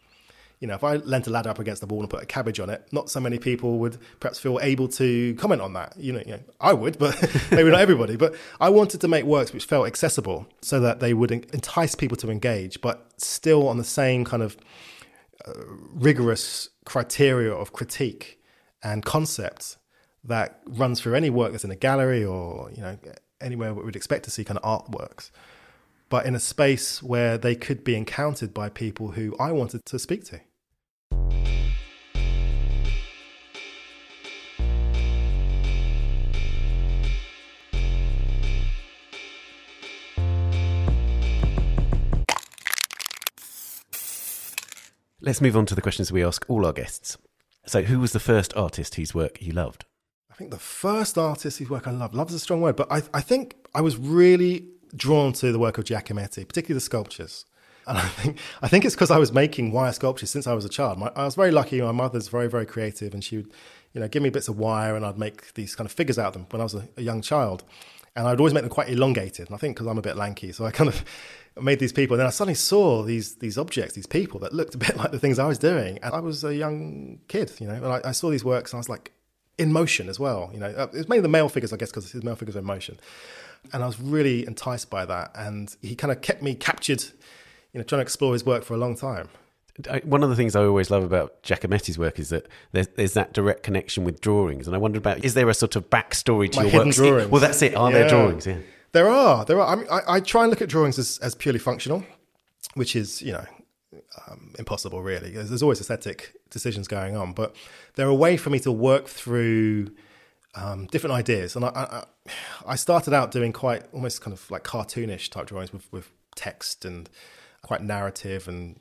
you 0.60 0.68
know, 0.68 0.74
if 0.74 0.84
I 0.84 0.96
lent 0.96 1.28
a 1.28 1.30
ladder 1.30 1.50
up 1.50 1.60
against 1.60 1.82
the 1.82 1.88
wall 1.88 2.02
and 2.02 2.10
put 2.10 2.24
a 2.24 2.26
cabbage 2.26 2.60
on 2.60 2.70
it, 2.70 2.88
not 2.92 3.10
so 3.10 3.20
many 3.20 3.38
people 3.38 3.78
would 3.80 3.98
perhaps 4.20 4.40
feel 4.40 4.60
able 4.62 4.88
to 4.90 5.36
comment 5.36 5.62
on 5.62 5.74
that. 5.74 5.94
You 5.98 6.14
know, 6.14 6.20
you 6.26 6.32
know 6.32 6.40
I 6.60 6.74
would, 6.74 6.98
but 6.98 7.16
maybe 7.52 7.70
not 7.70 7.80
everybody. 7.80 8.16
But 8.16 8.36
I 8.60 8.70
wanted 8.70 9.02
to 9.02 9.08
make 9.08 9.26
works 9.26 9.54
which 9.54 9.66
felt 9.66 9.86
accessible 9.86 10.48
so 10.62 10.80
that 10.80 11.00
they 11.00 11.14
would 11.14 11.32
entice 11.32 11.94
people 11.94 12.18
to 12.18 12.32
engage, 12.32 12.82
but 12.82 13.12
still 13.18 13.68
on 13.68 13.78
the 13.78 13.84
same 13.84 14.26
kind 14.26 14.42
of 14.42 14.58
uh, 15.46 15.54
rigorous 15.94 16.70
criteria 16.86 17.54
of 17.54 17.72
critique 17.74 18.42
and 18.82 19.06
concepts 19.06 19.78
that 20.24 20.62
runs 20.66 21.00
through 21.00 21.16
any 21.16 21.30
work 21.30 21.52
that's 21.52 21.64
in 21.64 21.72
a 21.72 21.76
gallery 21.76 22.26
or, 22.26 22.72
you 22.72 22.82
know, 22.82 22.98
anywhere 23.40 23.74
we 23.74 23.84
would 23.84 23.96
expect 23.96 24.26
to 24.26 24.32
see 24.32 24.44
kind 24.44 24.58
of 24.58 24.64
artworks 24.64 25.30
but 26.10 26.26
in 26.26 26.36
a 26.36 26.40
space 26.40 27.04
where 27.04 27.38
they 27.38 27.56
could 27.56 27.84
be 27.84 27.96
encountered 27.96 28.54
by 28.54 28.70
people 28.70 29.12
who 29.12 29.36
I 29.40 29.52
wanted 29.52 29.86
to 29.86 30.00
speak 30.00 30.24
to. 30.26 30.42
Let's 45.20 45.42
move 45.42 45.58
on 45.58 45.66
to 45.66 45.76
the 45.76 45.82
questions 45.82 46.10
we 46.10 46.24
ask 46.24 46.46
all 46.48 46.66
our 46.66 46.72
guests. 46.72 47.18
So, 47.66 47.82
who 47.82 48.00
was 48.00 48.14
the 48.14 48.20
first 48.20 48.56
artist 48.56 48.96
whose 48.96 49.14
work 49.14 49.42
you 49.42 49.52
loved? 49.52 49.84
I 50.32 50.36
think 50.36 50.52
the 50.52 50.58
first 50.58 51.18
artist 51.18 51.60
whose 51.60 51.70
work 51.70 51.86
I 51.86 51.92
loved, 51.92 52.14
love 52.14 52.30
is 52.30 52.36
a 52.36 52.40
strong 52.40 52.62
word, 52.62 52.78
but 52.78 52.90
I, 52.90 53.02
I 53.14 53.20
think 53.20 53.56
I 53.76 53.82
was 53.82 53.98
really 53.98 54.70
drawn 54.96 55.34
to 55.34 55.52
the 55.52 55.60
work 55.60 55.78
of 55.78 55.86
Giacometti, 55.86 56.48
particularly 56.48 56.76
the 56.76 56.82
sculptures. 56.82 57.46
And 57.88 57.98
I 57.98 58.02
think 58.02 58.40
I 58.62 58.68
think 58.68 58.84
it's 58.84 58.96
because 58.96 59.12
I 59.12 59.18
was 59.18 59.32
making 59.32 59.72
wire 59.72 59.94
sculptures 59.94 60.30
since 60.30 60.46
I 60.46 60.54
was 60.54 60.66
a 60.66 60.70
child. 60.70 61.00
My, 61.00 61.12
I 61.16 61.24
was 61.24 61.36
very 61.36 61.52
lucky. 61.52 61.82
My 61.82 61.94
mother's 61.94 62.28
very 62.28 62.48
very 62.48 62.66
creative, 62.66 63.14
and 63.14 63.24
she 63.24 63.38
would, 63.38 63.52
you 63.94 64.02
know, 64.02 64.08
give 64.10 64.22
me 64.22 64.30
bits 64.30 64.50
of 64.50 64.58
wire, 64.58 64.96
and 64.96 65.06
I'd 65.06 65.18
make 65.18 65.54
these 65.54 65.74
kind 65.74 65.86
of 65.86 65.94
figures 65.94 66.20
out 66.20 66.28
of 66.28 66.34
them 66.34 66.48
when 66.50 66.60
I 66.60 66.66
was 66.66 66.76
a, 66.76 66.88
a 66.98 67.02
young 67.02 67.22
child. 67.22 67.64
And 68.16 68.28
I'd 68.28 68.40
always 68.40 68.54
make 68.54 68.64
them 68.64 68.72
quite 68.72 68.90
elongated. 68.90 69.48
And 69.48 69.56
I 69.56 69.60
think 69.60 69.76
because 69.76 69.88
I'm 69.88 70.00
a 70.00 70.02
bit 70.02 70.18
lanky, 70.18 70.52
so 70.52 70.66
I 70.66 70.72
kind 70.72 70.90
of 70.90 71.06
made 71.62 71.80
these 71.80 71.94
people. 71.94 72.16
And 72.16 72.22
then 72.22 72.28
I 72.28 72.32
suddenly 72.32 72.56
saw 72.56 73.04
these 73.04 73.36
these 73.36 73.58
objects, 73.58 73.94
these 73.94 74.08
people 74.08 74.40
that 74.42 74.54
looked 74.54 74.76
a 74.76 74.78
bit 74.78 74.98
like 75.02 75.12
the 75.12 75.20
things 75.20 75.40
I 75.40 75.48
was 75.48 75.58
doing. 75.58 75.98
And 76.04 76.14
I 76.14 76.20
was 76.20 76.44
a 76.44 76.54
young 76.54 77.20
kid, 77.30 77.54
you 77.60 77.68
know, 77.68 77.76
and 77.76 77.86
I, 77.86 78.02
I 78.04 78.12
saw 78.12 78.30
these 78.30 78.44
works, 78.44 78.74
and 78.74 78.78
I 78.78 78.80
was 78.80 78.90
like, 78.90 79.14
in 79.58 79.72
motion 79.72 80.10
as 80.10 80.20
well. 80.20 80.50
You 80.54 80.60
know, 80.60 80.68
uh, 80.68 80.88
it's 80.94 81.10
mainly 81.10 81.22
the 81.22 81.30
male 81.30 81.50
figures, 81.50 81.74
I 81.74 81.78
guess, 81.78 81.90
because 81.90 82.12
his 82.12 82.24
male 82.24 82.36
figures 82.36 82.56
are 82.56 82.60
in 82.60 82.66
motion. 82.66 83.00
And 83.74 83.84
I 83.84 83.88
was 83.88 84.00
really 84.00 84.46
enticed 84.46 84.90
by 84.90 85.06
that. 85.06 85.32
And 85.36 85.76
he 85.82 85.96
kind 85.96 86.12
of 86.12 86.22
kept 86.22 86.42
me 86.42 86.56
captured, 86.56 87.04
you 87.74 87.80
know, 87.80 87.84
trying 87.84 88.00
to 88.00 88.04
explore 88.04 88.34
his 88.34 88.46
work 88.46 88.64
for 88.64 88.74
a 88.74 88.78
long 88.78 88.96
time. 88.96 89.30
One 90.04 90.24
of 90.24 90.30
the 90.30 90.36
things 90.36 90.56
I 90.56 90.64
always 90.64 90.90
love 90.90 91.04
about 91.04 91.44
Giacometti's 91.44 92.00
work 92.00 92.18
is 92.18 92.30
that 92.30 92.48
there's, 92.72 92.88
there's 92.96 93.14
that 93.14 93.34
direct 93.34 93.62
connection 93.62 94.04
with 94.04 94.22
drawings. 94.22 94.66
And 94.66 94.76
I 94.76 94.80
wondered 94.80 94.98
about, 94.98 95.24
is 95.24 95.36
there 95.36 95.48
a 95.50 95.54
sort 95.54 95.76
of 95.76 95.90
backstory 95.90 96.52
to 96.54 96.64
My 96.64 96.66
your 96.70 96.86
work? 96.86 96.96
drawings. 96.96 97.30
Well, 97.30 97.42
that's 97.42 97.62
it. 97.62 97.76
Are 97.76 97.92
there 97.92 98.10
drawings? 98.10 98.48
Yeah. 98.48 98.58
There 98.94 99.08
are, 99.08 99.46
there 99.46 99.60
are. 99.60 99.68
I 99.68 99.76
mean, 99.76 99.88
I, 99.92 100.02
I 100.08 100.20
try 100.20 100.42
and 100.42 100.50
look 100.50 100.62
at 100.62 100.70
drawings 100.70 100.98
as, 100.98 101.20
as 101.20 101.36
purely 101.36 101.60
functional, 101.60 102.04
which 102.74 102.96
is, 102.96 103.22
you 103.22 103.34
know, 103.34 103.46
um, 104.28 104.56
impossible 104.58 105.04
really. 105.04 105.32
There's, 105.32 105.50
there's 105.50 105.62
always 105.62 105.80
aesthetic 105.80 106.34
decisions 106.50 106.88
going 106.88 107.16
on, 107.16 107.34
but 107.34 107.56
they're 107.96 108.08
a 108.08 108.16
way 108.16 108.36
for 108.38 108.50
me 108.50 108.60
to 108.62 108.72
work 108.72 109.08
through 109.08 109.92
um, 110.58 110.88
different 110.88 111.14
ideas. 111.14 111.56
And 111.56 111.66
I, 111.66 111.70
I, 111.70 112.04
I 112.66 112.76
started 112.76 113.14
out 113.14 113.32
doing 113.32 113.54
quite 113.54 113.84
almost 113.94 114.22
kind 114.22 114.34
of 114.34 114.50
like 114.50 114.64
cartoonish 114.64 115.30
type 115.30 115.48
drawings 115.48 115.72
with, 115.72 115.92
with 115.92 116.12
text 116.36 116.84
and 116.84 117.10
quite 117.62 117.82
narrative 117.82 118.48
and 118.48 118.80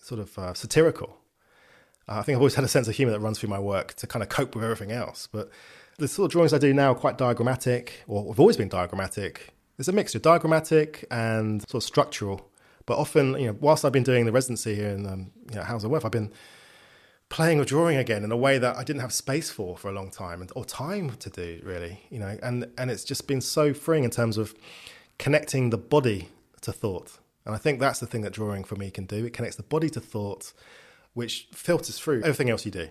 sort 0.00 0.20
of 0.20 0.38
uh, 0.38 0.54
satirical. 0.54 1.18
Uh, 2.08 2.18
I 2.18 2.22
think 2.22 2.36
I've 2.36 2.40
always 2.40 2.54
had 2.54 2.64
a 2.64 2.68
sense 2.68 2.86
of 2.86 2.94
humor 2.94 3.12
that 3.12 3.20
runs 3.20 3.38
through 3.38 3.48
my 3.48 3.58
work 3.58 3.94
to 3.94 4.06
kind 4.06 4.22
of 4.22 4.28
cope 4.28 4.54
with 4.54 4.64
everything 4.64 4.92
else. 4.92 5.26
But 5.30 5.50
the 5.98 6.06
sort 6.06 6.26
of 6.26 6.32
drawings 6.32 6.52
I 6.52 6.58
do 6.58 6.72
now 6.72 6.92
are 6.92 6.94
quite 6.94 7.18
diagrammatic, 7.18 8.04
or 8.06 8.28
have 8.28 8.38
always 8.38 8.56
been 8.56 8.68
diagrammatic. 8.68 9.48
There's 9.76 9.88
a 9.88 9.92
mixture, 9.92 10.18
of 10.18 10.22
diagrammatic 10.22 11.04
and 11.10 11.62
sort 11.68 11.82
of 11.82 11.86
structural. 11.86 12.50
But 12.86 12.98
often, 12.98 13.38
you 13.38 13.48
know, 13.48 13.56
whilst 13.60 13.84
I've 13.84 13.92
been 13.92 14.04
doing 14.04 14.26
the 14.26 14.32
residency 14.32 14.76
here 14.76 14.90
in 14.90 15.06
um, 15.06 15.32
you 15.50 15.56
know, 15.56 15.64
Hauser 15.64 15.86
and 15.86 15.92
Wirth, 15.92 16.04
I've 16.04 16.12
been 16.12 16.32
playing 17.28 17.60
or 17.60 17.64
drawing 17.64 17.96
again 17.96 18.24
in 18.24 18.30
a 18.30 18.36
way 18.36 18.58
that 18.58 18.76
I 18.76 18.84
didn't 18.84 19.02
have 19.02 19.12
space 19.12 19.50
for 19.50 19.76
for 19.76 19.88
a 19.88 19.92
long 19.92 20.10
time 20.10 20.40
and, 20.40 20.50
or 20.54 20.64
time 20.64 21.16
to 21.16 21.30
do 21.30 21.60
really, 21.64 22.00
you 22.10 22.18
know, 22.18 22.38
and, 22.42 22.70
and 22.78 22.90
it's 22.90 23.04
just 23.04 23.26
been 23.26 23.40
so 23.40 23.74
freeing 23.74 24.04
in 24.04 24.10
terms 24.10 24.38
of 24.38 24.54
connecting 25.18 25.70
the 25.70 25.78
body 25.78 26.28
to 26.62 26.72
thought. 26.72 27.18
And 27.44 27.54
I 27.54 27.58
think 27.58 27.80
that's 27.80 28.00
the 28.00 28.06
thing 28.06 28.22
that 28.22 28.32
drawing 28.32 28.64
for 28.64 28.76
me 28.76 28.90
can 28.90 29.06
do. 29.06 29.24
It 29.24 29.32
connects 29.32 29.56
the 29.56 29.62
body 29.62 29.88
to 29.90 30.00
thought, 30.00 30.52
which 31.14 31.48
filters 31.52 31.98
through 31.98 32.22
everything 32.22 32.50
else 32.50 32.64
you 32.64 32.72
do. 32.72 32.88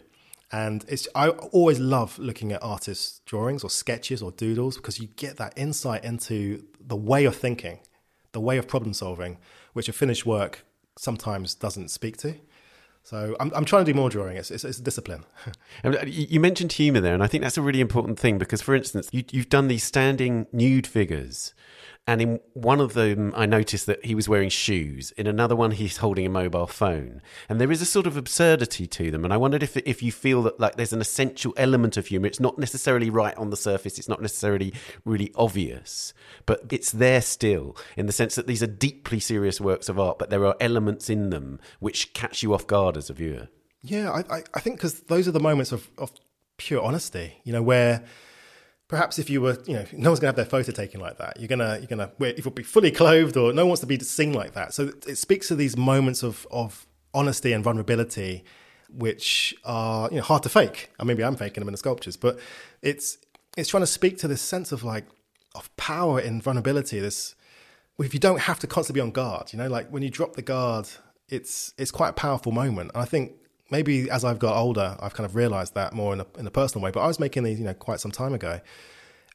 And 0.52 0.86
it's 0.88 1.08
I 1.16 1.30
always 1.30 1.80
love 1.80 2.18
looking 2.20 2.52
at 2.52 2.64
artists' 2.64 3.20
drawings 3.26 3.64
or 3.64 3.70
sketches 3.70 4.22
or 4.22 4.32
doodles 4.32 4.78
because 4.78 5.00
you 5.00 5.08
get 5.16 5.38
that 5.38 5.54
insight 5.58 6.04
into 6.04 6.64
the 6.80 6.96
way 6.96 7.26
of 7.26 7.36
thinking, 7.36 7.80
the 8.32 8.40
way 8.40 8.58
of 8.58 8.68
problem 8.68 8.94
solving, 8.94 9.38
which 9.74 9.90
a 9.90 9.94
finished 9.94 10.26
work 10.26 10.66
sometimes 10.98 11.56
doesn't 11.56 11.90
speak 11.90 12.18
to. 12.18 12.36
So 13.06 13.36
I'm, 13.40 13.52
I'm 13.54 13.66
trying 13.66 13.86
to 13.86 13.94
do 13.94 13.96
more 13.96 14.10
drawing. 14.10 14.36
It's, 14.36 14.50
it's, 14.50 14.64
it's 14.64 14.80
discipline. 14.80 15.26
Uh, 15.84 15.92
you 16.06 16.26
you 16.30 16.40
mentioned 16.40 16.72
humour 16.72 17.00
there, 17.00 17.14
and 17.14 17.22
I 17.22 17.28
think 17.28 17.44
that's 17.44 17.58
a 17.58 17.62
really 17.62 17.82
important 17.82 18.18
thing 18.18 18.40
because, 18.40 18.62
for 18.62 18.74
instance, 18.74 19.10
you, 19.12 19.24
you've 19.32 19.50
done 19.50 19.68
these 19.68 19.84
standing 19.84 20.48
nude 20.52 20.88
figures, 20.88 21.54
and 22.08 22.22
in 22.22 22.40
one 22.54 22.80
of 22.80 22.94
them, 22.94 23.34
I 23.36 23.46
noticed 23.48 23.88
that 23.88 24.06
he 24.06 24.14
was 24.14 24.30
wearing 24.30 24.50
shoes. 24.50 25.12
In 25.12 25.26
another 25.26 25.56
one, 25.56 25.72
he's 25.72 25.98
holding 25.98 26.26
a 26.26 26.30
mobile 26.30 26.68
phone, 26.68 27.22
and 27.50 27.60
there 27.60 27.72
is 27.72 27.82
a 27.82 27.86
sort 27.86 28.06
of 28.06 28.16
absurdity 28.16 28.86
to 28.86 29.10
them. 29.10 29.24
And 29.24 29.34
I 29.34 29.38
wondered 29.38 29.64
if 29.64 29.76
if 29.78 30.04
you 30.04 30.12
feel 30.12 30.44
that 30.44 30.60
like 30.60 30.76
there's 30.76 30.94
an 30.94 31.02
essential 31.02 31.54
element 31.58 31.98
of 31.98 32.08
humour. 32.08 32.28
It's 32.28 32.40
not 32.40 32.60
necessarily 32.60 33.10
right 33.10 33.36
on 33.38 33.50
the 33.50 33.58
surface. 33.58 33.98
It's 33.98 34.10
not 34.10 34.22
necessarily 34.22 34.74
really 35.04 35.32
obvious, 35.36 36.14
but 36.46 36.62
it's 36.72 36.92
there 36.92 37.22
still 37.22 37.76
in 37.98 38.06
the 38.06 38.14
sense 38.14 38.36
that 38.36 38.46
these 38.46 38.62
are 38.62 38.68
deeply 38.68 39.20
serious 39.20 39.60
works 39.60 39.90
of 39.90 40.00
art, 40.00 40.20
but 40.20 40.30
there 40.30 40.46
are 40.46 40.56
elements 40.60 41.10
in 41.10 41.32
them 41.32 41.60
which 41.80 42.14
catch 42.14 42.44
you 42.44 42.54
off 42.54 42.68
guard 42.68 42.98
as 42.98 43.10
a 43.10 43.14
viewer. 43.14 43.48
Yeah, 43.82 44.12
I, 44.12 44.38
I, 44.38 44.44
I 44.54 44.60
think 44.60 44.78
because 44.78 45.02
those 45.02 45.28
are 45.28 45.32
the 45.32 45.40
moments 45.40 45.72
of, 45.72 45.90
of 45.98 46.12
pure 46.58 46.82
honesty, 46.82 47.34
you 47.44 47.54
know, 47.54 47.62
where 47.62 48.04
perhaps 48.88 49.20
if 49.20 49.30
you 49.30 49.42
were, 49.42 49.58
you 49.66 49.74
know, 49.74 49.86
no 49.94 50.10
one's 50.10 50.20
gonna 50.20 50.30
have 50.30 50.36
their 50.36 50.46
photo 50.46 50.72
taken 50.72 51.00
like 51.00 51.18
that. 51.18 51.40
You're 51.40 51.48
gonna, 51.48 51.78
you're 51.80 51.88
gonna, 51.88 52.12
if 52.20 52.46
you'll 52.46 52.54
be 52.54 52.64
fully 52.64 52.92
clothed, 52.92 53.38
or 53.38 53.54
no 53.54 53.64
one 53.64 53.70
wants 53.70 53.82
to 53.82 53.88
be 53.88 54.00
seen 54.00 54.34
like 54.34 54.54
that. 54.54 54.74
So 54.74 54.92
it 55.08 55.18
speaks 55.18 55.48
to 55.50 55.56
these 55.56 55.78
moments 55.78 56.24
of 56.24 56.48
of 56.52 56.86
honesty 57.14 57.54
and 57.54 57.64
vulnerability, 57.64 58.44
which 58.90 59.56
are 59.64 60.10
you 60.10 60.18
know 60.18 60.24
hard 60.24 60.44
to 60.44 60.50
fake. 60.50 60.92
And 61.00 61.08
maybe 61.08 61.24
I'm 61.24 61.36
faking 61.36 61.62
them 61.62 61.68
in 61.68 61.74
the 61.74 61.78
sculptures, 61.78 62.18
but 62.18 62.40
it's 62.82 63.18
it's 63.58 63.70
trying 63.70 63.84
to 63.84 63.88
speak 63.88 64.18
to 64.20 64.28
this 64.28 64.42
sense 64.42 64.72
of 64.72 64.84
like 64.84 65.06
of 65.56 65.76
power 65.78 66.20
in 66.20 66.42
vulnerability. 66.42 67.00
This 67.00 67.36
if 68.00 68.14
you 68.14 68.20
don't 68.20 68.42
have 68.42 68.60
to 68.60 68.68
constantly 68.68 69.00
be 69.00 69.04
on 69.04 69.12
guard, 69.12 69.54
you 69.54 69.58
know, 69.58 69.68
like 69.68 69.90
when 69.90 70.04
you 70.04 70.10
drop 70.10 70.36
the 70.36 70.42
guard, 70.42 70.88
it's 71.30 71.74
it's 71.78 71.92
quite 71.92 72.10
a 72.10 72.14
powerful 72.14 72.52
moment. 72.52 72.92
And 72.94 73.02
I 73.02 73.06
think 73.06 73.34
maybe 73.76 74.10
as 74.10 74.24
I've 74.24 74.40
got 74.40 74.56
older, 74.56 74.96
I've 75.02 75.14
kind 75.14 75.26
of 75.26 75.36
realized 75.36 75.74
that 75.74 75.94
more 75.94 76.14
in 76.14 76.22
a, 76.22 76.28
in 76.40 76.48
a 76.48 76.52
personal 76.52 76.82
way. 76.84 76.92
But 76.92 77.02
I 77.02 77.08
was 77.08 77.20
making 77.20 77.44
these, 77.44 77.60
you 77.60 77.66
know, 77.66 77.74
quite 77.74 78.00
some 78.00 78.12
time 78.12 78.34
ago. 78.34 78.62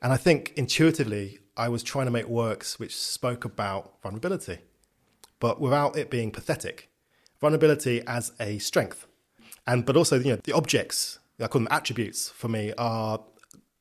And 0.02 0.12
I 0.14 0.16
think 0.16 0.54
intuitively, 0.56 1.40
I 1.58 1.68
was 1.68 1.82
trying 1.82 2.06
to 2.06 2.10
make 2.10 2.26
works 2.26 2.78
which 2.78 2.96
spoke 2.96 3.44
about 3.44 4.00
vulnerability, 4.02 4.58
but 5.40 5.60
without 5.60 5.96
it 5.96 6.08
being 6.10 6.30
pathetic. 6.30 6.88
Vulnerability 7.38 8.02
as 8.06 8.32
a 8.40 8.58
strength. 8.58 9.06
And, 9.66 9.84
but 9.84 9.94
also, 9.94 10.18
you 10.18 10.30
know, 10.32 10.40
the 10.42 10.52
objects, 10.52 11.18
I 11.38 11.46
call 11.48 11.60
them 11.60 11.68
attributes 11.70 12.30
for 12.30 12.48
me, 12.48 12.72
are 12.78 13.20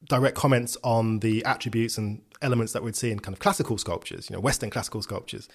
direct 0.10 0.36
comments 0.36 0.78
on 0.84 1.20
the 1.20 1.44
attributes 1.46 1.98
and 1.98 2.22
elements 2.42 2.74
that 2.74 2.84
we'd 2.84 2.98
see 2.98 3.12
in 3.12 3.20
kind 3.20 3.34
of 3.34 3.40
classical 3.40 3.78
sculptures, 3.78 4.30
you 4.30 4.36
know, 4.36 4.42
Western 4.42 4.70
classical 4.70 5.02
sculptures, 5.02 5.48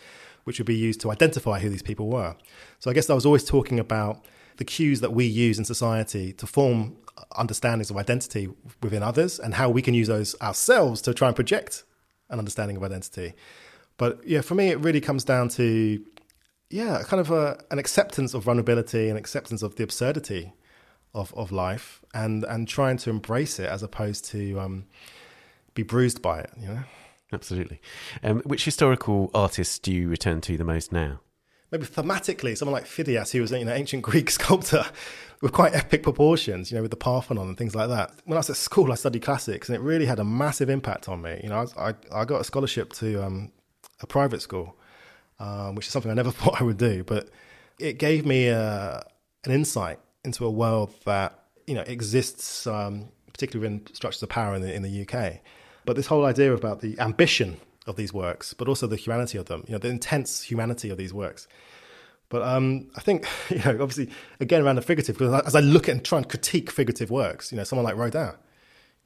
which 0.44 0.58
would 0.58 0.66
be 0.66 0.76
used 0.76 1.00
to 1.02 1.10
identify 1.10 1.60
who 1.60 1.68
these 1.68 1.82
people 1.82 2.08
were. 2.08 2.36
So 2.78 2.90
I 2.90 2.94
guess 2.94 3.10
I 3.10 3.14
was 3.14 3.26
always 3.26 3.44
talking 3.44 3.78
about 3.78 4.24
the 4.56 4.64
cues 4.64 5.00
that 5.00 5.12
we 5.12 5.24
use 5.24 5.58
in 5.58 5.64
society 5.64 6.32
to 6.34 6.46
form 6.46 6.96
understandings 7.36 7.90
of 7.90 7.96
identity 7.96 8.48
within 8.82 9.02
others 9.02 9.38
and 9.38 9.54
how 9.54 9.68
we 9.68 9.82
can 9.82 9.94
use 9.94 10.08
those 10.08 10.34
ourselves 10.40 11.00
to 11.02 11.14
try 11.14 11.28
and 11.28 11.36
project 11.36 11.84
an 12.30 12.38
understanding 12.38 12.76
of 12.76 12.82
identity. 12.82 13.34
But 13.96 14.26
yeah, 14.26 14.40
for 14.40 14.54
me, 14.54 14.68
it 14.68 14.78
really 14.80 15.00
comes 15.00 15.24
down 15.24 15.48
to, 15.50 16.04
yeah, 16.70 17.02
kind 17.04 17.20
of 17.20 17.30
a, 17.30 17.62
an 17.70 17.78
acceptance 17.78 18.34
of 18.34 18.44
vulnerability 18.44 19.08
and 19.08 19.18
acceptance 19.18 19.62
of 19.62 19.76
the 19.76 19.84
absurdity 19.84 20.52
of, 21.14 21.32
of 21.34 21.52
life 21.52 22.02
and, 22.12 22.44
and 22.44 22.66
trying 22.66 22.96
to 22.98 23.10
embrace 23.10 23.58
it 23.58 23.68
as 23.68 23.82
opposed 23.82 24.24
to 24.26 24.58
um, 24.58 24.84
be 25.74 25.82
bruised 25.82 26.20
by 26.22 26.40
it, 26.40 26.50
you 26.60 26.68
know? 26.68 26.80
Absolutely. 27.32 27.80
Um, 28.22 28.40
which 28.40 28.64
historical 28.64 29.30
artists 29.34 29.78
do 29.78 29.92
you 29.92 30.08
return 30.08 30.40
to 30.42 30.56
the 30.56 30.64
most 30.64 30.92
now? 30.92 31.20
Maybe 31.74 31.86
thematically, 31.86 32.56
someone 32.56 32.72
like 32.72 32.84
Phidias, 32.84 33.32
who 33.32 33.40
was 33.40 33.50
an 33.50 33.58
you 33.58 33.64
know, 33.64 33.72
ancient 33.72 34.04
Greek 34.04 34.30
sculptor 34.38 34.84
with 35.40 35.50
quite 35.50 35.74
epic 35.74 36.04
proportions, 36.04 36.70
you 36.70 36.76
know, 36.76 36.82
with 36.82 36.92
the 36.92 36.96
Parthenon 36.96 37.48
and 37.48 37.58
things 37.58 37.74
like 37.74 37.88
that. 37.88 38.12
When 38.26 38.36
I 38.36 38.38
was 38.38 38.48
at 38.48 38.54
school, 38.54 38.92
I 38.92 38.94
studied 38.94 39.22
classics, 39.22 39.68
and 39.68 39.74
it 39.74 39.80
really 39.80 40.06
had 40.06 40.20
a 40.20 40.24
massive 40.24 40.70
impact 40.70 41.08
on 41.08 41.20
me. 41.20 41.40
You 41.42 41.48
know, 41.48 41.66
I, 41.76 41.88
I, 41.88 41.94
I 42.12 42.24
got 42.26 42.40
a 42.40 42.44
scholarship 42.44 42.92
to 42.92 43.24
um, 43.24 43.50
a 44.00 44.06
private 44.06 44.40
school, 44.40 44.76
um, 45.40 45.74
which 45.74 45.88
is 45.88 45.92
something 45.92 46.12
I 46.12 46.14
never 46.14 46.30
thought 46.38 46.60
I 46.60 46.64
would 46.64 46.78
do, 46.78 47.02
but 47.02 47.28
it 47.80 47.98
gave 47.98 48.24
me 48.24 48.50
uh, 48.50 49.00
an 49.44 49.50
insight 49.50 49.98
into 50.24 50.46
a 50.46 50.50
world 50.52 50.94
that 51.06 51.36
you 51.66 51.74
know 51.74 51.82
exists, 51.88 52.68
um, 52.68 53.08
particularly 53.32 53.68
within 53.68 53.92
structures 53.92 54.22
of 54.22 54.28
power 54.28 54.54
in 54.54 54.62
the, 54.62 54.72
in 54.72 54.82
the 54.82 55.02
UK. 55.08 55.40
But 55.84 55.96
this 55.96 56.06
whole 56.06 56.24
idea 56.24 56.54
about 56.54 56.82
the 56.82 56.96
ambition 57.00 57.56
of 57.86 57.96
these 57.96 58.12
works, 58.12 58.54
but 58.54 58.68
also 58.68 58.86
the 58.86 58.96
humanity 58.96 59.38
of 59.38 59.46
them, 59.46 59.64
you 59.66 59.72
know, 59.72 59.78
the 59.78 59.88
intense 59.88 60.42
humanity 60.42 60.90
of 60.90 60.96
these 60.96 61.12
works. 61.12 61.46
But 62.28 62.42
um, 62.42 62.90
I 62.96 63.00
think, 63.00 63.26
you 63.50 63.58
know, 63.58 63.82
obviously, 63.82 64.10
again, 64.40 64.62
around 64.62 64.76
the 64.76 64.82
figurative, 64.82 65.18
because 65.18 65.42
as 65.46 65.54
I 65.54 65.60
look 65.60 65.88
at 65.88 65.92
and 65.96 66.04
try 66.04 66.18
and 66.18 66.28
critique 66.28 66.70
figurative 66.70 67.10
works, 67.10 67.52
you 67.52 67.58
know, 67.58 67.64
someone 67.64 67.84
like 67.84 67.96
Rodin, 67.96 68.32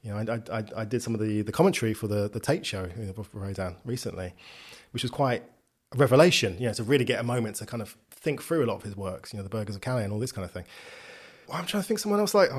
you 0.01 0.11
know, 0.11 0.17
I, 0.17 0.57
I, 0.59 0.63
I 0.77 0.85
did 0.85 1.03
some 1.03 1.13
of 1.13 1.19
the, 1.19 1.41
the 1.41 1.51
commentary 1.51 1.93
for 1.93 2.07
the, 2.07 2.29
the 2.29 2.39
Tate 2.39 2.65
show 2.65 2.89
you 2.97 3.05
know, 3.05 3.13
for 3.13 3.25
Rodin 3.33 3.75
recently, 3.83 4.33
which 4.91 5.03
was 5.03 5.11
quite 5.11 5.43
a 5.93 5.97
revelation, 5.97 6.55
you 6.59 6.67
know, 6.67 6.73
to 6.73 6.83
really 6.83 7.05
get 7.05 7.19
a 7.19 7.23
moment 7.23 7.57
to 7.57 7.65
kind 7.65 7.81
of 7.81 7.97
think 8.11 8.41
through 8.41 8.63
a 8.63 8.67
lot 8.67 8.75
of 8.75 8.83
his 8.83 8.95
works, 8.95 9.33
you 9.33 9.37
know, 9.37 9.43
the 9.43 9.49
Burghers 9.49 9.75
of 9.75 9.81
Calais 9.81 10.03
and 10.03 10.13
all 10.13 10.19
this 10.19 10.31
kind 10.31 10.45
of 10.45 10.51
thing. 10.51 10.65
Well, 11.47 11.57
I'm 11.57 11.65
trying 11.65 11.83
to 11.83 11.87
think 11.87 11.99
someone 11.99 12.19
else 12.19 12.33
like, 12.33 12.49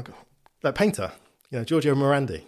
like 0.62 0.74
painter, 0.74 1.12
you 1.50 1.58
know, 1.58 1.64
Giorgio 1.64 1.94
Morandi. 1.94 2.42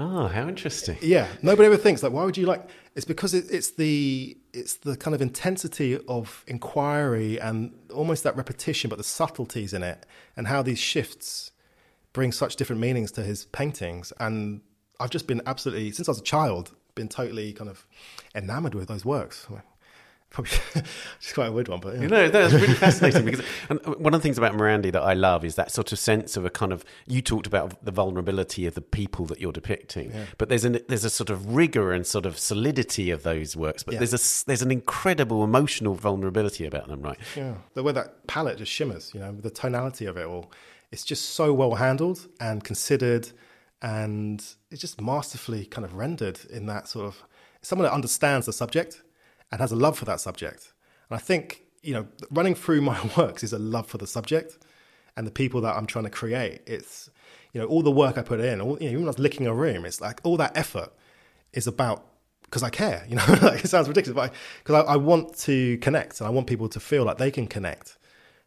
Oh, 0.00 0.28
how 0.28 0.46
interesting! 0.46 0.96
Yeah, 1.02 1.26
nobody 1.42 1.66
ever 1.66 1.76
thinks 1.76 2.04
like, 2.04 2.12
why 2.12 2.24
would 2.24 2.36
you 2.36 2.46
like? 2.46 2.68
It's 2.94 3.04
because 3.04 3.34
it, 3.34 3.46
it's 3.50 3.70
the 3.72 4.36
it's 4.52 4.76
the 4.76 4.96
kind 4.96 5.12
of 5.12 5.20
intensity 5.20 5.98
of 6.06 6.44
inquiry 6.46 7.40
and 7.40 7.74
almost 7.92 8.22
that 8.22 8.36
repetition, 8.36 8.90
but 8.90 8.96
the 8.96 9.04
subtleties 9.04 9.74
in 9.74 9.82
it 9.82 10.06
and 10.36 10.46
how 10.46 10.62
these 10.62 10.78
shifts 10.78 11.50
bring 12.12 12.30
such 12.30 12.54
different 12.54 12.80
meanings 12.80 13.10
to 13.12 13.22
his 13.22 13.46
paintings. 13.46 14.12
And 14.20 14.60
I've 15.00 15.10
just 15.10 15.26
been 15.26 15.42
absolutely 15.46 15.90
since 15.90 16.08
I 16.08 16.12
was 16.12 16.20
a 16.20 16.24
child, 16.24 16.74
been 16.94 17.08
totally 17.08 17.52
kind 17.52 17.68
of 17.68 17.84
enamored 18.36 18.74
with 18.74 18.86
those 18.86 19.04
works. 19.04 19.48
Probably 20.30 20.52
it's 21.16 21.32
quite 21.32 21.46
a 21.46 21.52
weird 21.52 21.68
one, 21.68 21.80
but 21.80 21.94
yeah. 21.94 22.02
you 22.02 22.08
know 22.08 22.28
that's 22.28 22.52
really 22.52 22.74
fascinating 22.74 23.24
because 23.24 23.44
and 23.70 23.80
uh, 23.86 23.92
one 23.92 24.12
of 24.12 24.20
the 24.20 24.22
things 24.22 24.36
about 24.36 24.52
Morandi 24.52 24.92
that 24.92 25.02
I 25.02 25.14
love 25.14 25.42
is 25.42 25.54
that 25.54 25.70
sort 25.70 25.90
of 25.90 25.98
sense 25.98 26.36
of 26.36 26.44
a 26.44 26.50
kind 26.50 26.70
of 26.70 26.84
you 27.06 27.22
talked 27.22 27.46
about 27.46 27.82
the 27.82 27.90
vulnerability 27.90 28.66
of 28.66 28.74
the 28.74 28.82
people 28.82 29.24
that 29.26 29.40
you're 29.40 29.52
depicting, 29.52 30.10
yeah. 30.10 30.24
but 30.36 30.50
there's 30.50 30.66
an 30.66 30.80
there's 30.88 31.04
a 31.04 31.10
sort 31.10 31.30
of 31.30 31.54
rigor 31.54 31.92
and 31.92 32.06
sort 32.06 32.26
of 32.26 32.38
solidity 32.38 33.10
of 33.10 33.22
those 33.22 33.56
works, 33.56 33.82
but 33.82 33.94
yeah. 33.94 34.00
there's 34.00 34.12
a 34.12 34.46
there's 34.46 34.60
an 34.60 34.70
incredible 34.70 35.42
emotional 35.42 35.94
vulnerability 35.94 36.66
about 36.66 36.88
them, 36.88 37.00
right? 37.00 37.18
Yeah, 37.34 37.54
the 37.72 37.82
way 37.82 37.92
that 37.92 38.26
palette 38.26 38.58
just 38.58 38.70
shimmers, 38.70 39.12
you 39.14 39.20
know, 39.20 39.32
the 39.32 39.50
tonality 39.50 40.04
of 40.04 40.18
it 40.18 40.26
all, 40.26 40.52
it's 40.92 41.04
just 41.04 41.30
so 41.30 41.54
well 41.54 41.76
handled 41.76 42.28
and 42.38 42.62
considered, 42.62 43.30
and 43.80 44.44
it's 44.70 44.82
just 44.82 45.00
masterfully 45.00 45.64
kind 45.64 45.86
of 45.86 45.94
rendered 45.94 46.38
in 46.50 46.66
that 46.66 46.86
sort 46.86 47.06
of 47.06 47.24
someone 47.62 47.86
that 47.86 47.94
understands 47.94 48.44
the 48.44 48.52
subject 48.52 49.02
and 49.50 49.60
has 49.60 49.72
a 49.72 49.76
love 49.76 49.98
for 49.98 50.04
that 50.04 50.20
subject. 50.20 50.72
And 51.10 51.16
I 51.16 51.20
think, 51.20 51.62
you 51.82 51.94
know, 51.94 52.06
running 52.30 52.54
through 52.54 52.82
my 52.82 52.98
works 53.16 53.42
is 53.42 53.52
a 53.52 53.58
love 53.58 53.86
for 53.86 53.98
the 53.98 54.06
subject 54.06 54.58
and 55.16 55.26
the 55.26 55.30
people 55.30 55.60
that 55.62 55.76
I'm 55.76 55.86
trying 55.86 56.04
to 56.04 56.10
create. 56.10 56.60
It's, 56.66 57.10
you 57.52 57.60
know, 57.60 57.66
all 57.66 57.82
the 57.82 57.90
work 57.90 58.18
I 58.18 58.22
put 58.22 58.40
in, 58.40 58.60
all, 58.60 58.78
you 58.80 58.86
know, 58.86 58.92
even 58.92 59.00
when 59.00 59.06
I 59.06 59.08
was 59.08 59.18
licking 59.18 59.46
a 59.46 59.54
room, 59.54 59.84
it's 59.84 60.00
like 60.00 60.20
all 60.22 60.36
that 60.36 60.56
effort 60.56 60.92
is 61.52 61.66
about 61.66 62.04
because 62.42 62.62
I 62.62 62.70
care, 62.70 63.04
you 63.08 63.16
know, 63.16 63.24
like 63.42 63.64
it 63.64 63.68
sounds 63.68 63.88
ridiculous, 63.88 64.14
but 64.14 64.34
because 64.62 64.84
I, 64.86 64.90
I, 64.90 64.94
I, 64.94 64.96
want 64.96 65.36
to 65.40 65.76
connect 65.78 66.20
and 66.20 66.26
I 66.26 66.30
want 66.30 66.46
people 66.46 66.68
to 66.70 66.80
feel 66.80 67.04
like 67.04 67.18
they 67.18 67.30
can 67.30 67.46
connect. 67.46 67.98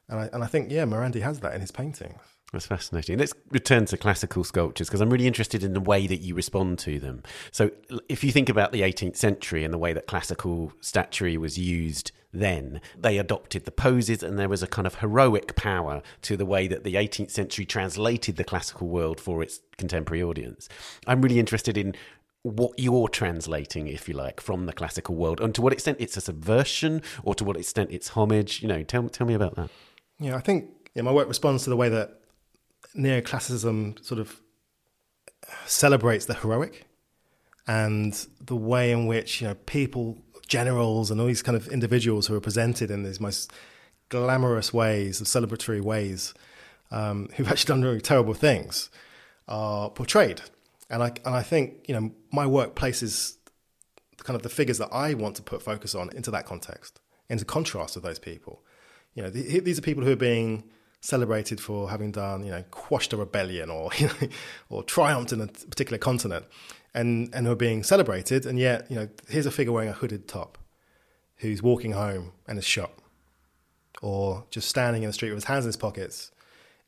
And 0.10 0.20
I, 0.20 0.30
and 0.34 0.44
I 0.44 0.48
think, 0.48 0.72
yeah, 0.72 0.86
Morandi 0.86 1.22
has 1.22 1.40
that 1.42 1.54
in 1.54 1.62
his 1.62 1.72
paintings. 1.72 2.20
That's 2.54 2.66
fascinating. 2.66 3.18
Let's 3.18 3.34
return 3.50 3.86
to 3.86 3.98
classical 3.98 4.44
sculptures 4.44 4.90
because 4.90 5.00
I'm 5.00 5.10
really 5.10 5.28
interested 5.28 5.64
in 5.64 5.72
the 5.74 5.80
way 5.80 6.06
that 6.06 6.18
you 6.18 6.36
respond 6.36 6.80
to 6.80 7.00
them. 7.00 7.24
So, 7.52 7.72
if 8.10 8.26
you 8.26 8.32
think 8.34 8.50
about 8.50 8.74
the 8.74 8.82
18th 8.82 9.16
century 9.16 9.64
and 9.64 9.74
the 9.74 9.78
way 9.78 9.94
that 9.94 10.06
classical 10.06 10.74
statuary 10.82 11.38
was 11.38 11.58
used 11.58 12.12
then, 12.34 12.82
they 12.98 13.18
adopted 13.18 13.64
the 13.64 13.72
poses 13.72 14.22
and 14.22 14.38
there 14.38 14.50
was 14.50 14.62
a 14.62 14.68
kind 14.68 14.86
of 14.86 14.96
heroic 14.96 15.56
power 15.56 16.02
to 16.24 16.36
the 16.36 16.46
way 16.46 16.68
that 16.68 16.84
the 16.84 16.96
18th 16.96 17.32
century 17.32 17.66
translated 17.66 18.36
the 18.36 18.44
classical 18.44 18.90
world 18.90 19.22
for 19.22 19.42
its 19.42 19.62
contemporary 19.78 20.22
audience. 20.22 20.68
I'm 21.08 21.22
really 21.22 21.40
interested 21.40 21.78
in 21.78 21.96
what 22.44 22.74
you're 22.78 23.08
translating, 23.08 23.88
if 23.88 24.10
you 24.10 24.16
like, 24.16 24.42
from 24.42 24.66
the 24.66 24.74
classical 24.74 25.16
world 25.16 25.40
and 25.40 25.56
to 25.56 25.62
what 25.62 25.72
extent 25.72 25.98
it's 26.02 26.18
a 26.18 26.22
subversion 26.22 27.02
or 27.24 27.34
to 27.36 27.46
what 27.46 27.56
extent 27.56 27.92
it's 27.92 28.10
homage. 28.10 28.62
You 28.62 28.68
know, 28.68 28.84
tell, 28.84 29.08
tell 29.08 29.28
me 29.28 29.36
about 29.36 29.56
that. 29.56 29.70
Yeah, 30.20 30.36
I 30.36 30.40
think 30.42 30.70
yeah, 30.96 31.04
my 31.04 31.12
work 31.12 31.28
responds 31.28 31.64
to 31.64 31.70
the 31.70 31.78
way 31.78 31.88
that 31.90 32.21
neoclassicism 32.96 34.04
sort 34.04 34.20
of 34.20 34.42
celebrates 35.66 36.26
the 36.26 36.34
heroic 36.36 36.86
and 37.68 38.28
the 38.40 38.56
way 38.56 38.92
in 38.92 39.06
which 39.06 39.42
you 39.42 39.48
know 39.48 39.56
people, 39.66 40.18
generals, 40.48 41.12
and 41.12 41.22
all 41.22 41.28
these 41.28 41.44
kind 41.44 41.56
of 41.56 41.68
individuals 41.68 42.28
who 42.28 42.36
are 42.36 42.42
presented 42.42 42.90
in 42.92 43.04
these 43.04 43.20
most 43.20 43.52
glamorous 44.10 44.74
ways, 44.74 45.22
of 45.22 45.28
celebratory 45.28 45.82
ways, 45.82 46.34
um, 46.90 47.30
who've 47.36 47.48
actually 47.48 47.68
done 47.74 47.82
really 47.82 48.02
terrible 48.02 48.34
things, 48.34 48.90
are 49.48 49.90
portrayed. 49.90 50.42
And 50.90 51.04
I 51.04 51.14
and 51.26 51.36
I 51.36 51.44
think 51.44 51.86
you 51.88 51.96
know 51.96 52.12
my 52.32 52.46
work 52.46 52.76
places 52.76 53.38
kind 54.24 54.36
of 54.36 54.44
the 54.44 54.50
figures 54.50 54.78
that 54.78 54.90
I 54.92 55.14
want 55.16 55.36
to 55.38 55.42
put 55.42 55.64
focus 55.64 55.96
on 55.96 56.10
into 56.16 56.32
that 56.32 56.46
context, 56.46 57.00
into 57.30 57.46
contrast 57.46 57.96
with 57.96 58.04
those 58.04 58.20
people. 58.20 58.64
You 59.16 59.24
know, 59.24 59.30
the, 59.30 59.60
these 59.60 59.80
are 59.80 59.82
people 59.82 60.04
who 60.04 60.12
are 60.12 60.18
being 60.18 60.64
celebrated 61.02 61.60
for 61.60 61.90
having 61.90 62.12
done, 62.12 62.44
you 62.46 62.52
know, 62.52 62.64
quashed 62.72 63.12
a 63.12 63.18
rebellion 63.18 63.70
or 63.70 63.90
you 63.98 64.08
know, 64.08 64.28
or 64.70 64.84
triumphed 64.84 65.34
in 65.34 65.42
a 65.42 65.48
particular 65.48 65.98
continent, 65.98 66.46
and 66.94 67.34
and 67.34 67.48
are 67.48 67.56
being 67.56 67.84
celebrated, 67.84 68.46
and 68.46 68.58
yet 68.58 68.90
you 68.90 68.96
know, 68.96 69.10
here's 69.28 69.46
a 69.46 69.52
figure 69.52 69.74
wearing 69.74 69.90
a 69.90 69.94
hooded 69.94 70.28
top, 70.28 70.58
who's 71.38 71.62
walking 71.62 71.92
home 71.92 72.32
and 72.48 72.58
is 72.58 72.66
shot, 72.66 72.92
or 74.02 74.46
just 74.50 74.70
standing 74.70 75.04
in 75.04 75.10
the 75.10 75.14
street 75.14 75.32
with 75.32 75.38
his 75.38 75.46
hands 75.46 75.66
in 75.66 75.70
his 75.70 75.78
pockets, 75.78 76.32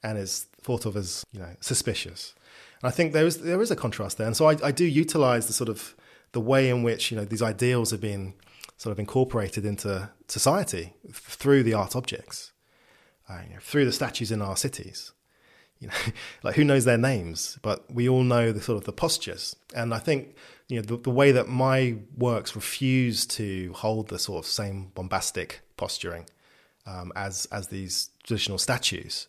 and 0.03 0.17
is 0.17 0.47
thought 0.61 0.85
of 0.85 0.95
as 0.95 1.25
you 1.31 1.39
know 1.39 1.55
suspicious. 1.59 2.33
And 2.81 2.87
I 2.87 2.91
think 2.91 3.13
there 3.13 3.25
is 3.25 3.39
there 3.39 3.61
is 3.61 3.71
a 3.71 3.75
contrast 3.75 4.17
there, 4.17 4.27
and 4.27 4.37
so 4.37 4.45
I, 4.45 4.57
I 4.63 4.71
do 4.71 4.85
utilize 4.85 5.47
the 5.47 5.53
sort 5.53 5.69
of 5.69 5.95
the 6.31 6.41
way 6.41 6.69
in 6.69 6.83
which 6.83 7.11
you 7.11 7.17
know 7.17 7.25
these 7.25 7.41
ideals 7.41 7.91
have 7.91 8.01
been 8.01 8.35
sort 8.77 8.91
of 8.91 8.99
incorporated 8.99 9.65
into 9.65 10.09
society 10.27 10.93
through 11.11 11.63
the 11.63 11.73
art 11.73 11.95
objects 11.95 12.52
uh, 13.29 13.39
you 13.47 13.53
know, 13.53 13.59
through 13.61 13.85
the 13.85 13.91
statues 13.91 14.31
in 14.31 14.41
our 14.41 14.57
cities. 14.57 15.11
You 15.79 15.87
know, 15.87 15.93
like 16.43 16.55
who 16.55 16.63
knows 16.63 16.85
their 16.85 16.97
names, 16.97 17.57
but 17.61 17.91
we 17.93 18.07
all 18.07 18.23
know 18.23 18.51
the 18.51 18.61
sort 18.61 18.77
of 18.77 18.85
the 18.85 18.93
postures. 18.93 19.55
And 19.75 19.93
I 19.93 19.99
think 19.99 20.35
you 20.67 20.77
know 20.77 20.83
the, 20.83 20.97
the 20.97 21.09
way 21.09 21.31
that 21.31 21.47
my 21.47 21.97
works 22.17 22.55
refuse 22.55 23.25
to 23.27 23.73
hold 23.73 24.07
the 24.07 24.19
sort 24.19 24.43
of 24.43 24.49
same 24.49 24.91
bombastic 24.95 25.61
posturing 25.77 26.25
um, 26.85 27.11
as 27.15 27.47
as 27.51 27.67
these 27.67 28.09
traditional 28.23 28.57
statues 28.57 29.27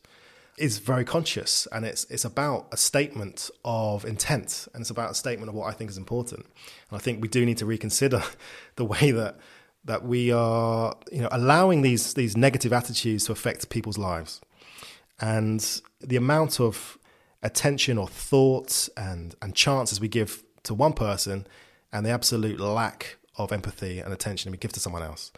is 0.57 0.79
very 0.79 1.05
conscious 1.05 1.67
and 1.73 1.85
it's 1.85 2.05
it's 2.05 2.25
about 2.25 2.69
a 2.71 2.77
statement 2.77 3.51
of 3.65 4.05
intent 4.05 4.69
and 4.73 4.83
it's 4.83 4.91
about 4.91 5.11
a 5.11 5.15
statement 5.15 5.49
of 5.49 5.55
what 5.55 5.67
I 5.67 5.73
think 5.73 5.91
is 5.91 5.99
important. 5.99 6.47
And 6.91 6.97
I 6.97 6.99
think 6.99 7.21
we 7.21 7.29
do 7.29 7.45
need 7.45 7.59
to 7.59 7.67
reconsider 7.67 8.23
the 8.77 8.85
way 8.85 9.11
that 9.11 9.39
that 9.85 10.05
we 10.05 10.33
are 10.33 10.97
you 11.13 11.21
know 11.21 11.29
allowing 11.31 11.83
these 11.83 12.15
these 12.15 12.37
negative 12.37 12.73
attitudes 12.73 13.27
to 13.27 13.33
affect 13.33 13.69
people's 13.71 13.99
lives 13.99 14.41
And 15.21 15.81
the 16.01 16.17
amount 16.17 16.61
of 16.61 16.99
attention 17.43 17.99
or 17.99 18.09
thoughts 18.09 18.91
and, 18.97 19.35
and 19.41 19.55
chances 19.55 20.01
we 20.01 20.09
give 20.09 20.43
to 20.65 20.75
one 20.75 20.93
person 20.93 21.47
and 21.93 22.05
the 22.05 22.11
absolute 22.11 22.59
lack 22.59 23.19
of 23.37 23.53
empathy 23.53 24.01
and 24.01 24.13
attention 24.13 24.51
we 24.51 24.59
give 24.59 24.73
to 24.73 24.81
someone 24.81 25.03
else. 25.03 25.33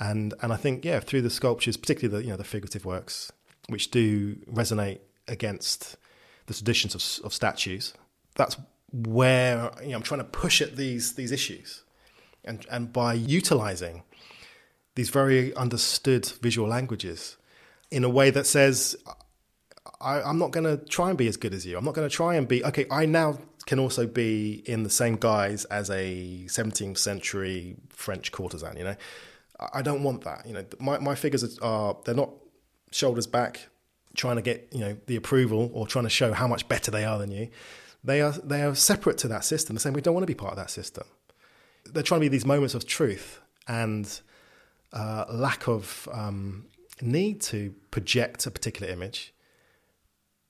And 0.00 0.34
and 0.42 0.52
I 0.52 0.56
think, 0.56 0.84
yeah, 0.84 1.00
through 1.00 1.22
the 1.22 1.30
sculptures, 1.30 1.76
particularly 1.76 2.18
the 2.18 2.24
you 2.24 2.30
know 2.30 2.36
the 2.36 2.44
figurative 2.44 2.84
works, 2.84 3.30
which 3.68 3.90
do 3.90 4.34
resonate 4.50 5.00
against 5.28 5.96
the 6.46 6.54
traditions 6.54 6.94
of, 6.94 7.26
of 7.26 7.32
statues, 7.32 7.94
that's 8.34 8.56
where 8.92 9.70
you 9.82 9.90
know, 9.90 9.96
I'm 9.96 10.02
trying 10.02 10.20
to 10.20 10.24
push 10.24 10.60
at 10.60 10.76
these 10.76 11.14
these 11.14 11.30
issues, 11.30 11.84
and 12.44 12.66
and 12.70 12.92
by 12.92 13.14
utilizing 13.14 14.02
these 14.94 15.10
very 15.10 15.54
understood 15.54 16.26
visual 16.42 16.68
languages 16.68 17.36
in 17.90 18.04
a 18.04 18.08
way 18.08 18.30
that 18.30 18.46
says 18.46 18.96
I, 20.00 20.28
am 20.28 20.38
not 20.38 20.50
going 20.50 20.64
to 20.64 20.84
try 20.84 21.08
and 21.08 21.18
be 21.18 21.28
as 21.28 21.36
good 21.36 21.54
as 21.54 21.64
you. 21.64 21.78
I'm 21.78 21.84
not 21.84 21.94
going 21.94 22.08
to 22.08 22.14
try 22.14 22.34
and 22.34 22.46
be 22.46 22.64
okay. 22.64 22.86
I 22.90 23.06
now 23.06 23.38
can 23.66 23.78
also 23.78 24.06
be 24.06 24.62
in 24.66 24.82
the 24.82 24.90
same 24.90 25.16
guise 25.16 25.64
as 25.66 25.90
a 25.90 26.44
17th 26.46 26.98
century 26.98 27.76
French 27.90 28.32
courtesan. 28.32 28.76
You 28.76 28.84
know, 28.84 28.96
I 29.72 29.82
don't 29.82 30.02
want 30.02 30.24
that. 30.24 30.46
You 30.46 30.54
know, 30.54 30.64
my 30.80 30.98
my 30.98 31.14
figures 31.14 31.58
are 31.60 31.96
they're 32.04 32.14
not 32.14 32.30
shoulders 32.90 33.26
back, 33.26 33.68
trying 34.16 34.36
to 34.36 34.42
get 34.42 34.68
you 34.72 34.80
know 34.80 34.96
the 35.06 35.16
approval 35.16 35.70
or 35.72 35.86
trying 35.86 36.04
to 36.04 36.10
show 36.10 36.32
how 36.32 36.48
much 36.48 36.68
better 36.68 36.90
they 36.90 37.04
are 37.04 37.18
than 37.18 37.30
you. 37.30 37.48
They 38.04 38.20
are 38.20 38.32
they 38.32 38.62
are 38.62 38.74
separate 38.74 39.18
to 39.18 39.28
that 39.28 39.44
system. 39.44 39.76
They're 39.76 39.80
saying 39.80 39.94
we 39.94 40.00
don't 40.00 40.14
want 40.14 40.24
to 40.24 40.30
be 40.30 40.34
part 40.34 40.52
of 40.52 40.58
that 40.58 40.70
system. 40.70 41.04
They're 41.84 42.02
trying 42.02 42.20
to 42.20 42.24
be 42.24 42.28
these 42.28 42.46
moments 42.46 42.74
of 42.74 42.86
truth 42.86 43.40
and 43.68 44.20
uh, 44.92 45.24
lack 45.30 45.68
of 45.68 46.08
um, 46.12 46.66
need 47.00 47.40
to 47.42 47.74
project 47.90 48.46
a 48.46 48.50
particular 48.50 48.90
image 48.92 49.32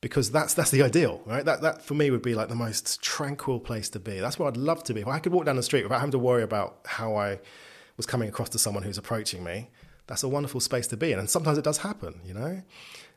because 0.02 0.30
that's 0.30 0.52
that's 0.52 0.70
the 0.70 0.82
ideal, 0.82 1.22
right? 1.24 1.44
That 1.44 1.62
that 1.62 1.82
for 1.82 1.94
me 1.94 2.10
would 2.10 2.22
be 2.22 2.34
like 2.34 2.48
the 2.48 2.54
most 2.54 3.00
tranquil 3.00 3.60
place 3.60 3.88
to 3.90 4.00
be. 4.00 4.20
That's 4.20 4.38
where 4.38 4.48
I'd 4.48 4.56
love 4.56 4.82
to 4.84 4.94
be. 4.94 5.00
If 5.00 5.08
I 5.08 5.18
could 5.20 5.32
walk 5.32 5.46
down 5.46 5.56
the 5.56 5.62
street 5.62 5.84
without 5.84 6.00
having 6.00 6.10
to 6.10 6.18
worry 6.18 6.42
about 6.42 6.80
how 6.84 7.16
I 7.16 7.38
was 7.96 8.04
coming 8.04 8.28
across 8.28 8.50
to 8.50 8.58
someone 8.58 8.82
who's 8.82 8.98
approaching 8.98 9.44
me, 9.44 9.70
that's 10.08 10.22
a 10.22 10.28
wonderful 10.28 10.60
space 10.60 10.88
to 10.88 10.96
be 10.96 11.12
in. 11.12 11.18
And 11.18 11.30
sometimes 11.30 11.56
it 11.56 11.64
does 11.64 11.78
happen, 11.78 12.20
you 12.24 12.34
know, 12.34 12.62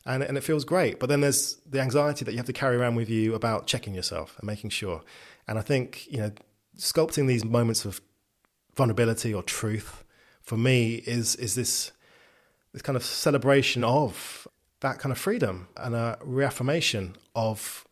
and 0.06 0.24
and 0.24 0.38
it 0.38 0.42
feels 0.42 0.64
great. 0.64 1.00
But 1.00 1.10
then 1.10 1.22
there's 1.22 1.56
the 1.70 1.82
anxiety 1.82 2.24
that 2.24 2.32
you 2.32 2.38
have 2.38 2.46
to 2.46 2.54
carry 2.54 2.78
around 2.78 2.96
with 2.96 3.10
you 3.10 3.34
about 3.34 3.66
checking 3.66 3.96
yourself 3.96 4.38
and 4.38 4.46
making 4.46 4.70
sure. 4.70 5.02
And 5.48 5.58
I 5.58 5.62
think 5.64 6.06
you 6.10 6.20
know, 6.20 6.32
sculpting 6.78 7.28
these 7.28 7.46
moments 7.46 7.86
of 7.86 8.02
vulnerability 8.76 9.34
or 9.34 9.42
truth 9.42 10.04
for 10.42 10.58
me 10.58 10.96
is 11.06 11.36
is 11.36 11.56
this 11.56 11.92
this 12.74 12.82
kind 12.82 12.96
of 12.96 13.04
celebration 13.04 13.84
of 13.84 14.48
that 14.82 15.00
kind 15.00 15.12
of 15.12 15.18
freedom 15.18 15.68
and 15.78 15.96
a 15.96 16.18
reaffirmation 16.22 17.16
of 17.36 17.86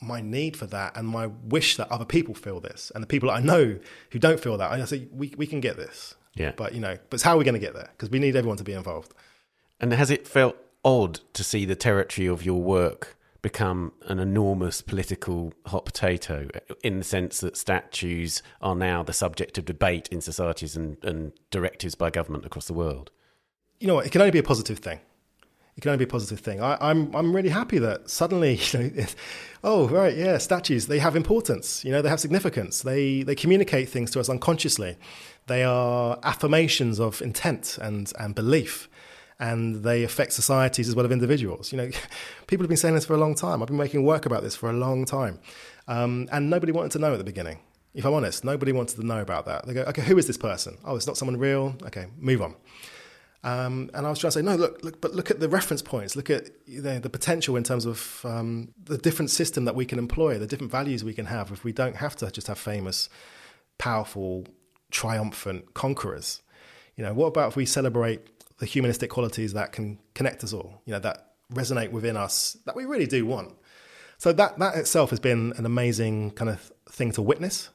my 0.00 0.20
need 0.20 0.56
for 0.56 0.66
that 0.66 0.96
and 0.96 1.06
my 1.08 1.26
wish 1.26 1.76
that 1.76 1.90
other 1.90 2.04
people 2.04 2.34
feel 2.34 2.60
this 2.60 2.92
and 2.94 3.02
the 3.02 3.06
people 3.06 3.30
I 3.30 3.40
know 3.40 3.78
who 4.10 4.18
don't 4.18 4.40
feel 4.40 4.56
that. 4.58 4.70
I 4.70 4.84
say 4.84 5.08
we 5.12 5.34
we 5.36 5.46
can 5.46 5.60
get 5.60 5.76
this. 5.76 6.14
Yeah. 6.34 6.52
But 6.56 6.74
you 6.74 6.80
know 6.80 6.98
but 7.10 7.20
how 7.22 7.34
are 7.34 7.38
we 7.38 7.44
going 7.44 7.54
to 7.54 7.60
get 7.60 7.74
there? 7.74 7.90
Because 7.92 8.10
we 8.10 8.18
need 8.18 8.36
everyone 8.36 8.58
to 8.58 8.64
be 8.64 8.72
involved. 8.72 9.12
And 9.80 9.92
has 9.92 10.10
it 10.10 10.28
felt 10.28 10.56
odd 10.84 11.20
to 11.34 11.44
see 11.44 11.64
the 11.64 11.74
territory 11.74 12.26
of 12.26 12.44
your 12.44 12.60
work 12.60 13.16
become 13.42 13.92
an 14.06 14.18
enormous 14.18 14.82
political 14.82 15.52
hot 15.66 15.84
potato 15.84 16.48
in 16.82 16.98
the 16.98 17.04
sense 17.04 17.40
that 17.40 17.56
statues 17.56 18.42
are 18.60 18.74
now 18.74 19.02
the 19.02 19.12
subject 19.12 19.56
of 19.56 19.64
debate 19.64 20.08
in 20.08 20.20
societies 20.20 20.76
and, 20.76 21.02
and 21.02 21.32
directives 21.50 21.94
by 21.94 22.10
government 22.10 22.44
across 22.44 22.66
the 22.66 22.74
world 22.74 23.10
you 23.78 23.86
know 23.86 23.94
what, 23.96 24.06
it 24.06 24.10
can 24.10 24.20
only 24.20 24.30
be 24.30 24.38
a 24.38 24.42
positive 24.42 24.78
thing 24.78 25.00
it 25.80 25.82
can 25.82 25.92
only 25.92 26.04
be 26.04 26.08
a 26.08 26.12
positive 26.12 26.40
thing. 26.40 26.60
I, 26.60 26.74
am 26.74 27.06
I'm, 27.08 27.16
I'm 27.16 27.36
really 27.36 27.48
happy 27.48 27.78
that 27.78 28.10
suddenly, 28.10 28.60
you 28.72 28.78
know, 28.78 29.06
oh 29.64 29.88
right, 29.88 30.14
yeah, 30.14 30.36
statues 30.36 30.88
they 30.88 30.98
have 30.98 31.16
importance. 31.16 31.84
You 31.86 31.92
know, 31.92 32.02
they 32.02 32.10
have 32.10 32.20
significance. 32.20 32.82
They 32.82 33.22
they 33.22 33.34
communicate 33.34 33.88
things 33.88 34.10
to 34.10 34.20
us 34.20 34.28
unconsciously. 34.28 34.98
They 35.46 35.64
are 35.64 36.18
affirmations 36.22 37.00
of 37.00 37.22
intent 37.22 37.78
and 37.80 38.12
and 38.18 38.34
belief, 38.34 38.90
and 39.40 39.82
they 39.82 40.04
affect 40.04 40.34
societies 40.34 40.88
as 40.88 40.94
well 40.94 41.06
as 41.06 41.10
individuals. 41.10 41.72
You 41.72 41.78
know, 41.78 41.90
people 42.46 42.62
have 42.64 42.68
been 42.68 42.76
saying 42.76 42.94
this 42.94 43.06
for 43.06 43.14
a 43.14 43.18
long 43.18 43.34
time. 43.34 43.62
I've 43.62 43.68
been 43.68 43.76
making 43.76 44.04
work 44.04 44.26
about 44.26 44.42
this 44.42 44.54
for 44.54 44.70
a 44.70 44.74
long 44.74 45.04
time, 45.04 45.40
um, 45.88 46.28
and 46.30 46.48
nobody 46.50 46.70
wanted 46.70 46.92
to 46.92 46.98
know 47.00 47.12
at 47.12 47.18
the 47.18 47.24
beginning. 47.24 47.58
If 47.92 48.04
I'm 48.04 48.14
honest, 48.14 48.44
nobody 48.44 48.70
wanted 48.70 48.96
to 48.96 49.04
know 49.04 49.20
about 49.20 49.46
that. 49.46 49.66
They 49.66 49.74
go, 49.74 49.82
okay, 49.82 50.02
who 50.02 50.16
is 50.16 50.28
this 50.28 50.36
person? 50.36 50.78
Oh, 50.84 50.94
it's 50.94 51.08
not 51.08 51.16
someone 51.16 51.36
real. 51.38 51.74
Okay, 51.86 52.06
move 52.18 52.40
on. 52.40 52.54
Um, 53.42 53.90
and 53.94 54.06
I 54.06 54.10
was 54.10 54.18
trying 54.18 54.32
to 54.32 54.38
say, 54.38 54.42
no, 54.42 54.54
look, 54.54 54.84
look, 54.84 55.00
but 55.00 55.14
look 55.14 55.30
at 55.30 55.40
the 55.40 55.48
reference 55.48 55.80
points. 55.80 56.14
Look 56.14 56.28
at 56.30 56.50
you 56.66 56.82
know, 56.82 56.98
the 56.98 57.08
potential 57.08 57.56
in 57.56 57.64
terms 57.64 57.86
of 57.86 58.20
um, 58.24 58.74
the 58.84 58.98
different 58.98 59.30
system 59.30 59.64
that 59.64 59.74
we 59.74 59.86
can 59.86 59.98
employ, 59.98 60.38
the 60.38 60.46
different 60.46 60.70
values 60.70 61.02
we 61.02 61.14
can 61.14 61.26
have. 61.26 61.50
If 61.50 61.64
we 61.64 61.72
don't 61.72 61.96
have 61.96 62.14
to 62.16 62.30
just 62.30 62.46
have 62.48 62.58
famous, 62.58 63.08
powerful, 63.78 64.46
triumphant 64.90 65.72
conquerors, 65.74 66.42
you 66.96 67.02
know, 67.02 67.14
what 67.14 67.28
about 67.28 67.48
if 67.48 67.56
we 67.56 67.64
celebrate 67.64 68.20
the 68.60 68.66
humanistic 68.66 69.10
qualities 69.10 69.54
that 69.54 69.72
can 69.72 69.98
connect 70.14 70.44
us 70.44 70.52
all? 70.52 70.80
You 70.86 70.92
know, 70.92 71.00
that 71.00 71.32
resonate 71.52 71.90
within 71.90 72.16
us 72.16 72.56
that 72.64 72.76
we 72.76 72.84
really 72.84 73.06
do 73.06 73.26
want. 73.26 73.52
So 74.18 74.32
that 74.32 74.58
that 74.58 74.76
itself 74.76 75.10
has 75.10 75.18
been 75.18 75.52
an 75.56 75.66
amazing 75.66 76.32
kind 76.32 76.50
of 76.50 76.70
thing 76.88 77.10
to 77.12 77.22
witness. 77.22 77.70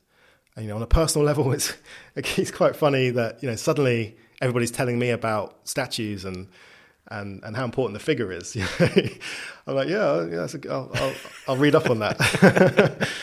And, 0.56 0.64
you 0.64 0.70
know, 0.70 0.78
on 0.78 0.82
a 0.82 0.88
personal 0.88 1.26
level, 1.32 1.52
it's 1.52 1.74
it's 2.16 2.52
quite 2.52 2.76
funny 2.76 3.10
that 3.10 3.44
you 3.44 3.50
know 3.50 3.56
suddenly 3.56 4.18
everybody's 4.42 4.72
telling 4.72 4.98
me 4.98 5.10
about 5.10 5.68
statues 5.68 6.24
and 6.24 6.48
and 7.08 7.44
and 7.44 7.56
how 7.56 7.66
important 7.66 8.00
the 8.00 8.04
figure 8.04 8.32
is. 8.32 8.56
I'm 9.68 9.76
like, 9.76 9.90
yeah, 9.90 10.26
yeah, 10.26 10.48
I'll, 10.70 10.92
I'll, 10.94 11.14
I'll 11.48 11.58
read 11.58 11.76
up 11.76 11.90
on 11.90 12.00
that. 12.00 12.18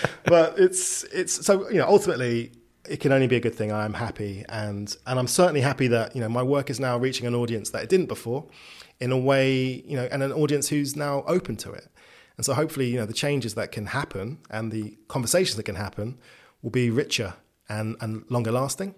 but 0.24 0.58
it's 0.58 1.04
it's 1.04 1.44
so 1.44 1.68
you 1.70 1.78
know 1.78 1.86
ultimately 1.86 2.52
it 2.88 2.98
can 2.98 3.12
only 3.12 3.26
be 3.26 3.36
a 3.36 3.40
good 3.40 3.54
thing. 3.54 3.72
I'm 3.72 3.94
happy 3.94 4.44
and 4.48 4.94
and 5.06 5.18
I'm 5.18 5.28
certainly 5.28 5.60
happy 5.60 5.88
that 5.88 6.14
you 6.14 6.20
know 6.20 6.28
my 6.28 6.42
work 6.42 6.70
is 6.70 6.80
now 6.80 6.98
reaching 6.98 7.26
an 7.26 7.34
audience 7.34 7.70
that 7.70 7.82
it 7.82 7.88
didn't 7.88 8.06
before, 8.06 8.46
in 9.00 9.12
a 9.12 9.18
way 9.18 9.82
you 9.86 9.96
know, 9.96 10.08
and 10.10 10.22
an 10.22 10.32
audience 10.32 10.68
who's 10.68 10.96
now 10.96 11.24
open 11.26 11.56
to 11.56 11.72
it. 11.72 11.88
And 12.36 12.46
so 12.46 12.54
hopefully 12.54 12.88
you 12.88 12.98
know 12.98 13.06
the 13.06 13.12
changes 13.12 13.54
that 13.54 13.72
can 13.72 13.86
happen 13.86 14.38
and 14.50 14.72
the 14.72 14.96
conversations 15.08 15.56
that 15.56 15.64
can 15.64 15.76
happen 15.76 16.18
will 16.62 16.70
be 16.70 16.90
richer 16.90 17.34
and 17.68 17.96
and 18.00 18.24
longer 18.30 18.52
lasting. 18.52 18.94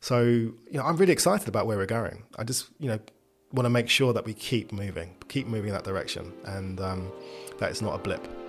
So, 0.00 0.22
you 0.22 0.56
know, 0.72 0.82
I'm 0.82 0.96
really 0.96 1.12
excited 1.12 1.46
about 1.46 1.66
where 1.66 1.76
we're 1.76 1.86
going. 1.86 2.24
I 2.38 2.44
just, 2.44 2.68
you 2.78 2.88
know, 2.88 2.98
want 3.52 3.66
to 3.66 3.70
make 3.70 3.88
sure 3.88 4.12
that 4.12 4.24
we 4.24 4.32
keep 4.32 4.72
moving, 4.72 5.14
keep 5.28 5.46
moving 5.46 5.68
in 5.68 5.74
that 5.74 5.84
direction, 5.84 6.32
and 6.44 6.80
um, 6.80 7.12
that 7.58 7.70
it's 7.70 7.82
not 7.82 7.94
a 7.94 7.98
blip. 7.98 8.39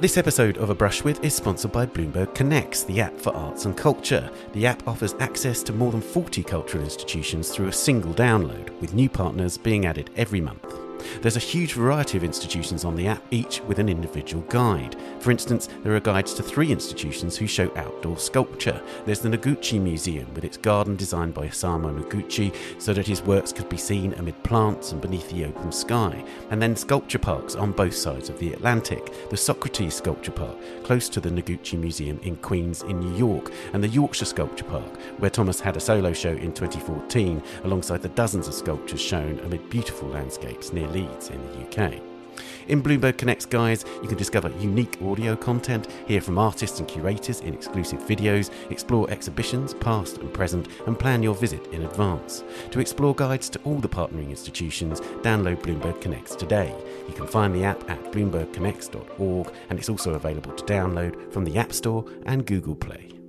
This 0.00 0.16
episode 0.16 0.56
of 0.56 0.70
A 0.70 0.74
Brush 0.74 1.04
With 1.04 1.22
is 1.22 1.34
sponsored 1.34 1.72
by 1.72 1.84
Bloomberg 1.84 2.34
Connects, 2.34 2.84
the 2.84 3.02
app 3.02 3.20
for 3.20 3.36
arts 3.36 3.66
and 3.66 3.76
culture. 3.76 4.30
The 4.54 4.64
app 4.64 4.88
offers 4.88 5.14
access 5.20 5.62
to 5.64 5.74
more 5.74 5.92
than 5.92 6.00
40 6.00 6.42
cultural 6.42 6.82
institutions 6.82 7.50
through 7.50 7.68
a 7.68 7.72
single 7.72 8.14
download, 8.14 8.70
with 8.80 8.94
new 8.94 9.10
partners 9.10 9.58
being 9.58 9.84
added 9.84 10.08
every 10.16 10.40
month. 10.40 10.89
There's 11.22 11.36
a 11.36 11.40
huge 11.40 11.74
variety 11.74 12.16
of 12.18 12.24
institutions 12.24 12.84
on 12.84 12.96
the 12.96 13.06
app, 13.06 13.22
each 13.30 13.60
with 13.62 13.78
an 13.78 13.88
individual 13.88 14.42
guide. 14.48 14.96
For 15.20 15.30
instance, 15.30 15.68
there 15.82 15.94
are 15.94 16.00
guides 16.00 16.34
to 16.34 16.42
three 16.42 16.70
institutions 16.70 17.36
who 17.36 17.46
show 17.46 17.70
outdoor 17.76 18.18
sculpture. 18.18 18.80
There's 19.04 19.20
the 19.20 19.28
Noguchi 19.28 19.80
Museum, 19.80 20.32
with 20.34 20.44
its 20.44 20.56
garden 20.56 20.96
designed 20.96 21.34
by 21.34 21.48
Isamu 21.48 21.98
Noguchi 21.98 22.54
so 22.78 22.92
that 22.92 23.06
his 23.06 23.22
works 23.22 23.52
could 23.52 23.68
be 23.68 23.76
seen 23.76 24.14
amid 24.14 24.42
plants 24.42 24.92
and 24.92 25.00
beneath 25.00 25.28
the 25.30 25.44
open 25.44 25.72
sky. 25.72 26.24
And 26.50 26.60
then 26.60 26.76
sculpture 26.76 27.18
parks 27.18 27.54
on 27.54 27.72
both 27.72 27.94
sides 27.94 28.28
of 28.28 28.38
the 28.38 28.52
Atlantic. 28.52 29.30
The 29.30 29.36
Socrates 29.36 29.94
Sculpture 29.94 30.32
Park, 30.32 30.56
close 30.90 31.08
to 31.08 31.20
the 31.20 31.30
Noguchi 31.30 31.78
Museum 31.78 32.18
in 32.24 32.34
Queens 32.38 32.82
in 32.82 32.98
New 32.98 33.16
York, 33.16 33.52
and 33.72 33.80
the 33.80 33.86
Yorkshire 33.86 34.24
Sculpture 34.24 34.64
Park, 34.64 35.00
where 35.18 35.30
Thomas 35.30 35.60
had 35.60 35.76
a 35.76 35.80
solo 35.80 36.12
show 36.12 36.32
in 36.32 36.52
2014 36.52 37.40
alongside 37.62 38.02
the 38.02 38.08
dozens 38.08 38.48
of 38.48 38.54
sculptures 38.54 39.00
shown 39.00 39.38
amid 39.44 39.70
beautiful 39.70 40.08
landscapes 40.08 40.72
near 40.72 40.88
Leeds 40.88 41.30
in 41.30 41.40
the 41.46 41.84
UK. 41.84 42.09
In 42.70 42.84
Bloomberg 42.84 43.18
Connects 43.18 43.46
Guides, 43.46 43.84
you 44.00 44.06
can 44.06 44.16
discover 44.16 44.48
unique 44.60 44.96
audio 45.02 45.34
content, 45.34 45.88
hear 46.06 46.20
from 46.20 46.38
artists 46.38 46.78
and 46.78 46.86
curators 46.86 47.40
in 47.40 47.52
exclusive 47.52 47.98
videos, 47.98 48.52
explore 48.70 49.10
exhibitions, 49.10 49.74
past 49.74 50.18
and 50.18 50.32
present, 50.32 50.68
and 50.86 50.96
plan 50.96 51.20
your 51.20 51.34
visit 51.34 51.66
in 51.72 51.82
advance. 51.82 52.44
To 52.70 52.78
explore 52.78 53.12
guides 53.12 53.50
to 53.50 53.60
all 53.64 53.80
the 53.80 53.88
partnering 53.88 54.30
institutions, 54.30 55.00
download 55.22 55.60
Bloomberg 55.62 56.00
Connects 56.00 56.36
today. 56.36 56.72
You 57.08 57.14
can 57.14 57.26
find 57.26 57.52
the 57.52 57.64
app 57.64 57.90
at 57.90 58.12
bloombergconnects.org, 58.12 59.52
and 59.68 59.76
it's 59.76 59.88
also 59.88 60.14
available 60.14 60.52
to 60.52 60.64
download 60.64 61.32
from 61.32 61.44
the 61.44 61.58
App 61.58 61.72
Store 61.72 62.04
and 62.26 62.46
Google 62.46 62.76
Play. 62.76 63.19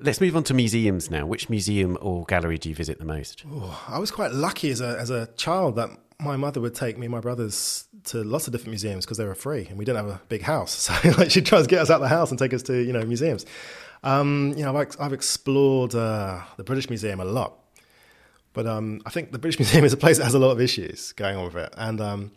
Let's 0.00 0.20
move 0.20 0.36
on 0.36 0.44
to 0.44 0.54
museums 0.54 1.10
now. 1.10 1.26
Which 1.26 1.48
museum 1.48 1.98
or 2.00 2.24
gallery 2.26 2.58
do 2.58 2.68
you 2.68 2.74
visit 2.74 2.98
the 2.98 3.04
most? 3.04 3.44
Oh, 3.50 3.84
I 3.88 3.98
was 3.98 4.10
quite 4.10 4.32
lucky 4.32 4.70
as 4.70 4.80
a 4.80 4.98
as 4.98 5.10
a 5.10 5.26
child 5.36 5.76
that 5.76 5.90
my 6.20 6.36
mother 6.36 6.60
would 6.60 6.74
take 6.74 6.98
me 6.98 7.06
and 7.06 7.12
my 7.12 7.20
brothers 7.20 7.86
to 8.04 8.24
lots 8.24 8.46
of 8.46 8.52
different 8.52 8.70
museums 8.70 9.04
because 9.04 9.18
they 9.18 9.24
were 9.24 9.34
free 9.34 9.66
and 9.68 9.78
we 9.78 9.84
didn't 9.84 10.04
have 10.04 10.14
a 10.14 10.20
big 10.28 10.42
house. 10.42 10.90
So 11.02 11.10
like, 11.18 11.30
she'd 11.30 11.46
try 11.46 11.60
to 11.60 11.66
get 11.66 11.80
us 11.80 11.90
out 11.90 11.96
of 11.96 12.02
the 12.02 12.08
house 12.08 12.30
and 12.30 12.38
take 12.38 12.54
us 12.54 12.62
to 12.64 12.74
you 12.82 12.92
know 12.92 13.04
museums. 13.04 13.44
Um, 14.02 14.54
you 14.56 14.64
know, 14.64 14.76
I've, 14.76 14.96
I've 15.00 15.12
explored 15.12 15.94
uh, 15.94 16.40
the 16.56 16.64
British 16.64 16.88
Museum 16.88 17.18
a 17.18 17.24
lot. 17.24 17.54
But 18.52 18.66
um, 18.66 19.00
I 19.06 19.10
think 19.10 19.32
the 19.32 19.38
British 19.38 19.58
Museum 19.60 19.84
is 19.84 19.92
a 19.92 19.96
place 19.96 20.18
that 20.18 20.24
has 20.24 20.34
a 20.34 20.38
lot 20.38 20.50
of 20.50 20.60
issues 20.60 21.12
going 21.12 21.36
on 21.36 21.44
with 21.44 21.56
it, 21.56 21.72
and 21.76 22.00
um, 22.00 22.32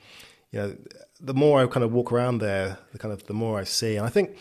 you 0.51 0.59
know, 0.59 0.77
the 1.19 1.33
more 1.33 1.61
I 1.61 1.67
kind 1.67 1.83
of 1.83 1.93
walk 1.93 2.11
around 2.11 2.39
there, 2.39 2.77
the 2.91 2.99
kind 2.99 3.13
of 3.13 3.25
the 3.27 3.33
more 3.33 3.59
I 3.59 3.63
see, 3.63 3.95
and 3.95 4.05
I 4.05 4.09
think, 4.09 4.31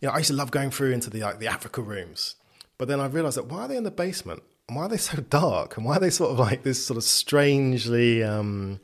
you 0.00 0.08
know, 0.08 0.12
I 0.12 0.18
used 0.18 0.28
to 0.28 0.36
love 0.36 0.50
going 0.50 0.70
through 0.70 0.92
into 0.92 1.10
the 1.10 1.20
like 1.20 1.38
the 1.38 1.46
Africa 1.46 1.80
rooms, 1.80 2.36
but 2.78 2.88
then 2.88 3.00
I 3.00 3.06
realized 3.06 3.36
that 3.36 3.46
why 3.46 3.62
are 3.62 3.68
they 3.68 3.76
in 3.76 3.84
the 3.84 3.90
basement? 3.90 4.42
And 4.68 4.76
why 4.76 4.84
are 4.84 4.88
they 4.88 4.96
so 4.96 5.18
dark? 5.18 5.76
And 5.76 5.84
why 5.84 5.96
are 5.96 6.00
they 6.00 6.10
sort 6.10 6.30
of 6.30 6.38
like 6.38 6.62
this 6.62 6.84
sort 6.84 6.96
of 6.96 7.04
strangely 7.04 8.22
um, 8.22 8.80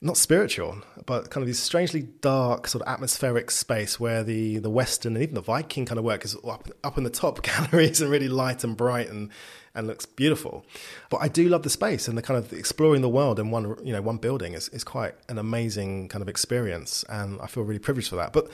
not 0.00 0.16
spiritual, 0.16 0.78
but 1.06 1.30
kind 1.30 1.42
of 1.42 1.48
this 1.48 1.58
strangely 1.58 2.02
dark, 2.02 2.66
sort 2.66 2.82
of 2.82 2.88
atmospheric 2.88 3.50
space 3.50 3.98
where 3.98 4.22
the 4.22 4.58
the 4.58 4.70
Western 4.70 5.14
and 5.14 5.22
even 5.22 5.34
the 5.34 5.40
Viking 5.40 5.86
kind 5.86 5.98
of 5.98 6.04
work 6.04 6.24
is 6.24 6.36
up 6.44 6.68
up 6.84 6.98
in 6.98 7.04
the 7.04 7.10
top 7.10 7.42
galleries 7.70 8.00
and 8.00 8.10
really 8.10 8.28
light 8.28 8.64
and 8.64 8.76
bright 8.76 9.08
and 9.08 9.30
and 9.74 9.86
looks 9.86 10.06
beautiful. 10.06 10.64
But 11.10 11.18
I 11.18 11.28
do 11.28 11.48
love 11.48 11.62
the 11.62 11.70
space 11.70 12.08
and 12.08 12.16
the 12.16 12.22
kind 12.22 12.38
of 12.38 12.52
exploring 12.52 13.02
the 13.02 13.08
world 13.08 13.38
in 13.38 13.50
one 13.50 13.76
you 13.84 13.92
know 13.92 14.02
one 14.02 14.18
building 14.18 14.54
is 14.54 14.68
is 14.70 14.84
quite 14.84 15.14
an 15.28 15.38
amazing 15.38 16.08
kind 16.08 16.22
of 16.22 16.28
experience, 16.28 17.04
and 17.08 17.40
I 17.40 17.46
feel 17.46 17.62
really 17.62 17.78
privileged 17.78 18.08
for 18.08 18.16
that. 18.16 18.32
But 18.32 18.50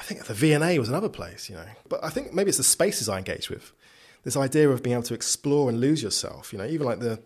I 0.00 0.02
think 0.02 0.24
the 0.24 0.34
V&A 0.34 0.78
was 0.78 0.88
another 0.88 1.10
place, 1.10 1.50
you 1.50 1.56
know. 1.56 1.66
But 1.88 2.02
I 2.02 2.08
think 2.08 2.32
maybe 2.32 2.48
it's 2.48 2.56
the 2.56 2.64
spaces 2.64 3.06
I 3.08 3.18
engage 3.18 3.50
with. 3.50 3.72
This 4.24 4.36
idea 4.36 4.70
of 4.70 4.82
being 4.82 4.94
able 4.94 5.02
to 5.04 5.14
explore 5.14 5.68
and 5.68 5.78
lose 5.78 6.02
yourself, 6.02 6.52
you 6.52 6.58
know, 6.58 6.64
even 6.66 6.86
like 6.86 7.00
the 7.00 7.20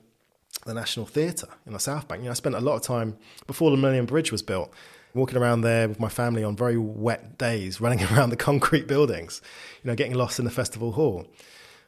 the 0.67 0.75
National 0.75 1.07
Theatre 1.07 1.49
in 1.67 1.73
the 1.73 1.79
South 1.79 2.09
Bank. 2.09 2.21
You 2.21 2.27
know, 2.27 2.31
I 2.31 2.35
spent 2.35 2.55
a 2.55 2.61
lot 2.61 2.77
of 2.77 2.83
time 2.83 3.17
before 3.47 3.71
the 3.71 3.77
Millennium 3.77 4.07
Bridge 4.07 4.33
was 4.33 4.43
built, 4.43 4.73
walking 5.13 5.37
around 5.37 5.61
there 5.61 5.89
with 5.89 6.01
my 6.01 6.09
family 6.09 6.43
on 6.43 6.57
very 6.57 6.79
wet 6.79 7.39
days, 7.39 7.81
running 7.81 8.03
around 8.05 8.31
the 8.31 8.37
concrete 8.37 8.87
buildings, 8.87 9.41
you 9.83 9.91
know, 9.91 9.95
getting 9.95 10.15
lost 10.15 10.39
in 10.39 10.45
the 10.45 10.51
festival 10.51 10.93
hall. 10.93 11.27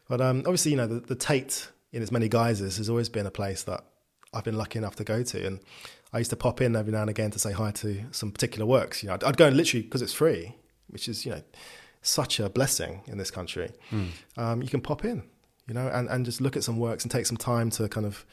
But 0.08 0.20
um, 0.20 0.38
obviously, 0.40 0.72
you 0.72 0.76
know, 0.76 0.86
the, 0.86 1.00
the 1.00 1.14
Tate 1.14 1.68
in 1.92 2.02
its 2.02 2.12
many 2.12 2.28
guises 2.28 2.76
has 2.76 2.88
always 2.88 3.08
been 3.08 3.26
a 3.26 3.30
place 3.30 3.62
that 3.64 3.84
I've 4.32 4.44
been 4.44 4.58
lucky 4.58 4.78
enough 4.78 4.96
to 4.96 5.04
go 5.04 5.22
to, 5.22 5.46
and 5.46 5.60
I 6.12 6.18
used 6.18 6.30
to 6.30 6.36
pop 6.36 6.60
in 6.60 6.76
every 6.76 6.92
now 6.92 7.00
and 7.00 7.10
again 7.10 7.30
to 7.32 7.38
say 7.38 7.52
hi 7.52 7.70
to 7.72 8.04
some 8.10 8.30
particular 8.30 8.66
works. 8.66 9.02
You 9.02 9.08
know, 9.08 9.14
I'd, 9.14 9.24
I'd 9.24 9.36
go 9.36 9.46
and 9.46 9.56
literally 9.56 9.82
because 9.82 10.02
it's 10.02 10.12
free, 10.12 10.54
which 10.88 11.08
is 11.08 11.24
you 11.24 11.32
know 11.32 11.42
such 12.02 12.38
a 12.38 12.48
blessing 12.48 13.02
in 13.06 13.18
this 13.18 13.30
country. 13.30 13.70
Mm. 13.90 14.08
Um, 14.36 14.62
you 14.62 14.68
can 14.68 14.80
pop 14.80 15.04
in, 15.04 15.24
you 15.66 15.74
know, 15.74 15.88
and, 15.88 16.08
and 16.08 16.24
just 16.24 16.40
look 16.40 16.56
at 16.56 16.62
some 16.64 16.78
works 16.78 17.04
and 17.04 17.10
take 17.10 17.26
some 17.26 17.36
time 17.36 17.70
to 17.70 17.88
kind 17.88 18.06
of 18.06 18.24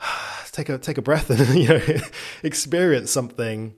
take 0.52 0.68
a 0.68 0.78
take 0.78 0.98
a 0.98 1.02
breath 1.02 1.30
and 1.30 1.54
you 1.54 1.68
know 1.68 1.80
experience 2.42 3.10
something 3.10 3.74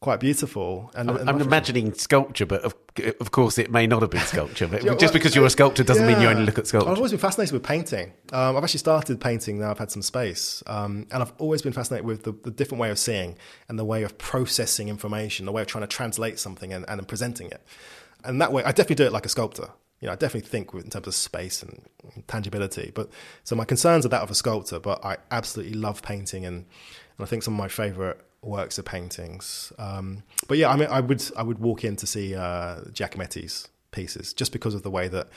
quite 0.00 0.18
beautiful. 0.18 0.90
And, 0.94 1.10
I'm, 1.10 1.16
and 1.16 1.28
I'm 1.28 1.40
imagining 1.40 1.92
sculpture, 1.92 2.46
but 2.46 2.62
of, 2.62 2.74
of 3.20 3.30
course 3.32 3.58
it 3.58 3.70
may 3.70 3.86
not 3.86 4.00
have 4.00 4.10
been 4.10 4.22
sculpture. 4.22 4.66
But 4.66 4.82
yeah, 4.84 4.94
just 4.94 5.12
because 5.12 5.34
you're 5.34 5.44
a 5.44 5.50
sculptor 5.50 5.84
doesn't 5.84 6.08
yeah. 6.08 6.14
mean 6.14 6.22
you 6.22 6.28
only 6.28 6.44
look 6.44 6.58
at 6.58 6.66
sculpture. 6.66 6.90
I've 6.90 6.96
always 6.96 7.12
been 7.12 7.20
fascinated 7.20 7.52
with 7.52 7.62
painting. 7.62 8.12
Um, 8.32 8.56
I've 8.56 8.64
actually 8.64 8.78
started 8.78 9.20
painting 9.20 9.58
now. 9.58 9.70
I've 9.70 9.78
had 9.78 9.90
some 9.90 10.02
space, 10.02 10.62
um, 10.66 11.06
and 11.10 11.22
I've 11.22 11.32
always 11.38 11.62
been 11.62 11.72
fascinated 11.72 12.06
with 12.06 12.22
the, 12.22 12.32
the, 12.32 12.50
different 12.50 12.80
way 12.80 12.90
of 12.90 12.98
seeing 12.98 13.36
and 13.68 13.78
the 13.78 13.84
way 13.84 14.02
of 14.02 14.16
processing 14.18 14.88
information, 14.88 15.46
the 15.46 15.52
way 15.52 15.62
of 15.62 15.68
trying 15.68 15.82
to 15.82 15.88
translate 15.88 16.38
something 16.38 16.72
and, 16.72 16.84
and 16.88 17.06
presenting 17.06 17.48
it. 17.48 17.62
And 18.24 18.40
that 18.40 18.52
way, 18.52 18.62
I 18.64 18.72
definitely 18.72 18.96
do 18.96 19.04
it 19.04 19.12
like 19.12 19.26
a 19.26 19.30
sculptor 19.30 19.70
you 20.00 20.06
know, 20.06 20.12
I 20.12 20.16
definitely 20.16 20.48
think 20.48 20.72
in 20.72 20.88
terms 20.88 21.06
of 21.06 21.14
space 21.14 21.62
and 21.62 21.82
tangibility. 22.26 22.90
But 22.94 23.10
so 23.44 23.54
my 23.54 23.66
concerns 23.66 24.06
are 24.06 24.08
that 24.08 24.22
of 24.22 24.30
a 24.30 24.34
sculptor, 24.34 24.80
but 24.80 25.04
I 25.04 25.18
absolutely 25.30 25.74
love 25.74 26.02
painting, 26.02 26.46
and, 26.46 26.56
and 26.56 26.66
I 27.20 27.26
think 27.26 27.42
some 27.42 27.52
of 27.52 27.58
my 27.58 27.68
favorite 27.68 28.18
works 28.42 28.78
of 28.78 28.84
paintings. 28.84 29.72
Um, 29.78 30.22
but 30.48 30.58
yeah, 30.58 30.70
I 30.70 30.76
mean, 30.76 30.88
I 30.90 31.00
would 31.00 31.22
I 31.36 31.42
would 31.42 31.58
walk 31.58 31.84
in 31.84 31.96
to 31.96 32.06
see 32.06 32.34
uh, 32.34 32.80
Giacometti's 32.92 33.68
pieces 33.90 34.32
just 34.32 34.52
because 34.52 34.74
of 34.74 34.82
the 34.82 34.90
way 34.90 35.08
that 35.08 35.28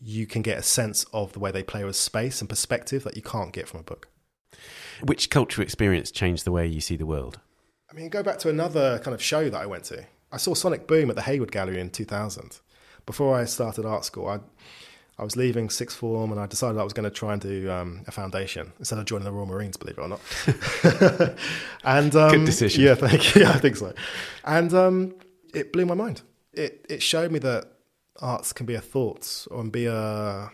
you 0.00 0.26
can 0.26 0.42
get 0.42 0.58
a 0.58 0.62
sense 0.62 1.04
of 1.12 1.32
the 1.32 1.38
way 1.38 1.50
they 1.50 1.62
play 1.62 1.84
with 1.84 1.96
space 1.96 2.40
and 2.40 2.48
perspective 2.48 3.02
that 3.04 3.16
you 3.16 3.22
can't 3.22 3.52
get 3.52 3.68
from 3.68 3.80
a 3.80 3.82
book. 3.82 4.08
Which 5.02 5.30
cultural 5.30 5.64
experience 5.64 6.10
changed 6.10 6.44
the 6.44 6.52
way 6.52 6.66
you 6.66 6.80
see 6.80 6.96
the 6.96 7.06
world? 7.06 7.40
I 7.90 7.94
mean, 7.94 8.08
go 8.08 8.22
back 8.22 8.38
to 8.40 8.48
another 8.48 8.98
kind 8.98 9.14
of 9.14 9.22
show 9.22 9.48
that 9.48 9.60
I 9.60 9.66
went 9.66 9.84
to. 9.84 10.04
I 10.32 10.38
saw 10.38 10.54
Sonic 10.54 10.86
Boom 10.86 11.08
at 11.08 11.16
the 11.16 11.22
Hayward 11.22 11.52
Gallery 11.52 11.80
in 11.80 11.90
2000 11.90 12.60
before 13.06 13.36
I 13.36 13.44
started 13.44 13.86
art 13.86 14.04
school, 14.04 14.28
I 14.28 14.40
I 15.18 15.24
was 15.24 15.34
leaving 15.34 15.70
sixth 15.70 15.96
form 15.96 16.30
and 16.30 16.38
I 16.38 16.46
decided 16.46 16.78
I 16.78 16.84
was 16.84 16.92
going 16.92 17.04
to 17.04 17.10
try 17.10 17.32
and 17.32 17.40
do 17.40 17.70
um, 17.70 18.02
a 18.06 18.10
foundation 18.10 18.72
instead 18.78 18.98
of 18.98 19.06
joining 19.06 19.24
the 19.24 19.32
Royal 19.32 19.46
Marines, 19.46 19.76
believe 19.76 19.96
it 19.96 20.02
or 20.02 20.08
not. 20.08 20.20
and 21.84 22.14
um, 22.14 22.30
good 22.30 22.44
decision. 22.44 22.84
Yeah, 22.84 22.94
thank 22.94 23.34
you. 23.34 23.42
Yeah, 23.46 23.50
I 23.50 23.58
think 23.58 23.76
so. 23.76 23.92
And 24.44 24.72
um, 24.74 25.14
it 25.54 25.72
blew 25.72 25.86
my 25.86 25.94
mind. 25.94 26.22
It 26.52 26.86
it 26.88 27.02
showed 27.02 27.30
me 27.32 27.38
that 27.40 27.66
arts 28.20 28.52
can 28.52 28.66
be 28.66 28.74
a 28.74 28.80
thought 28.80 29.46
or 29.50 29.64
be 29.64 29.86
a 29.86 30.50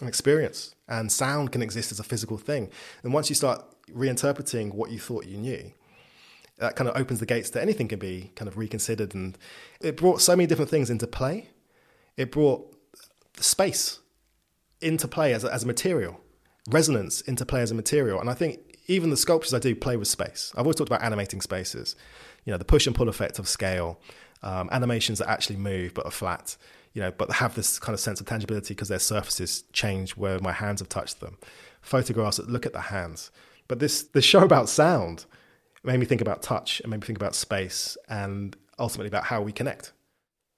an 0.00 0.08
experience, 0.08 0.74
and 0.88 1.10
sound 1.10 1.52
can 1.52 1.62
exist 1.62 1.92
as 1.92 2.00
a 2.00 2.04
physical 2.04 2.38
thing. 2.38 2.70
And 3.02 3.12
once 3.12 3.28
you 3.28 3.34
start 3.34 3.64
reinterpreting 3.92 4.74
what 4.74 4.90
you 4.90 4.98
thought 4.98 5.26
you 5.26 5.38
knew, 5.38 5.72
that 6.58 6.76
kind 6.76 6.88
of 6.88 6.96
opens 6.96 7.20
the 7.20 7.26
gates 7.26 7.50
to 7.50 7.62
anything 7.62 7.88
can 7.88 7.98
be 7.98 8.32
kind 8.34 8.48
of 8.48 8.56
reconsidered. 8.56 9.14
And 9.14 9.38
it 9.80 9.96
brought 9.96 10.20
so 10.20 10.34
many 10.34 10.46
different 10.46 10.70
things 10.70 10.90
into 10.90 11.06
play 11.06 11.48
it 12.16 12.30
brought 12.30 12.71
space 13.38 14.00
into 14.80 15.08
play 15.08 15.32
as 15.32 15.44
a, 15.44 15.52
as 15.52 15.64
a 15.64 15.66
material, 15.66 16.20
resonance 16.68 17.20
into 17.22 17.46
play 17.46 17.62
as 17.62 17.70
a 17.70 17.74
material. 17.74 18.20
And 18.20 18.28
I 18.28 18.34
think 18.34 18.78
even 18.88 19.10
the 19.10 19.16
sculptures 19.16 19.54
I 19.54 19.58
do 19.58 19.74
play 19.74 19.96
with 19.96 20.08
space. 20.08 20.52
I've 20.54 20.64
always 20.64 20.76
talked 20.76 20.90
about 20.90 21.02
animating 21.02 21.40
spaces, 21.40 21.96
you 22.44 22.50
know, 22.50 22.58
the 22.58 22.64
push 22.64 22.86
and 22.86 22.96
pull 22.96 23.08
effect 23.08 23.38
of 23.38 23.48
scale, 23.48 24.00
um, 24.42 24.68
animations 24.72 25.18
that 25.18 25.30
actually 25.30 25.56
move 25.56 25.94
but 25.94 26.04
are 26.04 26.10
flat, 26.10 26.56
you 26.92 27.00
know, 27.00 27.12
but 27.12 27.30
have 27.32 27.54
this 27.54 27.78
kind 27.78 27.94
of 27.94 28.00
sense 28.00 28.20
of 28.20 28.26
tangibility 28.26 28.74
because 28.74 28.88
their 28.88 28.98
surfaces 28.98 29.64
change 29.72 30.16
where 30.16 30.38
my 30.40 30.52
hands 30.52 30.80
have 30.80 30.88
touched 30.88 31.20
them. 31.20 31.38
Photographs 31.80 32.36
that 32.36 32.50
look 32.50 32.66
at 32.66 32.72
the 32.72 32.80
hands. 32.80 33.30
But 33.68 33.78
this, 33.78 34.02
this 34.02 34.24
show 34.24 34.42
about 34.42 34.68
sound 34.68 35.26
made 35.84 35.98
me 35.98 36.06
think 36.06 36.20
about 36.20 36.42
touch 36.42 36.80
and 36.80 36.90
made 36.90 37.00
me 37.00 37.06
think 37.06 37.18
about 37.18 37.34
space 37.34 37.96
and 38.08 38.56
ultimately 38.78 39.08
about 39.08 39.24
how 39.24 39.40
we 39.40 39.52
connect. 39.52 39.92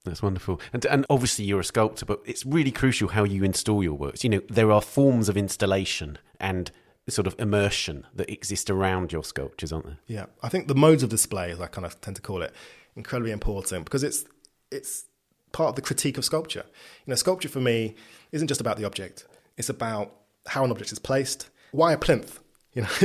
That's 0.05 0.21
wonderful. 0.21 0.61
And, 0.71 0.85
and 0.85 1.05
obviously, 1.09 1.45
you're 1.45 1.59
a 1.59 1.65
sculptor, 1.65 2.05
but 2.05 2.21
it's 2.25 2.45
really 2.45 2.71
crucial 2.71 3.09
how 3.09 3.23
you 3.23 3.43
install 3.43 3.83
your 3.83 3.95
works. 3.95 4.23
You 4.23 4.29
know, 4.29 4.41
there 4.49 4.71
are 4.71 4.81
forms 4.81 5.29
of 5.29 5.35
installation 5.35 6.17
and 6.39 6.71
sort 7.09 7.27
of 7.27 7.35
immersion 7.37 8.07
that 8.15 8.29
exist 8.29 8.69
around 8.69 9.11
your 9.11 9.23
sculptures, 9.23 9.71
aren't 9.71 9.85
there? 9.85 9.97
Yeah, 10.07 10.25
I 10.41 10.49
think 10.49 10.67
the 10.67 10.75
modes 10.75 11.03
of 11.03 11.09
display, 11.09 11.51
as 11.51 11.59
I 11.59 11.67
kind 11.67 11.85
of 11.85 11.99
tend 12.01 12.15
to 12.15 12.21
call 12.21 12.41
it, 12.41 12.53
incredibly 12.95 13.31
important 13.31 13.83
because 13.83 14.03
it's 14.03 14.25
it's 14.71 15.05
part 15.51 15.69
of 15.69 15.75
the 15.75 15.81
critique 15.81 16.17
of 16.17 16.25
sculpture. 16.25 16.65
You 17.05 17.11
know, 17.11 17.15
sculpture 17.15 17.49
for 17.49 17.59
me 17.59 17.95
isn't 18.31 18.47
just 18.47 18.61
about 18.61 18.77
the 18.77 18.85
object; 18.85 19.25
it's 19.57 19.69
about 19.69 20.13
how 20.47 20.63
an 20.63 20.71
object 20.71 20.91
is 20.91 20.99
placed. 20.99 21.49
Why 21.71 21.93
a 21.93 21.97
plinth? 21.97 22.39
You 22.73 22.81
know, 22.81 22.89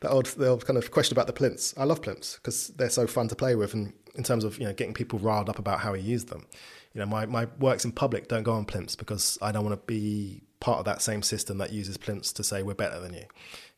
that 0.00 0.10
old, 0.10 0.26
the 0.26 0.48
old 0.48 0.66
kind 0.66 0.76
of 0.76 0.90
question 0.90 1.14
about 1.14 1.26
the 1.26 1.32
plinths. 1.32 1.74
I 1.76 1.84
love 1.84 2.02
plinths 2.02 2.36
because 2.36 2.68
they're 2.68 2.90
so 2.90 3.06
fun 3.06 3.28
to 3.28 3.36
play 3.36 3.54
with, 3.54 3.74
and 3.74 3.92
in 4.16 4.24
terms 4.24 4.44
of 4.44 4.58
you 4.58 4.64
know 4.64 4.72
getting 4.72 4.94
people 4.94 5.18
riled 5.18 5.48
up 5.48 5.58
about 5.58 5.80
how 5.80 5.94
he 5.94 6.02
used 6.02 6.28
them. 6.28 6.46
You 6.94 7.00
know, 7.00 7.06
my 7.06 7.26
my 7.26 7.46
works 7.58 7.84
in 7.84 7.92
public 7.92 8.28
don't 8.28 8.42
go 8.42 8.52
on 8.52 8.64
plinths 8.64 8.96
because 8.96 9.38
I 9.42 9.52
don't 9.52 9.64
want 9.64 9.80
to 9.80 9.86
be 9.86 10.42
part 10.60 10.78
of 10.78 10.84
that 10.86 11.02
same 11.02 11.22
system 11.22 11.58
that 11.58 11.72
uses 11.72 11.96
plinths 11.96 12.32
to 12.32 12.42
say 12.42 12.62
we're 12.62 12.74
better 12.74 12.98
than 13.00 13.14
you. 13.14 13.24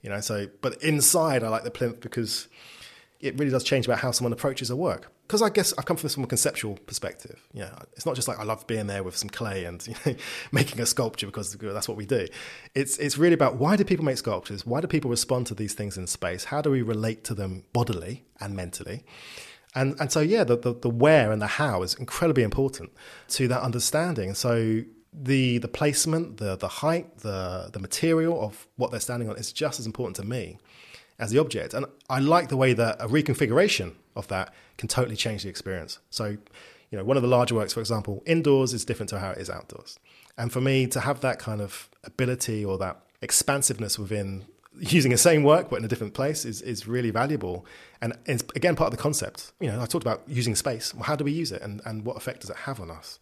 You 0.03 0.11
know, 0.11 0.21
so 0.21 0.47
but 0.61 0.83
inside 0.83 1.43
I 1.43 1.49
like 1.49 1.65
the 1.65 1.71
plinth 1.71 2.01
because 2.01 2.49
it 3.21 3.37
really 3.37 3.51
does 3.51 3.65
change 3.65 3.87
about 3.87 3.99
how 3.99 4.13
someone 4.13 4.33
approaches 4.33 4.71
a 4.71 4.77
work. 4.77 5.11
Because 5.27 5.43
I 5.43 5.51
guess 5.51 5.75
I 5.77 5.83
come 5.83 5.97
from 5.97 6.07
this 6.07 6.15
from 6.15 6.25
a 6.25 6.29
conceptual 6.29 6.79
perspective. 6.87 7.45
Know, 7.53 7.69
it's 7.95 8.07
not 8.07 8.15
just 8.15 8.29
like 8.29 8.39
I 8.39 8.45
love 8.45 8.67
being 8.67 8.87
there 8.87 9.03
with 9.03 9.17
some 9.17 9.29
clay 9.29 9.65
and 9.65 9.87
you 9.87 9.95
know, 10.07 10.15
making 10.53 10.81
a 10.81 10.87
sculpture 10.87 11.27
because 11.27 11.53
that's 11.55 11.89
what 11.89 11.97
we 11.97 12.07
do. 12.07 12.29
It's 12.75 12.97
it's 12.99 13.19
really 13.19 13.35
about 13.35 13.57
why 13.57 13.77
do 13.77 13.85
people 13.85 14.05
make 14.05 14.19
sculptures? 14.19 14.65
Why 14.65 14.81
do 14.81 14.87
people 14.87 15.11
respond 15.11 15.49
to 15.49 15.55
these 15.55 15.75
things 15.75 15.99
in 15.99 16.07
space? 16.07 16.45
How 16.45 16.63
do 16.63 16.71
we 16.71 16.83
relate 16.83 17.25
to 17.25 17.35
them 17.35 17.65
bodily 17.73 18.25
and 18.41 18.55
mentally? 18.55 19.05
And 19.75 19.97
and 20.01 20.11
so 20.11 20.21
yeah, 20.21 20.45
the, 20.45 20.57
the, 20.57 20.75
the 20.75 20.91
where 20.91 21.31
and 21.33 21.41
the 21.43 21.47
how 21.47 21.83
is 21.83 21.95
incredibly 21.95 22.43
important 22.43 22.91
to 23.29 23.49
that 23.49 23.63
understanding. 23.63 24.35
So 24.35 24.83
the 25.13 25.59
the 25.59 25.69
placement, 25.69 26.39
the 26.39 26.57
the 26.57 26.69
height, 26.69 27.19
the 27.19 27.71
the 27.73 27.79
material 27.79 28.41
of 28.43 28.67
what 28.77 28.91
they're 28.91 29.01
standing 29.01 29.29
on 29.29 29.37
is 29.37 29.53
just 29.53 29.81
as 29.81 29.87
important 29.87 30.17
to 30.17 30.25
me 30.25 30.59
as 31.19 31.31
the 31.31 31.39
object. 31.39 31.75
And 31.75 31.87
I 32.09 32.21
like 32.21 32.49
the 32.49 32.57
way 32.57 32.73
that 32.75 32.97
a 33.01 33.09
reconfiguration 33.09 33.95
of 34.15 34.29
that 34.29 34.55
can 34.77 34.89
totally 34.89 35.17
change 35.17 35.43
the 35.43 35.49
experience. 35.49 35.99
So, 36.11 36.37
you 36.91 36.99
know, 36.99 37.05
one 37.05 37.17
of 37.17 37.23
the 37.23 37.29
larger 37.29 37.55
works, 37.55 37.73
for 37.73 37.81
example, 37.81 38.23
indoors 38.25 38.73
is 38.73 38.85
different 38.85 39.11
to 39.11 39.19
how 39.19 39.31
it 39.31 39.39
is 39.39 39.51
outdoors. 39.51 39.99
And 40.37 40.53
for 40.53 40.61
me 40.61 40.87
to 40.87 41.01
have 41.01 41.21
that 41.21 41.39
kind 41.39 41.61
of 41.61 41.89
ability 42.05 42.65
or 42.65 42.79
that 42.79 43.01
expansiveness 43.21 43.99
within 43.99 44.47
using 44.81 45.11
the 45.11 45.19
same 45.19 45.43
work 45.43 45.71
but 45.71 45.77
in 45.77 45.85
a 45.85 45.89
different 45.89 46.15
place 46.15 46.45
is, 46.45 46.63
is 46.63 46.87
really 46.87 47.11
valuable. 47.11 47.67
And 48.01 48.15
it's, 48.27 48.45
again, 48.55 48.77
part 48.77 48.93
of 48.93 48.97
the 48.97 49.03
concept. 49.03 49.53
You 49.61 49.71
know, 49.71 49.81
I 49.81 49.87
talked 49.87 50.05
about 50.05 50.23
using 50.27 50.55
space. 50.55 50.95
Well, 50.95 51.05
how 51.05 51.17
do 51.17 51.25
we 51.25 51.33
use 51.33 51.53
it 51.53 51.63
and, 51.63 51.81
and 51.85 52.05
what 52.05 52.17
effect 52.17 52.41
does 52.41 52.51
it 52.51 52.57
have 52.57 52.81
on 52.81 52.91
us? 52.91 53.19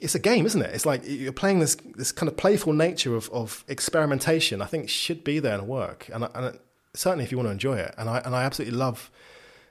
It's 0.00 0.14
a 0.14 0.20
game, 0.20 0.46
isn't 0.46 0.62
it? 0.62 0.74
It's 0.74 0.86
like 0.86 1.02
you're 1.04 1.32
playing 1.32 1.58
this 1.58 1.74
this 1.96 2.12
kind 2.12 2.28
of 2.28 2.36
playful 2.36 2.72
nature 2.72 3.16
of, 3.16 3.28
of 3.30 3.64
experimentation. 3.66 4.62
I 4.62 4.66
think 4.66 4.88
should 4.88 5.24
be 5.24 5.40
there 5.40 5.58
in 5.58 5.66
work, 5.66 6.08
and, 6.12 6.28
and 6.36 6.56
certainly 6.94 7.24
if 7.24 7.32
you 7.32 7.36
want 7.36 7.48
to 7.48 7.52
enjoy 7.52 7.78
it. 7.78 7.96
And 7.98 8.08
I 8.08 8.18
and 8.18 8.32
I 8.32 8.44
absolutely 8.44 8.78
love 8.78 9.10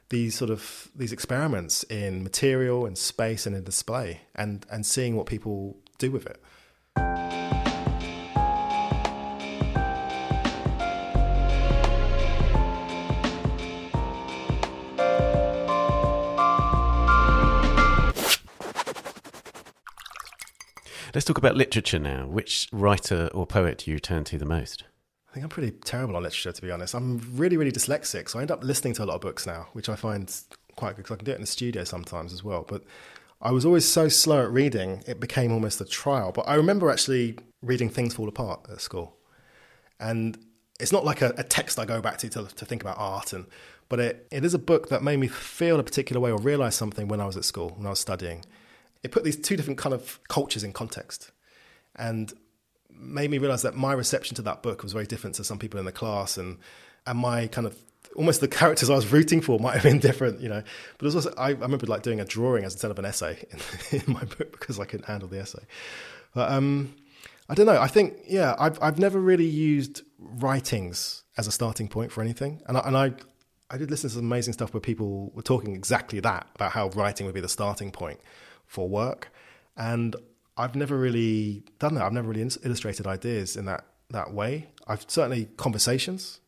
these 0.10 0.36
sort 0.36 0.52
of 0.52 0.90
these 0.94 1.14
experiments 1.14 1.84
in 1.84 2.24
material 2.24 2.86
and 2.86 2.98
space 2.98 3.46
and 3.46 3.56
in 3.56 3.64
display 3.64 4.22
and 4.36 4.66
and 4.70 4.86
seeing 4.86 5.16
what 5.16 5.28
people 5.28 5.78
do 5.98 6.12
with 6.12 6.26
it. 6.26 7.47
Let's 21.18 21.26
talk 21.26 21.40
about 21.40 21.56
literature 21.56 21.98
now. 21.98 22.28
Which 22.28 22.70
writer 22.72 23.28
or 23.34 23.48
poet 23.48 23.80
do 23.80 23.90
you 23.90 23.98
turn 23.98 24.24
to 24.26 24.38
the 24.38 24.46
most? 24.46 24.84
I 25.28 25.34
think 25.34 25.44
I'm 25.44 25.50
pretty 25.50 25.72
terrible 25.72 26.16
on 26.16 26.22
literature, 26.22 26.52
to 26.52 26.62
be 26.62 26.70
honest. 26.70 26.94
I'm 26.94 27.36
really, 27.36 27.58
really 27.58 27.72
dyslexic, 27.72 28.30
so 28.30 28.38
I 28.38 28.44
end 28.44 28.52
up 28.52 28.64
listening 28.64 28.94
to 28.94 29.04
a 29.04 29.06
lot 29.06 29.16
of 29.16 29.22
books 29.22 29.48
now, 29.48 29.66
which 29.74 29.90
I 29.90 29.96
find 29.96 30.32
quite 30.76 30.96
good 30.96 30.98
because 30.98 31.16
I 31.16 31.18
can 31.18 31.26
do 31.26 31.32
it 31.32 31.36
in 31.38 31.42
the 31.42 31.48
studio 31.48 31.86
sometimes 31.86 32.34
as 32.34 32.44
well. 32.44 32.66
But 32.68 32.84
I 33.42 33.50
was 33.50 33.66
always 33.66 33.84
so 33.84 34.10
slow 34.10 34.44
at 34.44 34.52
reading, 34.52 35.04
it 35.08 35.20
became 35.20 35.52
almost 35.52 35.82
a 35.82 35.86
trial. 35.86 36.32
But 36.32 36.48
I 36.48 36.54
remember 36.54 36.92
actually 36.92 37.40
reading 37.64 37.90
Things 37.90 38.14
Fall 38.14 38.28
Apart 38.28 38.68
at 38.72 38.80
school. 38.80 39.18
And 40.00 40.38
it's 40.80 40.92
not 40.92 41.04
like 41.04 41.24
a, 41.24 41.34
a 41.36 41.44
text 41.44 41.80
I 41.80 41.86
go 41.86 42.00
back 42.00 42.20
to, 42.20 42.30
to 42.30 42.46
to 42.46 42.66
think 42.66 42.84
about 42.84 42.98
art, 43.00 43.34
and 43.34 43.48
but 43.90 44.00
it, 44.00 44.28
it 44.30 44.46
is 44.46 44.54
a 44.54 44.60
book 44.60 44.90
that 44.90 45.02
made 45.02 45.18
me 45.18 45.30
feel 45.30 45.80
a 45.80 45.84
particular 45.84 46.22
way 46.22 46.30
or 46.30 46.38
realize 46.38 46.76
something 46.76 47.08
when 47.08 47.22
I 47.22 47.26
was 47.26 47.38
at 47.38 47.44
school, 47.44 47.74
when 47.76 47.88
I 47.88 47.90
was 47.90 48.00
studying. 48.00 48.46
It 49.04 49.12
put 49.12 49.24
these 49.24 49.38
two 49.38 49.56
different 49.56 49.78
kind 49.78 49.94
of 49.94 50.20
cultures 50.28 50.64
in 50.64 50.74
context. 50.74 51.32
And 51.96 52.34
made 53.00 53.30
me 53.30 53.38
realize 53.38 53.62
that 53.62 53.76
my 53.76 53.94
reception 53.94 54.36
to 54.36 54.42
that 54.44 54.64
book 54.64 54.84
was 54.84 54.94
very 54.94 55.06
different 55.06 55.36
to 55.36 55.44
some 55.44 55.60
people 55.60 55.80
in 55.80 55.86
the 55.86 55.92
class 55.92 56.38
and 56.38 56.58
and 57.06 57.20
my 57.20 57.48
kind 57.48 57.68
of 57.68 57.78
almost 58.16 58.42
the 58.42 58.48
characters 58.48 58.90
I 58.90 58.96
was 58.96 59.12
rooting 59.12 59.42
for 59.42 59.60
might 59.62 59.76
have 59.76 59.84
been 59.84 60.00
different, 60.00 60.42
you 60.42 60.50
know. 60.50 60.62
But 60.98 61.04
it 61.04 61.06
was 61.06 61.16
also 61.16 61.34
I, 61.38 61.50
I 61.50 61.52
remember 61.52 61.86
like 61.86 62.04
doing 62.04 62.20
a 62.20 62.26
drawing 62.26 62.66
as 62.66 62.74
instead 62.74 62.92
of 62.92 63.00
an 63.00 63.06
essay 63.06 63.46
in, 63.92 64.02
in, 64.02 64.14
my 64.14 64.24
book 64.24 64.60
because 64.60 64.80
I 64.80 64.86
couldn't 64.86 65.06
handle 65.06 65.30
the 65.30 65.40
essay. 65.40 65.64
But 66.34 66.52
um, 66.52 66.96
I 67.50 67.54
don't 67.54 67.66
know. 67.66 67.80
I 67.80 67.88
think 67.88 68.18
yeah, 68.28 68.56
I've 68.60 68.82
I've 68.82 69.00
never 69.00 69.20
really 69.20 69.46
used 69.46 70.02
writings 70.20 71.24
as 71.38 71.48
a 71.48 71.52
starting 71.52 71.88
point 71.88 72.12
for 72.12 72.22
anything, 72.22 72.62
and 72.68 72.78
I, 72.78 72.82
and 72.82 72.98
I 72.98 73.14
I 73.70 73.78
did 73.78 73.92
listen 73.92 74.10
to 74.10 74.16
some 74.16 74.26
amazing 74.26 74.54
stuff 74.54 74.74
where 74.74 74.82
people 74.82 75.32
were 75.34 75.42
talking 75.42 75.76
exactly 75.76 76.20
that 76.22 76.48
about 76.56 76.72
how 76.72 76.90
writing 76.90 77.26
would 77.26 77.36
be 77.36 77.42
the 77.42 77.50
starting 77.50 77.92
point 77.92 78.20
for 78.68 78.88
work, 78.88 79.32
and 79.76 80.16
I've 80.58 80.76
never 80.76 80.98
really 80.98 81.64
done 81.80 81.96
that. 81.96 82.04
I've 82.04 82.14
never 82.14 82.30
really 82.30 82.50
illustrated 82.64 83.08
ideas 83.08 83.56
in 83.58 83.66
that 83.66 83.86
that 84.10 84.34
way. 84.34 84.68
I've 84.88 85.06
certainly 85.08 85.46
conversations. 85.58 86.40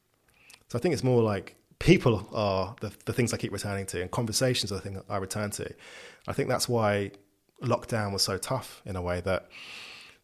So 0.67 0.77
I 0.77 0.81
think 0.81 0.93
it's 0.93 1.03
more 1.03 1.23
like 1.23 1.55
people 1.79 2.29
are 2.31 2.75
the, 2.81 2.91
the 3.05 3.13
things 3.13 3.33
I 3.33 3.37
keep 3.37 3.51
returning 3.51 3.85
to, 3.87 4.01
and 4.01 4.11
conversations 4.11 4.71
are 4.71 4.75
the 4.75 4.81
thing 4.81 5.01
I 5.09 5.17
return 5.17 5.49
to. 5.51 5.73
I 6.27 6.33
think 6.33 6.49
that's 6.49 6.69
why 6.69 7.11
lockdown 7.63 8.13
was 8.13 8.21
so 8.21 8.37
tough 8.37 8.81
in 8.85 8.95
a 8.95 9.01
way 9.01 9.21
that 9.21 9.49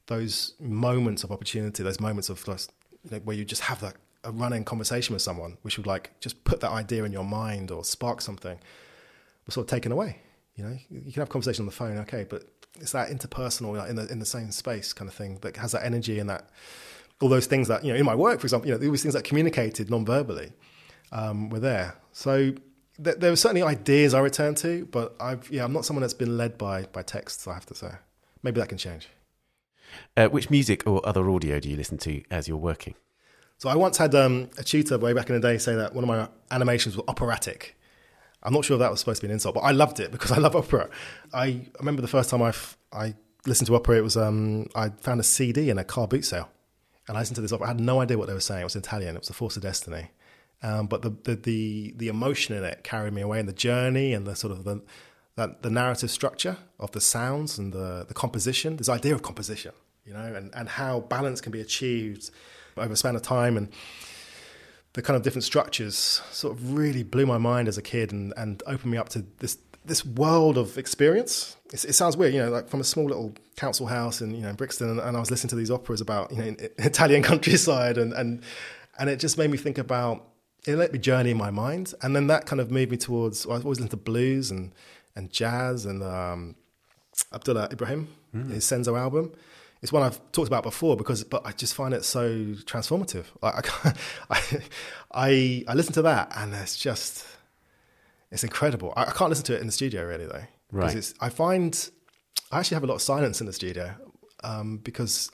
those 0.07 0.53
moments 0.59 1.23
of 1.23 1.31
opportunity, 1.31 1.83
those 1.83 1.99
moments 1.99 2.29
of 2.29 2.43
you 2.47 3.11
know, 3.11 3.17
where 3.19 3.35
you 3.35 3.43
just 3.43 3.63
have 3.63 3.81
that 3.81 3.95
a 4.25 4.31
running 4.31 4.63
conversation 4.63 5.13
with 5.13 5.21
someone, 5.21 5.57
which 5.61 5.77
would 5.77 5.87
like 5.87 6.19
just 6.19 6.43
put 6.43 6.59
that 6.59 6.71
idea 6.71 7.03
in 7.03 7.11
your 7.11 7.23
mind 7.23 7.71
or 7.71 7.83
spark 7.83 8.21
something, 8.21 8.59
was 9.45 9.53
sort 9.53 9.65
of 9.65 9.69
taken 9.69 9.91
away. 9.91 10.19
You 10.55 10.63
know, 10.63 10.77
you 10.89 11.11
can 11.11 11.21
have 11.21 11.29
conversation 11.29 11.63
on 11.63 11.65
the 11.65 11.71
phone, 11.73 11.97
okay, 11.99 12.25
but 12.27 12.43
it's 12.79 12.91
that 12.91 13.09
interpersonal 13.09 13.77
like 13.77 13.89
in 13.89 13.95
the 13.95 14.07
in 14.11 14.19
the 14.19 14.25
same 14.25 14.51
space 14.51 14.93
kind 14.93 15.09
of 15.09 15.15
thing 15.15 15.39
that 15.41 15.57
has 15.57 15.71
that 15.73 15.85
energy 15.85 16.19
and 16.19 16.29
that 16.29 16.49
all 17.21 17.29
those 17.29 17.45
things 17.45 17.67
that 17.67 17.83
you 17.83 17.91
know 17.91 17.99
in 17.99 18.05
my 18.05 18.15
work, 18.15 18.39
for 18.39 18.45
example, 18.45 18.69
you 18.69 18.77
know, 18.77 18.85
all 18.85 18.91
these 18.91 19.01
things 19.01 19.13
that 19.13 19.23
communicated 19.23 19.89
non-verbally 19.89 20.51
um, 21.11 21.49
were 21.49 21.59
there. 21.59 21.95
So 22.11 22.53
th- 23.03 23.17
there 23.17 23.31
were 23.31 23.35
certainly 23.35 23.63
ideas 23.63 24.13
I 24.13 24.19
returned 24.19 24.57
to, 24.57 24.85
but 24.91 25.15
I've 25.19 25.49
yeah, 25.51 25.63
I'm 25.63 25.73
not 25.73 25.85
someone 25.85 26.01
that's 26.01 26.13
been 26.13 26.37
led 26.37 26.57
by 26.57 26.83
by 26.83 27.01
texts. 27.01 27.47
I 27.47 27.53
have 27.53 27.65
to 27.67 27.75
say, 27.75 27.91
maybe 28.43 28.59
that 28.59 28.69
can 28.69 28.77
change. 28.77 29.09
Uh, 30.17 30.27
which 30.27 30.49
music 30.49 30.85
or 30.87 31.05
other 31.07 31.29
audio 31.29 31.59
do 31.59 31.69
you 31.69 31.77
listen 31.77 31.97
to 31.99 32.23
as 32.31 32.47
you're 32.47 32.57
working? 32.57 32.95
So 33.57 33.69
I 33.69 33.75
once 33.75 33.97
had 33.97 34.13
um, 34.15 34.49
a 34.57 34.63
tutor 34.63 34.97
way 34.97 35.13
back 35.13 35.29
in 35.29 35.39
the 35.39 35.41
day 35.41 35.57
say 35.57 35.75
that 35.75 35.93
one 35.93 36.03
of 36.03 36.07
my 36.09 36.27
animations 36.51 36.97
were 36.97 37.03
operatic. 37.07 37.77
I'm 38.45 38.53
not 38.53 38.63
sure 38.63 38.75
if 38.75 38.79
that 38.79 38.91
was 38.91 38.99
supposed 38.99 39.21
to 39.21 39.27
be 39.27 39.31
an 39.31 39.33
insult, 39.33 39.55
but 39.55 39.61
I 39.61 39.71
loved 39.71 39.99
it 39.99 40.11
because 40.11 40.31
I 40.31 40.37
love 40.37 40.55
opera. 40.55 40.89
I 41.33 41.67
remember 41.79 42.01
the 42.01 42.07
first 42.07 42.29
time 42.29 42.41
I, 42.41 42.53
I 42.93 43.15
listened 43.45 43.67
to 43.67 43.75
opera, 43.75 43.97
it 43.97 44.03
was 44.03 44.15
um, 44.15 44.67
I 44.75 44.89
found 44.89 45.19
a 45.19 45.23
CD 45.23 45.69
in 45.69 45.77
a 45.77 45.83
car 45.83 46.07
boot 46.07 46.25
sale. 46.25 46.49
And 47.07 47.17
I 47.17 47.21
listened 47.21 47.35
to 47.35 47.41
this 47.41 47.51
opera. 47.51 47.65
I 47.65 47.69
had 47.69 47.79
no 47.79 48.01
idea 48.01 48.17
what 48.17 48.27
they 48.27 48.33
were 48.33 48.39
saying. 48.39 48.61
It 48.61 48.65
was 48.65 48.75
Italian. 48.75 49.15
It 49.15 49.19
was 49.19 49.27
The 49.27 49.33
Force 49.33 49.55
of 49.55 49.63
Destiny. 49.63 50.11
Um, 50.63 50.87
but 50.87 51.01
the, 51.01 51.11
the, 51.23 51.35
the 51.35 51.93
the 51.97 52.07
emotion 52.07 52.55
in 52.55 52.63
it 52.63 52.83
carried 52.83 53.13
me 53.13 53.21
away, 53.21 53.39
and 53.39 53.47
the 53.47 53.53
journey, 53.53 54.13
and 54.13 54.25
the 54.25 54.35
sort 54.35 54.51
of 54.51 54.63
the 54.63 54.81
that 55.35 55.61
the 55.61 55.69
narrative 55.69 56.09
structure 56.09 56.57
of 56.79 56.91
the 56.91 57.01
sounds 57.01 57.59
and 57.59 57.73
the 57.73 58.05
the 58.07 58.13
composition. 58.13 58.77
This 58.77 58.89
idea 58.89 59.13
of 59.13 59.21
composition, 59.21 59.73
you 60.05 60.13
know, 60.13 60.33
and 60.33 60.53
and 60.55 60.69
how 60.69 61.01
balance 61.01 61.41
can 61.41 61.51
be 61.51 61.61
achieved 61.61 62.31
over 62.77 62.93
a 62.93 62.95
span 62.95 63.15
of 63.15 63.21
time, 63.21 63.57
and 63.57 63.69
the 64.95 65.01
kind 65.01 65.17
of 65.17 65.23
different 65.23 65.43
structures 65.43 66.21
sort 66.31 66.53
of 66.53 66.73
really 66.73 67.03
blew 67.03 67.25
my 67.25 67.37
mind 67.37 67.67
as 67.67 67.77
a 67.77 67.81
kid 67.81 68.13
and, 68.13 68.33
and 68.37 68.63
opened 68.65 68.91
me 68.91 68.97
up 68.97 69.09
to 69.09 69.25
this 69.39 69.57
this 69.83 70.03
world 70.03 70.57
of 70.57 70.79
experience. 70.79 71.57
It's, 71.71 71.85
it 71.85 71.93
sounds 71.93 72.17
weird, 72.17 72.33
you 72.33 72.41
know, 72.41 72.49
like 72.49 72.69
from 72.69 72.79
a 72.79 72.83
small 72.83 73.05
little 73.05 73.35
council 73.55 73.85
house 73.85 74.21
in 74.21 74.33
you 74.33 74.41
know 74.41 74.49
in 74.49 74.55
Brixton, 74.55 74.89
and, 74.89 74.99
and 74.99 75.17
I 75.17 75.19
was 75.19 75.29
listening 75.29 75.49
to 75.49 75.55
these 75.57 75.69
operas 75.69 75.99
about 75.99 76.31
you 76.31 76.37
know 76.37 76.43
in, 76.45 76.55
in 76.55 76.69
Italian 76.77 77.23
countryside, 77.23 77.97
and 77.97 78.13
and 78.13 78.41
and 78.97 79.09
it 79.09 79.19
just 79.19 79.37
made 79.37 79.51
me 79.51 79.57
think 79.57 79.77
about 79.77 80.23
it. 80.65 80.77
Let 80.77 80.93
me 80.93 80.99
journey 80.99 81.31
in 81.31 81.37
my 81.37 81.51
mind, 81.51 81.93
and 82.01 82.15
then 82.15 82.27
that 82.27 82.45
kind 82.45 82.61
of 82.61 82.71
moved 82.71 82.91
me 82.91 82.97
towards. 82.97 83.45
Well, 83.45 83.55
I 83.55 83.57
was 83.57 83.65
always 83.65 83.79
into 83.79 83.97
blues 83.97 84.49
and 84.49 84.71
and 85.13 85.29
jazz 85.29 85.85
and 85.85 86.03
um, 86.03 86.55
Abdullah 87.33 87.67
Ibrahim, 87.69 88.07
mm. 88.33 88.49
his 88.49 88.63
Senzo 88.63 88.97
album 88.97 89.33
it's 89.85 89.93
one 89.93 90.01
I've 90.01 90.19
talked 90.31 90.47
about 90.47 90.63
before 90.63 90.97
because, 90.97 91.23
but 91.23 91.45
I 91.45 91.51
just 91.51 91.75
find 91.75 91.93
it 91.93 92.03
so 92.03 92.27
transformative. 92.65 93.25
Like 93.43 93.85
I, 93.85 93.93
I, 94.31 94.61
I, 95.13 95.63
I 95.67 95.73
listen 95.75 95.93
to 95.93 96.01
that 96.01 96.31
and 96.35 96.55
it's 96.55 96.75
just, 96.75 97.23
it's 98.31 98.43
incredible. 98.43 98.93
I, 98.97 99.03
I, 99.03 99.11
can't 99.11 99.29
listen 99.29 99.45
to 99.45 99.55
it 99.55 99.61
in 99.61 99.67
the 99.67 99.71
studio 99.71 100.03
really 100.03 100.25
though, 100.25 100.41
right? 100.71 100.95
It's, 100.95 101.13
I 101.21 101.29
find 101.29 101.91
I 102.51 102.57
actually 102.57 102.77
have 102.77 102.83
a 102.83 102.87
lot 102.87 102.95
of 102.95 103.03
silence 103.03 103.41
in 103.41 103.45
the 103.45 103.53
studio 103.53 103.93
um, 104.43 104.77
because 104.77 105.29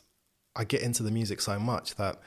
I 0.54 0.66
get 0.66 0.82
into 0.82 1.02
the 1.02 1.12
music 1.12 1.40
so 1.40 1.58
much 1.58 1.96
that 1.96 2.18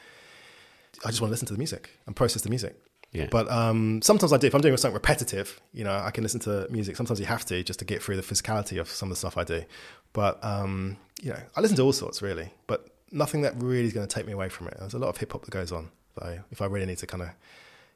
I 1.05 1.09
just 1.09 1.21
want 1.21 1.29
to 1.29 1.33
listen 1.33 1.47
to 1.49 1.53
the 1.53 1.59
music 1.59 1.91
and 2.07 2.17
process 2.17 2.41
the 2.41 2.49
music. 2.49 2.75
Yeah. 3.15 3.29
But 3.31 3.51
um, 3.51 4.03
sometimes 4.03 4.33
I 4.33 4.39
do. 4.39 4.49
If 4.49 4.55
I'm 4.55 4.61
doing 4.61 4.77
something 4.77 4.95
repetitive, 4.95 5.61
you 5.73 5.85
know, 5.85 5.97
I 5.97 6.11
can 6.11 6.25
listen 6.25 6.41
to 6.41 6.67
music. 6.69 6.97
Sometimes 6.97 7.21
you 7.21 7.27
have 7.27 7.45
to 7.47 7.63
just 7.63 7.79
to 7.79 7.85
get 7.85 8.03
through 8.03 8.17
the 8.17 8.23
physicality 8.23 8.81
of 8.81 8.89
some 8.89 9.09
of 9.09 9.11
the 9.11 9.17
stuff 9.17 9.39
I 9.39 9.45
do. 9.45 9.65
But 10.13 10.45
um, 10.45 10.97
you 11.23 11.31
know, 11.31 11.39
I 11.57 11.61
listen 11.61 11.77
to 11.77 11.83
all 11.83 11.93
sorts 11.93 12.21
really, 12.21 12.53
but 12.67 12.89
nothing 13.13 13.43
that 13.43 13.55
really 13.63 13.87
is 13.87 13.93
going 13.93 14.07
to 14.07 14.13
take 14.13 14.27
me 14.27 14.33
away 14.33 14.49
from 14.49 14.67
it. 14.67 14.77
There's 14.79 14.95
a 14.95 14.99
lot 14.99 15.09
of 15.09 15.17
hip 15.17 15.33
hop 15.33 15.45
that 15.45 15.53
goes 15.53 15.71
on. 15.71 15.91
So 16.19 16.41
if 16.51 16.61
I 16.61 16.67
really 16.67 16.87
need 16.87 16.99
to 16.99 17.07
kind 17.07 17.23
of 17.23 17.31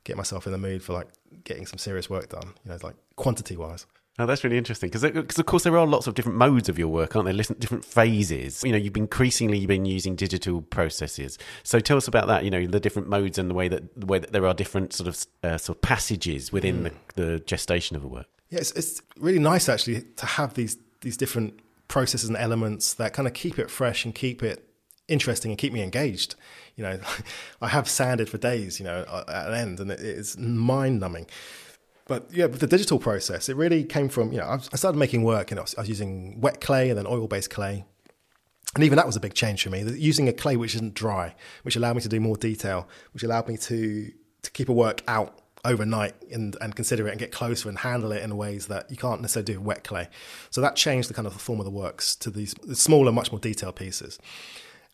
get 0.04 0.16
myself 0.16 0.46
in 0.46 0.52
the 0.52 0.58
mood 0.58 0.82
for 0.82 0.92
like 0.92 1.08
getting 1.44 1.66
some 1.66 1.78
serious 1.78 2.08
work 2.08 2.28
done, 2.28 2.54
you 2.64 2.70
know, 2.70 2.78
like 2.82 2.94
quantity 3.16 3.56
wise. 3.56 3.86
Oh, 4.20 4.26
that's 4.26 4.42
really 4.42 4.58
interesting 4.58 4.90
because, 4.90 5.04
of 5.38 5.46
course, 5.46 5.62
there 5.62 5.78
are 5.78 5.86
lots 5.86 6.08
of 6.08 6.14
different 6.14 6.38
modes 6.38 6.68
of 6.68 6.76
your 6.76 6.88
work, 6.88 7.14
aren't 7.14 7.26
there? 7.26 7.34
Listen, 7.34 7.56
different 7.60 7.84
phases. 7.84 8.64
You 8.64 8.72
know, 8.72 8.78
you've 8.78 8.96
increasingly 8.96 9.64
been 9.64 9.84
using 9.84 10.16
digital 10.16 10.60
processes. 10.60 11.38
So, 11.62 11.78
tell 11.78 11.96
us 11.96 12.08
about 12.08 12.26
that. 12.26 12.44
You 12.44 12.50
know, 12.50 12.66
the 12.66 12.80
different 12.80 13.08
modes 13.08 13.38
and 13.38 13.48
the 13.48 13.54
way 13.54 13.68
that 13.68 13.98
the 13.98 14.06
way 14.06 14.18
that 14.18 14.32
there 14.32 14.44
are 14.44 14.54
different 14.54 14.92
sort 14.92 15.06
of 15.06 15.26
uh, 15.44 15.56
sort 15.56 15.78
of 15.78 15.82
passages 15.82 16.50
within 16.50 16.82
mm. 16.82 16.92
the, 17.14 17.22
the, 17.22 17.38
gestation 17.38 17.94
of 17.94 18.02
a 18.02 18.08
work. 18.08 18.26
Yeah, 18.50 18.58
it's, 18.58 18.72
it's 18.72 19.02
really 19.18 19.38
nice 19.38 19.68
actually 19.68 20.02
to 20.16 20.26
have 20.26 20.54
these 20.54 20.76
these 21.02 21.16
different 21.16 21.60
processes 21.86 22.28
and 22.28 22.36
elements 22.36 22.94
that 22.94 23.12
kind 23.12 23.28
of 23.28 23.34
keep 23.34 23.56
it 23.56 23.70
fresh 23.70 24.04
and 24.04 24.12
keep 24.12 24.42
it 24.42 24.68
interesting 25.06 25.52
and 25.52 25.58
keep 25.58 25.72
me 25.72 25.80
engaged. 25.80 26.34
You 26.74 26.82
know, 26.82 27.00
I 27.62 27.68
have 27.68 27.88
sanded 27.88 28.28
for 28.28 28.38
days. 28.38 28.80
You 28.80 28.86
know, 28.86 29.24
at 29.28 29.46
an 29.46 29.54
end, 29.54 29.78
and 29.78 29.92
it's 29.92 30.36
mind 30.36 30.98
numbing 30.98 31.28
but 32.08 32.26
yeah, 32.32 32.46
with 32.46 32.60
the 32.60 32.66
digital 32.66 32.98
process, 32.98 33.48
it 33.48 33.54
really 33.56 33.84
came 33.84 34.08
from, 34.08 34.32
you 34.32 34.38
know, 34.38 34.58
I 34.72 34.76
started 34.76 34.98
making 34.98 35.22
work 35.22 35.50
and 35.50 35.60
I 35.60 35.62
was, 35.62 35.74
I 35.76 35.82
was 35.82 35.88
using 35.90 36.40
wet 36.40 36.60
clay 36.60 36.88
and 36.88 36.98
then 36.98 37.06
oil 37.06 37.28
based 37.28 37.50
clay. 37.50 37.84
And 38.74 38.82
even 38.82 38.96
that 38.96 39.06
was 39.06 39.14
a 39.14 39.20
big 39.20 39.34
change 39.34 39.62
for 39.62 39.70
me. 39.70 39.82
Using 39.82 40.26
a 40.26 40.32
clay 40.32 40.56
which 40.56 40.74
isn't 40.74 40.94
dry, 40.94 41.34
which 41.62 41.76
allowed 41.76 41.96
me 41.96 42.02
to 42.02 42.08
do 42.08 42.18
more 42.18 42.36
detail, 42.36 42.88
which 43.12 43.22
allowed 43.22 43.46
me 43.46 43.58
to, 43.58 44.10
to 44.42 44.50
keep 44.50 44.70
a 44.70 44.72
work 44.72 45.02
out 45.06 45.38
overnight 45.64 46.14
and, 46.32 46.56
and 46.62 46.74
consider 46.74 47.06
it 47.08 47.10
and 47.10 47.18
get 47.18 47.30
closer 47.30 47.68
and 47.68 47.78
handle 47.78 48.10
it 48.12 48.22
in 48.22 48.34
ways 48.36 48.68
that 48.68 48.90
you 48.90 48.96
can't 48.96 49.20
necessarily 49.20 49.52
do 49.52 49.58
with 49.58 49.66
wet 49.66 49.84
clay. 49.84 50.08
So 50.50 50.62
that 50.62 50.76
changed 50.76 51.10
the 51.10 51.14
kind 51.14 51.26
of 51.26 51.34
the 51.34 51.38
form 51.38 51.58
of 51.58 51.66
the 51.66 51.70
works 51.70 52.16
to 52.16 52.30
these 52.30 52.54
smaller, 52.72 53.12
much 53.12 53.32
more 53.32 53.38
detailed 53.38 53.76
pieces. 53.76 54.18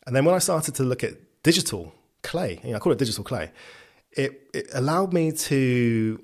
And 0.05 0.13
then 0.15 0.25
when 0.25 0.35
I 0.35 0.39
started 0.39 0.75
to 0.75 0.83
look 0.83 1.03
at 1.03 1.13
digital 1.43 1.93
clay, 2.23 2.59
you 2.63 2.71
know, 2.71 2.75
I 2.75 2.79
call 2.79 2.91
it 2.91 2.99
digital 2.99 3.23
clay, 3.23 3.51
it, 4.11 4.49
it 4.53 4.67
allowed 4.73 5.13
me 5.13 5.31
to 5.31 6.19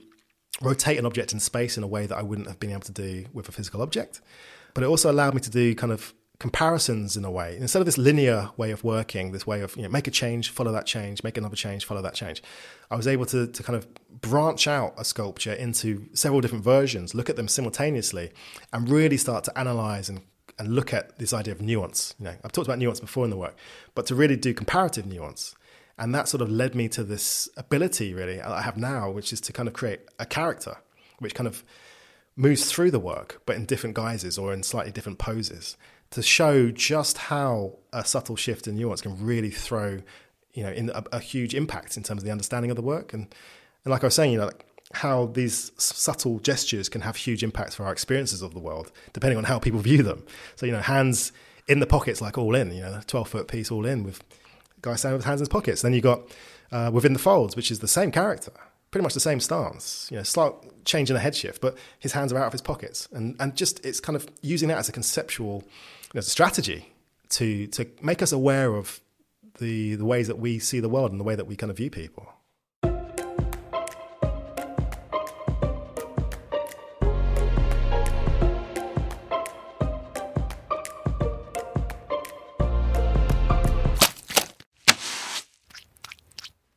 rotate 0.59 0.97
an 0.97 1.05
object 1.05 1.33
in 1.33 1.39
space 1.39 1.77
in 1.77 1.83
a 1.83 1.87
way 1.87 2.05
that 2.05 2.17
I 2.17 2.21
wouldn't 2.21 2.47
have 2.47 2.59
been 2.59 2.71
able 2.71 2.81
to 2.81 2.91
do 2.91 3.25
with 3.33 3.47
a 3.47 3.51
physical 3.51 3.81
object. 3.81 4.21
But 4.73 4.83
it 4.83 4.87
also 4.87 5.11
allowed 5.11 5.33
me 5.33 5.41
to 5.41 5.49
do 5.49 5.75
kind 5.75 5.91
of 5.91 6.13
comparisons 6.41 7.15
in 7.15 7.23
a 7.23 7.29
way. 7.29 7.55
Instead 7.57 7.81
of 7.81 7.85
this 7.85 7.99
linear 7.99 8.49
way 8.57 8.71
of 8.71 8.83
working, 8.83 9.31
this 9.31 9.45
way 9.45 9.61
of 9.61 9.75
you 9.75 9.83
know, 9.83 9.89
make 9.89 10.07
a 10.07 10.11
change, 10.11 10.49
follow 10.49 10.71
that 10.71 10.87
change, 10.87 11.23
make 11.23 11.37
another 11.37 11.55
change, 11.55 11.85
follow 11.85 12.01
that 12.01 12.15
change, 12.15 12.41
I 12.89 12.95
was 12.95 13.07
able 13.07 13.27
to, 13.27 13.45
to 13.45 13.63
kind 13.63 13.77
of 13.77 13.87
branch 14.21 14.67
out 14.67 14.95
a 14.97 15.05
sculpture 15.05 15.53
into 15.53 16.07
several 16.13 16.41
different 16.41 16.63
versions, 16.63 17.13
look 17.13 17.29
at 17.29 17.35
them 17.35 17.47
simultaneously, 17.47 18.31
and 18.73 18.89
really 18.89 19.17
start 19.17 19.43
to 19.45 19.57
analyze 19.57 20.09
and, 20.09 20.21
and 20.57 20.73
look 20.73 20.95
at 20.95 21.19
this 21.19 21.31
idea 21.31 21.53
of 21.53 21.61
nuance. 21.61 22.15
You 22.17 22.25
know, 22.25 22.35
I've 22.43 22.51
talked 22.51 22.67
about 22.67 22.79
nuance 22.79 22.99
before 22.99 23.23
in 23.23 23.29
the 23.29 23.37
work, 23.37 23.55
but 23.93 24.07
to 24.07 24.15
really 24.15 24.35
do 24.35 24.51
comparative 24.51 25.05
nuance 25.05 25.53
and 25.97 26.13
that 26.15 26.27
sort 26.27 26.41
of 26.41 26.49
led 26.49 26.75
me 26.75 26.87
to 26.89 27.03
this 27.03 27.49
ability, 27.57 28.13
really, 28.13 28.41
I 28.41 28.61
have 28.61 28.77
now, 28.77 29.11
which 29.11 29.31
is 29.33 29.41
to 29.41 29.53
kind 29.53 29.67
of 29.67 29.73
create 29.73 30.01
a 30.19 30.25
character 30.25 30.77
which 31.19 31.35
kind 31.35 31.47
of 31.47 31.63
moves 32.35 32.71
through 32.71 32.91
the 32.91 32.99
work, 32.99 33.41
but 33.45 33.55
in 33.55 33.65
different 33.65 33.95
guises 33.95 34.37
or 34.37 34.53
in 34.53 34.63
slightly 34.63 34.91
different 34.91 35.19
poses 35.19 35.77
to 36.11 36.21
show 36.21 36.71
just 36.71 37.17
how 37.17 37.77
a 37.93 38.03
subtle 38.03 38.35
shift 38.35 38.67
in 38.67 38.75
nuance 38.75 39.01
can 39.01 39.23
really 39.23 39.49
throw, 39.49 40.01
you 40.53 40.63
know, 40.63 40.71
in 40.71 40.89
a, 40.89 41.03
a 41.13 41.19
huge 41.19 41.55
impact 41.55 41.97
in 41.97 42.03
terms 42.03 42.21
of 42.21 42.25
the 42.25 42.31
understanding 42.31 42.69
of 42.69 42.75
the 42.75 42.81
work. 42.81 43.13
And, 43.13 43.33
and 43.85 43.91
like 43.91 44.03
I 44.03 44.07
was 44.07 44.15
saying, 44.15 44.33
you 44.33 44.37
know, 44.37 44.45
like 44.45 44.65
how 44.93 45.27
these 45.27 45.71
subtle 45.77 46.39
gestures 46.39 46.89
can 46.89 47.01
have 47.01 47.15
huge 47.15 47.43
impacts 47.43 47.75
for 47.75 47.85
our 47.85 47.93
experiences 47.93 48.41
of 48.41 48.53
the 48.53 48.59
world, 48.59 48.91
depending 49.13 49.37
on 49.37 49.45
how 49.45 49.57
people 49.57 49.79
view 49.79 50.03
them. 50.03 50.23
So, 50.57 50.65
you 50.65 50.73
know, 50.73 50.81
hands 50.81 51.31
in 51.67 51.79
the 51.79 51.87
pockets, 51.87 52.21
like 52.21 52.37
all 52.37 52.55
in, 52.55 52.73
you 52.73 52.81
know, 52.81 52.99
12 53.07 53.29
foot 53.29 53.47
piece 53.47 53.71
all 53.71 53.85
in 53.85 54.03
with 54.03 54.21
guy 54.81 54.95
standing 54.95 55.17
with 55.17 55.25
hands 55.25 55.41
in 55.41 55.43
his 55.43 55.49
pockets. 55.49 55.81
Then 55.81 55.93
you've 55.93 56.03
got 56.03 56.21
uh, 56.71 56.89
within 56.93 57.13
the 57.13 57.19
folds, 57.19 57.55
which 57.55 57.71
is 57.71 57.79
the 57.79 57.87
same 57.87 58.11
character, 58.11 58.51
pretty 58.91 59.03
much 59.03 59.13
the 59.13 59.19
same 59.19 59.39
stance, 59.39 60.07
you 60.11 60.17
know, 60.17 60.23
slight 60.23 60.53
change 60.85 61.09
in 61.09 61.13
the 61.13 61.19
head 61.19 61.35
shift, 61.35 61.61
but 61.61 61.77
his 61.99 62.13
hands 62.13 62.33
are 62.33 62.37
out 62.37 62.47
of 62.47 62.51
his 62.51 62.61
pockets. 62.61 63.07
And, 63.11 63.35
and 63.39 63.55
just, 63.55 63.85
it's 63.85 63.99
kind 63.99 64.15
of 64.15 64.27
using 64.41 64.69
that 64.69 64.77
as 64.77 64.89
a 64.89 64.91
conceptual 64.91 65.63
you 65.63 66.11
know, 66.15 66.19
as 66.19 66.27
a 66.27 66.31
strategy 66.31 66.93
to, 67.29 67.67
to 67.67 67.85
make 68.01 68.21
us 68.21 68.31
aware 68.31 68.73
of 68.73 68.99
the, 69.59 69.95
the 69.95 70.05
ways 70.05 70.27
that 70.27 70.39
we 70.39 70.59
see 70.59 70.79
the 70.79 70.89
world 70.89 71.11
and 71.11 71.19
the 71.19 71.23
way 71.23 71.35
that 71.35 71.47
we 71.47 71.55
kind 71.55 71.69
of 71.69 71.77
view 71.77 71.89
people. 71.89 72.31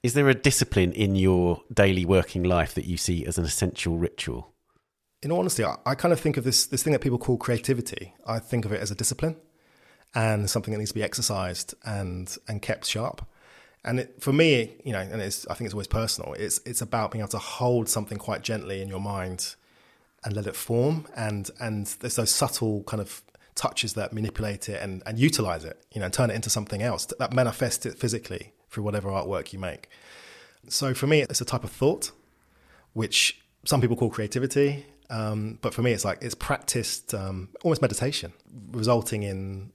Is 0.04 0.12
there 0.12 0.28
a 0.28 0.34
discipline 0.34 0.92
in 0.92 1.16
your 1.16 1.62
daily 1.72 2.04
working 2.04 2.42
life 2.42 2.74
that 2.74 2.84
you 2.84 2.98
see 2.98 3.24
as 3.24 3.38
an 3.38 3.46
essential 3.46 3.96
ritual? 3.96 4.52
In 5.22 5.32
all 5.32 5.38
honesty, 5.38 5.64
I, 5.64 5.76
I 5.86 5.94
kind 5.94 6.12
of 6.12 6.20
think 6.20 6.36
of 6.36 6.44
this 6.44 6.66
this 6.66 6.82
thing 6.82 6.92
that 6.92 6.98
people 6.98 7.16
call 7.16 7.38
creativity. 7.38 8.12
I 8.26 8.38
think 8.38 8.66
of 8.66 8.72
it 8.72 8.82
as 8.82 8.90
a 8.90 8.94
discipline 8.94 9.36
and 10.14 10.50
something 10.50 10.72
that 10.72 10.78
needs 10.78 10.90
to 10.90 10.94
be 10.94 11.02
exercised 11.02 11.74
and 11.86 12.36
and 12.46 12.60
kept 12.60 12.84
sharp. 12.84 13.26
And 13.82 14.00
it, 14.00 14.22
for 14.22 14.30
me, 14.30 14.76
you 14.84 14.92
know, 14.92 14.98
and 14.98 15.22
it's 15.22 15.46
I 15.48 15.54
think 15.54 15.68
it's 15.68 15.74
always 15.74 15.86
personal. 15.86 16.34
It's 16.34 16.60
it's 16.66 16.82
about 16.82 17.10
being 17.10 17.22
able 17.22 17.30
to 17.30 17.38
hold 17.38 17.88
something 17.88 18.18
quite 18.18 18.42
gently 18.42 18.82
in 18.82 18.88
your 18.88 19.00
mind 19.00 19.56
and 20.22 20.36
let 20.36 20.46
it 20.46 20.54
form. 20.54 21.06
And 21.16 21.50
and 21.60 21.86
there's 22.00 22.16
those 22.16 22.30
subtle 22.30 22.82
kind 22.82 23.00
of 23.00 23.22
touches 23.54 23.94
that 23.94 24.12
manipulate 24.12 24.68
it 24.68 24.82
and, 24.82 25.02
and 25.06 25.18
utilize 25.18 25.64
it, 25.64 25.82
you 25.92 26.00
know, 26.00 26.06
and 26.06 26.12
turn 26.12 26.28
it 26.28 26.34
into 26.34 26.50
something 26.50 26.82
else 26.82 27.06
that 27.06 27.32
manifests 27.32 27.86
it 27.86 27.98
physically 27.98 28.52
through 28.74 28.82
whatever 28.82 29.08
artwork 29.08 29.52
you 29.52 29.58
make. 29.58 29.88
So 30.68 30.94
for 30.94 31.06
me, 31.06 31.20
it's 31.22 31.40
a 31.40 31.44
type 31.44 31.64
of 31.64 31.70
thought, 31.70 32.10
which 32.92 33.40
some 33.64 33.80
people 33.80 33.96
call 33.96 34.10
creativity. 34.10 34.84
Um, 35.10 35.58
but 35.62 35.72
for 35.72 35.82
me, 35.82 35.92
it's 35.92 36.04
like 36.04 36.18
it's 36.20 36.34
practiced, 36.34 37.14
um, 37.14 37.50
almost 37.62 37.80
meditation, 37.80 38.32
resulting 38.72 39.22
in 39.22 39.70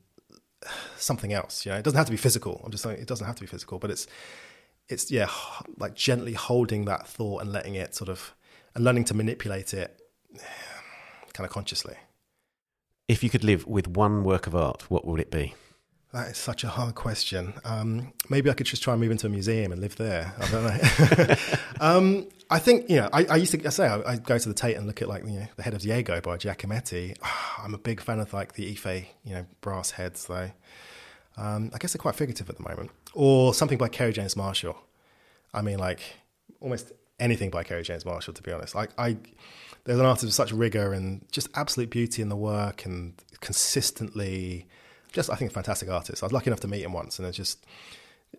something 0.97 1.31
else. 1.31 1.65
You 1.65 1.71
know, 1.71 1.77
it 1.77 1.83
doesn't 1.83 1.97
have 1.97 2.07
to 2.07 2.11
be 2.11 2.17
physical. 2.17 2.61
I'm 2.63 2.71
just 2.71 2.83
saying 2.83 2.99
it 2.99 3.07
doesn't 3.07 3.25
have 3.25 3.35
to 3.35 3.41
be 3.41 3.47
physical, 3.47 3.79
but 3.79 3.89
it's 3.89 4.05
it's 4.89 5.09
yeah, 5.09 5.29
like 5.77 5.95
gently 5.95 6.33
holding 6.33 6.85
that 6.85 7.07
thought 7.07 7.41
and 7.41 7.51
letting 7.51 7.75
it 7.75 7.95
sort 7.95 8.09
of 8.09 8.35
and 8.75 8.83
learning 8.83 9.05
to 9.05 9.13
manipulate 9.13 9.73
it, 9.73 10.01
kind 11.33 11.45
of 11.45 11.49
consciously. 11.49 11.95
If 13.07 13.23
you 13.23 13.29
could 13.29 13.43
live 13.43 13.65
with 13.65 13.87
one 13.87 14.23
work 14.23 14.45
of 14.45 14.55
art, 14.55 14.91
what 14.91 15.05
would 15.05 15.19
it 15.19 15.31
be? 15.31 15.55
That 16.11 16.29
is 16.29 16.37
such 16.37 16.63
a 16.63 16.67
hard 16.69 16.95
question. 16.95 17.53
Um, 17.63 18.13
maybe 18.29 18.49
I 18.49 18.53
could 18.53 18.65
just 18.65 18.81
try 18.81 18.93
and 18.93 19.01
move 19.01 19.11
into 19.11 19.27
a 19.27 19.29
museum 19.29 19.71
and 19.71 19.79
live 19.79 19.95
there. 19.95 20.33
I 20.39 20.49
don't 20.49 20.63
know. 20.63 21.35
um, 21.79 22.27
I 22.49 22.57
think 22.57 22.89
you 22.89 22.95
know. 22.95 23.09
I, 23.13 23.25
I 23.25 23.35
used 23.35 23.51
to 23.51 23.63
I 23.63 23.69
say 23.69 23.87
I, 23.87 24.13
I, 24.13 24.15
go 24.15 24.39
to 24.39 24.49
the 24.49 24.55
Tate 24.55 24.75
and 24.75 24.87
look 24.87 25.03
at 25.03 25.07
like 25.07 25.23
you 25.23 25.39
know 25.39 25.47
the 25.55 25.61
head 25.61 25.75
of 25.75 25.81
Diego 25.81 26.19
by 26.19 26.37
Giacometti. 26.37 27.15
I'm 27.63 27.75
a 27.75 27.77
big 27.77 28.01
fan 28.01 28.19
of 28.19 28.33
like 28.33 28.53
the 28.53 28.71
Ife 28.71 29.05
you 29.23 29.35
know 29.35 29.45
brass 29.61 29.91
heads 29.91 30.25
though. 30.25 30.49
Um, 31.37 31.69
I 31.75 31.77
guess 31.77 31.93
they're 31.93 32.01
quite 32.01 32.15
figurative 32.15 32.49
at 32.49 32.57
the 32.57 32.63
moment. 32.63 32.89
Or 33.13 33.53
something 33.53 33.77
by 33.77 33.87
Kerry 33.87 34.11
James 34.11 34.35
Marshall. 34.35 34.77
I 35.53 35.61
mean, 35.61 35.77
like 35.77 36.01
almost 36.59 36.91
anything 37.19 37.51
by 37.51 37.63
Kerry 37.63 37.83
James 37.83 38.03
Marshall. 38.03 38.33
To 38.33 38.41
be 38.41 38.51
honest, 38.51 38.73
like 38.73 38.89
I, 38.97 39.17
there's 39.83 39.99
an 39.99 40.07
artist 40.07 40.25
with 40.25 40.33
such 40.33 40.51
rigor 40.51 40.91
and 40.91 41.23
just 41.31 41.49
absolute 41.53 41.91
beauty 41.91 42.23
in 42.23 42.29
the 42.29 42.35
work 42.35 42.83
and 42.85 43.13
consistently 43.41 44.67
just 45.11 45.29
I 45.29 45.35
think 45.35 45.51
a 45.51 45.53
fantastic 45.53 45.89
artist. 45.89 46.23
I 46.23 46.25
was 46.25 46.33
lucky 46.33 46.47
enough 46.47 46.59
to 46.61 46.67
meet 46.67 46.83
him 46.83 46.93
once, 46.93 47.19
and 47.19 47.27
it's 47.27 47.37
just 47.37 47.65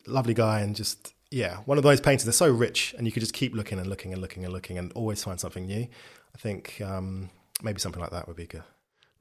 lovely 0.07 0.35
guy, 0.35 0.61
and 0.61 0.75
just 0.75 1.15
yeah, 1.31 1.57
one 1.59 1.79
of 1.79 1.85
those 1.85 2.01
painters. 2.01 2.25
They're 2.25 2.33
so 2.33 2.51
rich, 2.51 2.95
and 2.97 3.07
you 3.07 3.13
could 3.13 3.21
just 3.21 3.35
keep 3.35 3.55
looking 3.55 3.79
and 3.79 3.89
looking 3.89 4.13
and 4.13 4.21
looking 4.21 4.45
and 4.45 4.53
looking, 4.53 4.79
and 4.79 4.93
always 4.93 5.23
find 5.23 5.39
something 5.39 5.67
new. 5.67 5.87
I 6.35 6.39
think 6.39 6.81
um, 6.85 7.31
maybe 7.63 7.81
something 7.81 8.01
like 8.01 8.11
that 8.11 8.27
would 8.27 8.37
be 8.37 8.47
good. 8.47 8.63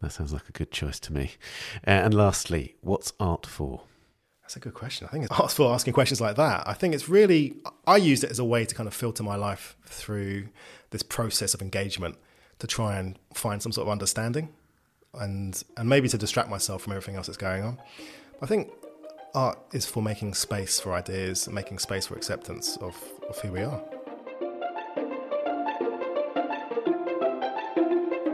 That 0.02 0.12
sounds 0.12 0.32
like 0.32 0.48
a 0.48 0.54
good 0.54 0.72
choice 0.72 1.00
to 1.02 1.14
me. 1.14 1.32
Uh, 1.86 1.92
and 1.92 2.14
lastly, 2.14 2.76
what's 2.82 3.12
art 3.20 3.46
for? 3.46 3.82
That's 4.42 4.56
a 4.56 4.60
good 4.60 4.74
question. 4.74 5.08
I 5.08 5.12
think 5.12 5.26
it's 5.26 5.34
art 5.40 5.52
for 5.52 5.74
asking 5.74 5.94
questions 5.94 6.22
like 6.22 6.38
that. 6.38 6.68
I 6.68 6.74
think 6.74 6.94
it's 6.96 7.10
really 7.10 7.58
I 7.86 7.98
used 7.98 8.24
it 8.24 8.32
as 8.32 8.40
a 8.40 8.46
way 8.46 8.66
to 8.66 8.74
kind 8.74 8.88
of 8.88 8.94
filter 8.94 9.24
my 9.24 9.36
life 9.36 9.76
through 9.86 10.50
this 10.92 11.04
process 11.04 11.54
of 11.54 11.62
engagement 11.62 12.16
to 12.60 12.68
try 12.68 12.98
and 12.98 13.18
find 13.34 13.62
some 13.62 13.72
sort 13.72 13.88
of 13.88 13.92
understanding 13.92 14.50
and 15.16 15.64
and 15.78 15.90
maybe 15.90 16.08
to 16.10 16.18
distract 16.18 16.50
myself 16.50 16.84
from 16.84 16.94
everything 16.94 17.16
else 17.16 17.28
that's 17.28 17.38
going 17.38 17.64
on. 17.64 17.78
I 18.42 18.46
think 18.46 18.72
art 19.36 19.60
is 19.74 19.86
for 19.86 20.02
making 20.02 20.34
space 20.34 20.80
for 20.80 20.94
ideas, 20.94 21.50
making 21.50 21.80
space 21.80 22.08
for 22.08 22.16
acceptance 22.16 22.78
of, 22.78 22.96
of 23.28 23.38
who 23.40 23.52
we 23.52 23.62
are. 23.62 23.82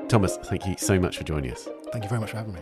Thomas, 0.07 0.37
thank 0.37 0.65
you 0.65 0.75
so 0.77 0.99
much 0.99 1.17
for 1.17 1.23
joining 1.23 1.51
us. 1.51 1.67
Thank 1.91 2.03
you 2.03 2.09
very 2.09 2.21
much 2.21 2.31
for 2.31 2.37
having 2.37 2.53
me. 2.53 2.61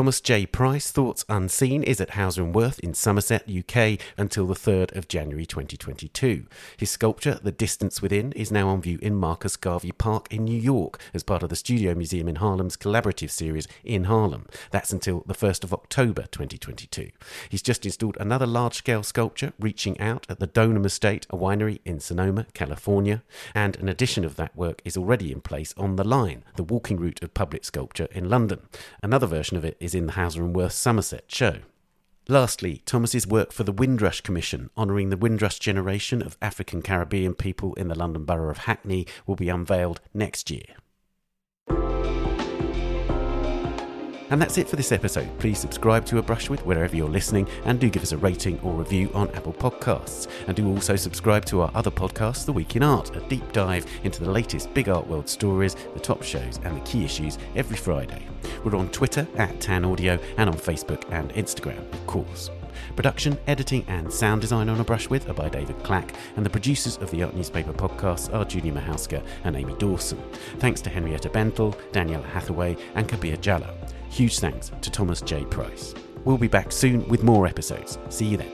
Thomas 0.00 0.22
J. 0.22 0.46
Price, 0.46 0.90
Thoughts 0.90 1.26
Unseen, 1.28 1.82
is 1.82 2.00
at 2.00 2.14
Wirth 2.14 2.78
in 2.78 2.94
Somerset, 2.94 3.46
UK 3.46 4.00
until 4.16 4.46
the 4.46 4.54
3rd 4.54 4.96
of 4.96 5.08
January 5.08 5.44
2022. 5.44 6.46
His 6.78 6.88
sculpture, 6.88 7.38
The 7.42 7.52
Distance 7.52 8.00
Within, 8.00 8.32
is 8.32 8.50
now 8.50 8.68
on 8.68 8.80
view 8.80 8.98
in 9.02 9.14
Marcus 9.14 9.58
Garvey 9.58 9.92
Park 9.92 10.32
in 10.32 10.44
New 10.46 10.58
York 10.58 10.98
as 11.12 11.22
part 11.22 11.42
of 11.42 11.50
the 11.50 11.54
Studio 11.54 11.94
Museum 11.94 12.28
in 12.28 12.36
Harlem's 12.36 12.78
collaborative 12.78 13.28
series 13.28 13.68
In 13.84 14.04
Harlem. 14.04 14.46
That's 14.70 14.90
until 14.90 15.22
the 15.26 15.34
1st 15.34 15.64
of 15.64 15.74
October 15.74 16.22
2022. 16.30 17.10
He's 17.50 17.60
just 17.60 17.84
installed 17.84 18.16
another 18.18 18.46
large 18.46 18.76
scale 18.76 19.02
sculpture, 19.02 19.52
Reaching 19.60 20.00
Out, 20.00 20.24
at 20.30 20.40
the 20.40 20.48
Donum 20.48 20.86
Estate, 20.86 21.26
a 21.28 21.36
winery 21.36 21.80
in 21.84 22.00
Sonoma, 22.00 22.46
California. 22.54 23.22
And 23.54 23.76
an 23.76 23.90
edition 23.90 24.24
of 24.24 24.36
that 24.36 24.56
work 24.56 24.80
is 24.82 24.96
already 24.96 25.30
in 25.30 25.42
place 25.42 25.74
on 25.76 25.96
The 25.96 26.08
Line, 26.08 26.42
the 26.56 26.64
walking 26.64 26.96
route 26.96 27.22
of 27.22 27.34
public 27.34 27.66
sculpture 27.66 28.08
in 28.12 28.30
London. 28.30 28.62
Another 29.02 29.26
version 29.26 29.58
of 29.58 29.64
it 29.66 29.76
is 29.78 29.89
in 29.94 30.06
the 30.06 30.12
Hauser 30.12 30.44
and 30.44 30.54
Wirth 30.54 30.72
Somerset 30.72 31.24
show. 31.28 31.58
Lastly, 32.28 32.82
Thomas's 32.86 33.26
work 33.26 33.52
for 33.52 33.64
the 33.64 33.72
Windrush 33.72 34.20
Commission, 34.20 34.70
honouring 34.76 35.10
the 35.10 35.16
Windrush 35.16 35.58
generation 35.58 36.22
of 36.22 36.38
African 36.40 36.80
Caribbean 36.80 37.34
people 37.34 37.74
in 37.74 37.88
the 37.88 37.98
London 37.98 38.24
borough 38.24 38.50
of 38.50 38.58
Hackney, 38.58 39.06
will 39.26 39.36
be 39.36 39.48
unveiled 39.48 40.00
next 40.14 40.50
year. 40.50 40.76
And 44.30 44.40
that's 44.40 44.58
it 44.58 44.68
for 44.68 44.76
this 44.76 44.92
episode. 44.92 45.28
Please 45.40 45.58
subscribe 45.58 46.06
to 46.06 46.18
A 46.18 46.22
Brush 46.22 46.48
With 46.48 46.64
wherever 46.64 46.94
you're 46.94 47.08
listening 47.08 47.48
and 47.64 47.80
do 47.80 47.90
give 47.90 48.02
us 48.02 48.12
a 48.12 48.16
rating 48.16 48.60
or 48.60 48.72
review 48.72 49.10
on 49.12 49.28
Apple 49.30 49.52
Podcasts. 49.52 50.28
And 50.46 50.56
do 50.56 50.68
also 50.68 50.94
subscribe 50.94 51.44
to 51.46 51.62
our 51.62 51.70
other 51.74 51.90
podcast, 51.90 52.44
The 52.46 52.52
Week 52.52 52.76
in 52.76 52.84
Art, 52.84 53.14
a 53.16 53.20
deep 53.28 53.52
dive 53.52 53.86
into 54.04 54.22
the 54.22 54.30
latest 54.30 54.72
big 54.72 54.88
art 54.88 55.06
world 55.06 55.28
stories, 55.28 55.74
the 55.94 56.00
top 56.00 56.22
shows, 56.22 56.60
and 56.62 56.76
the 56.76 56.84
key 56.84 57.04
issues 57.04 57.38
every 57.56 57.76
Friday. 57.76 58.22
We're 58.64 58.76
on 58.76 58.90
Twitter 58.90 59.26
at 59.36 59.60
Tan 59.60 59.84
Audio 59.84 60.18
and 60.36 60.48
on 60.48 60.56
Facebook 60.56 61.04
and 61.10 61.32
Instagram, 61.34 61.92
of 61.92 62.06
course. 62.06 62.50
Production, 62.94 63.38
editing, 63.46 63.84
and 63.88 64.12
sound 64.12 64.40
design 64.40 64.68
on 64.68 64.80
A 64.80 64.84
Brush 64.84 65.08
With 65.10 65.28
are 65.28 65.34
by 65.34 65.48
David 65.48 65.82
Clack, 65.82 66.14
and 66.36 66.46
the 66.46 66.50
producers 66.50 66.98
of 66.98 67.10
the 67.10 67.22
Art 67.22 67.34
Newspaper 67.34 67.72
podcasts 67.72 68.32
are 68.32 68.44
Julia 68.44 68.72
Michalska 68.72 69.24
and 69.44 69.56
Amy 69.56 69.74
Dawson. 69.78 70.22
Thanks 70.58 70.80
to 70.82 70.90
Henrietta 70.90 71.30
Bentel, 71.30 71.76
Danielle 71.92 72.22
Hathaway, 72.22 72.76
and 72.94 73.08
Kabir 73.08 73.36
Jhala. 73.36 73.79
Huge 74.10 74.40
thanks 74.40 74.72
to 74.82 74.90
Thomas 74.90 75.20
J. 75.22 75.44
Price. 75.44 75.94
We'll 76.24 76.36
be 76.36 76.48
back 76.48 76.72
soon 76.72 77.06
with 77.08 77.22
more 77.22 77.46
episodes. 77.46 77.98
See 78.10 78.26
you 78.26 78.36
then. 78.36 78.50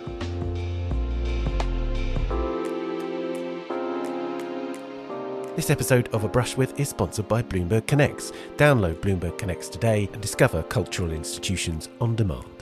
This 5.57 5.71
episode 5.71 6.09
of 6.13 6.25
A 6.25 6.29
Brush 6.29 6.59
With 6.59 6.79
is 6.79 6.91
sponsored 6.91 7.27
by 7.27 7.43
Bloomberg 7.43 7.87
Connects. 7.87 8.33
Download 8.59 8.97
Bloomberg 8.97 9.39
Connects 9.39 9.71
today 9.71 10.07
and 10.13 10.21
discover 10.21 10.63
cultural 10.63 11.11
institutions 11.11 11.89
on 12.03 12.15
demand. 12.15 12.56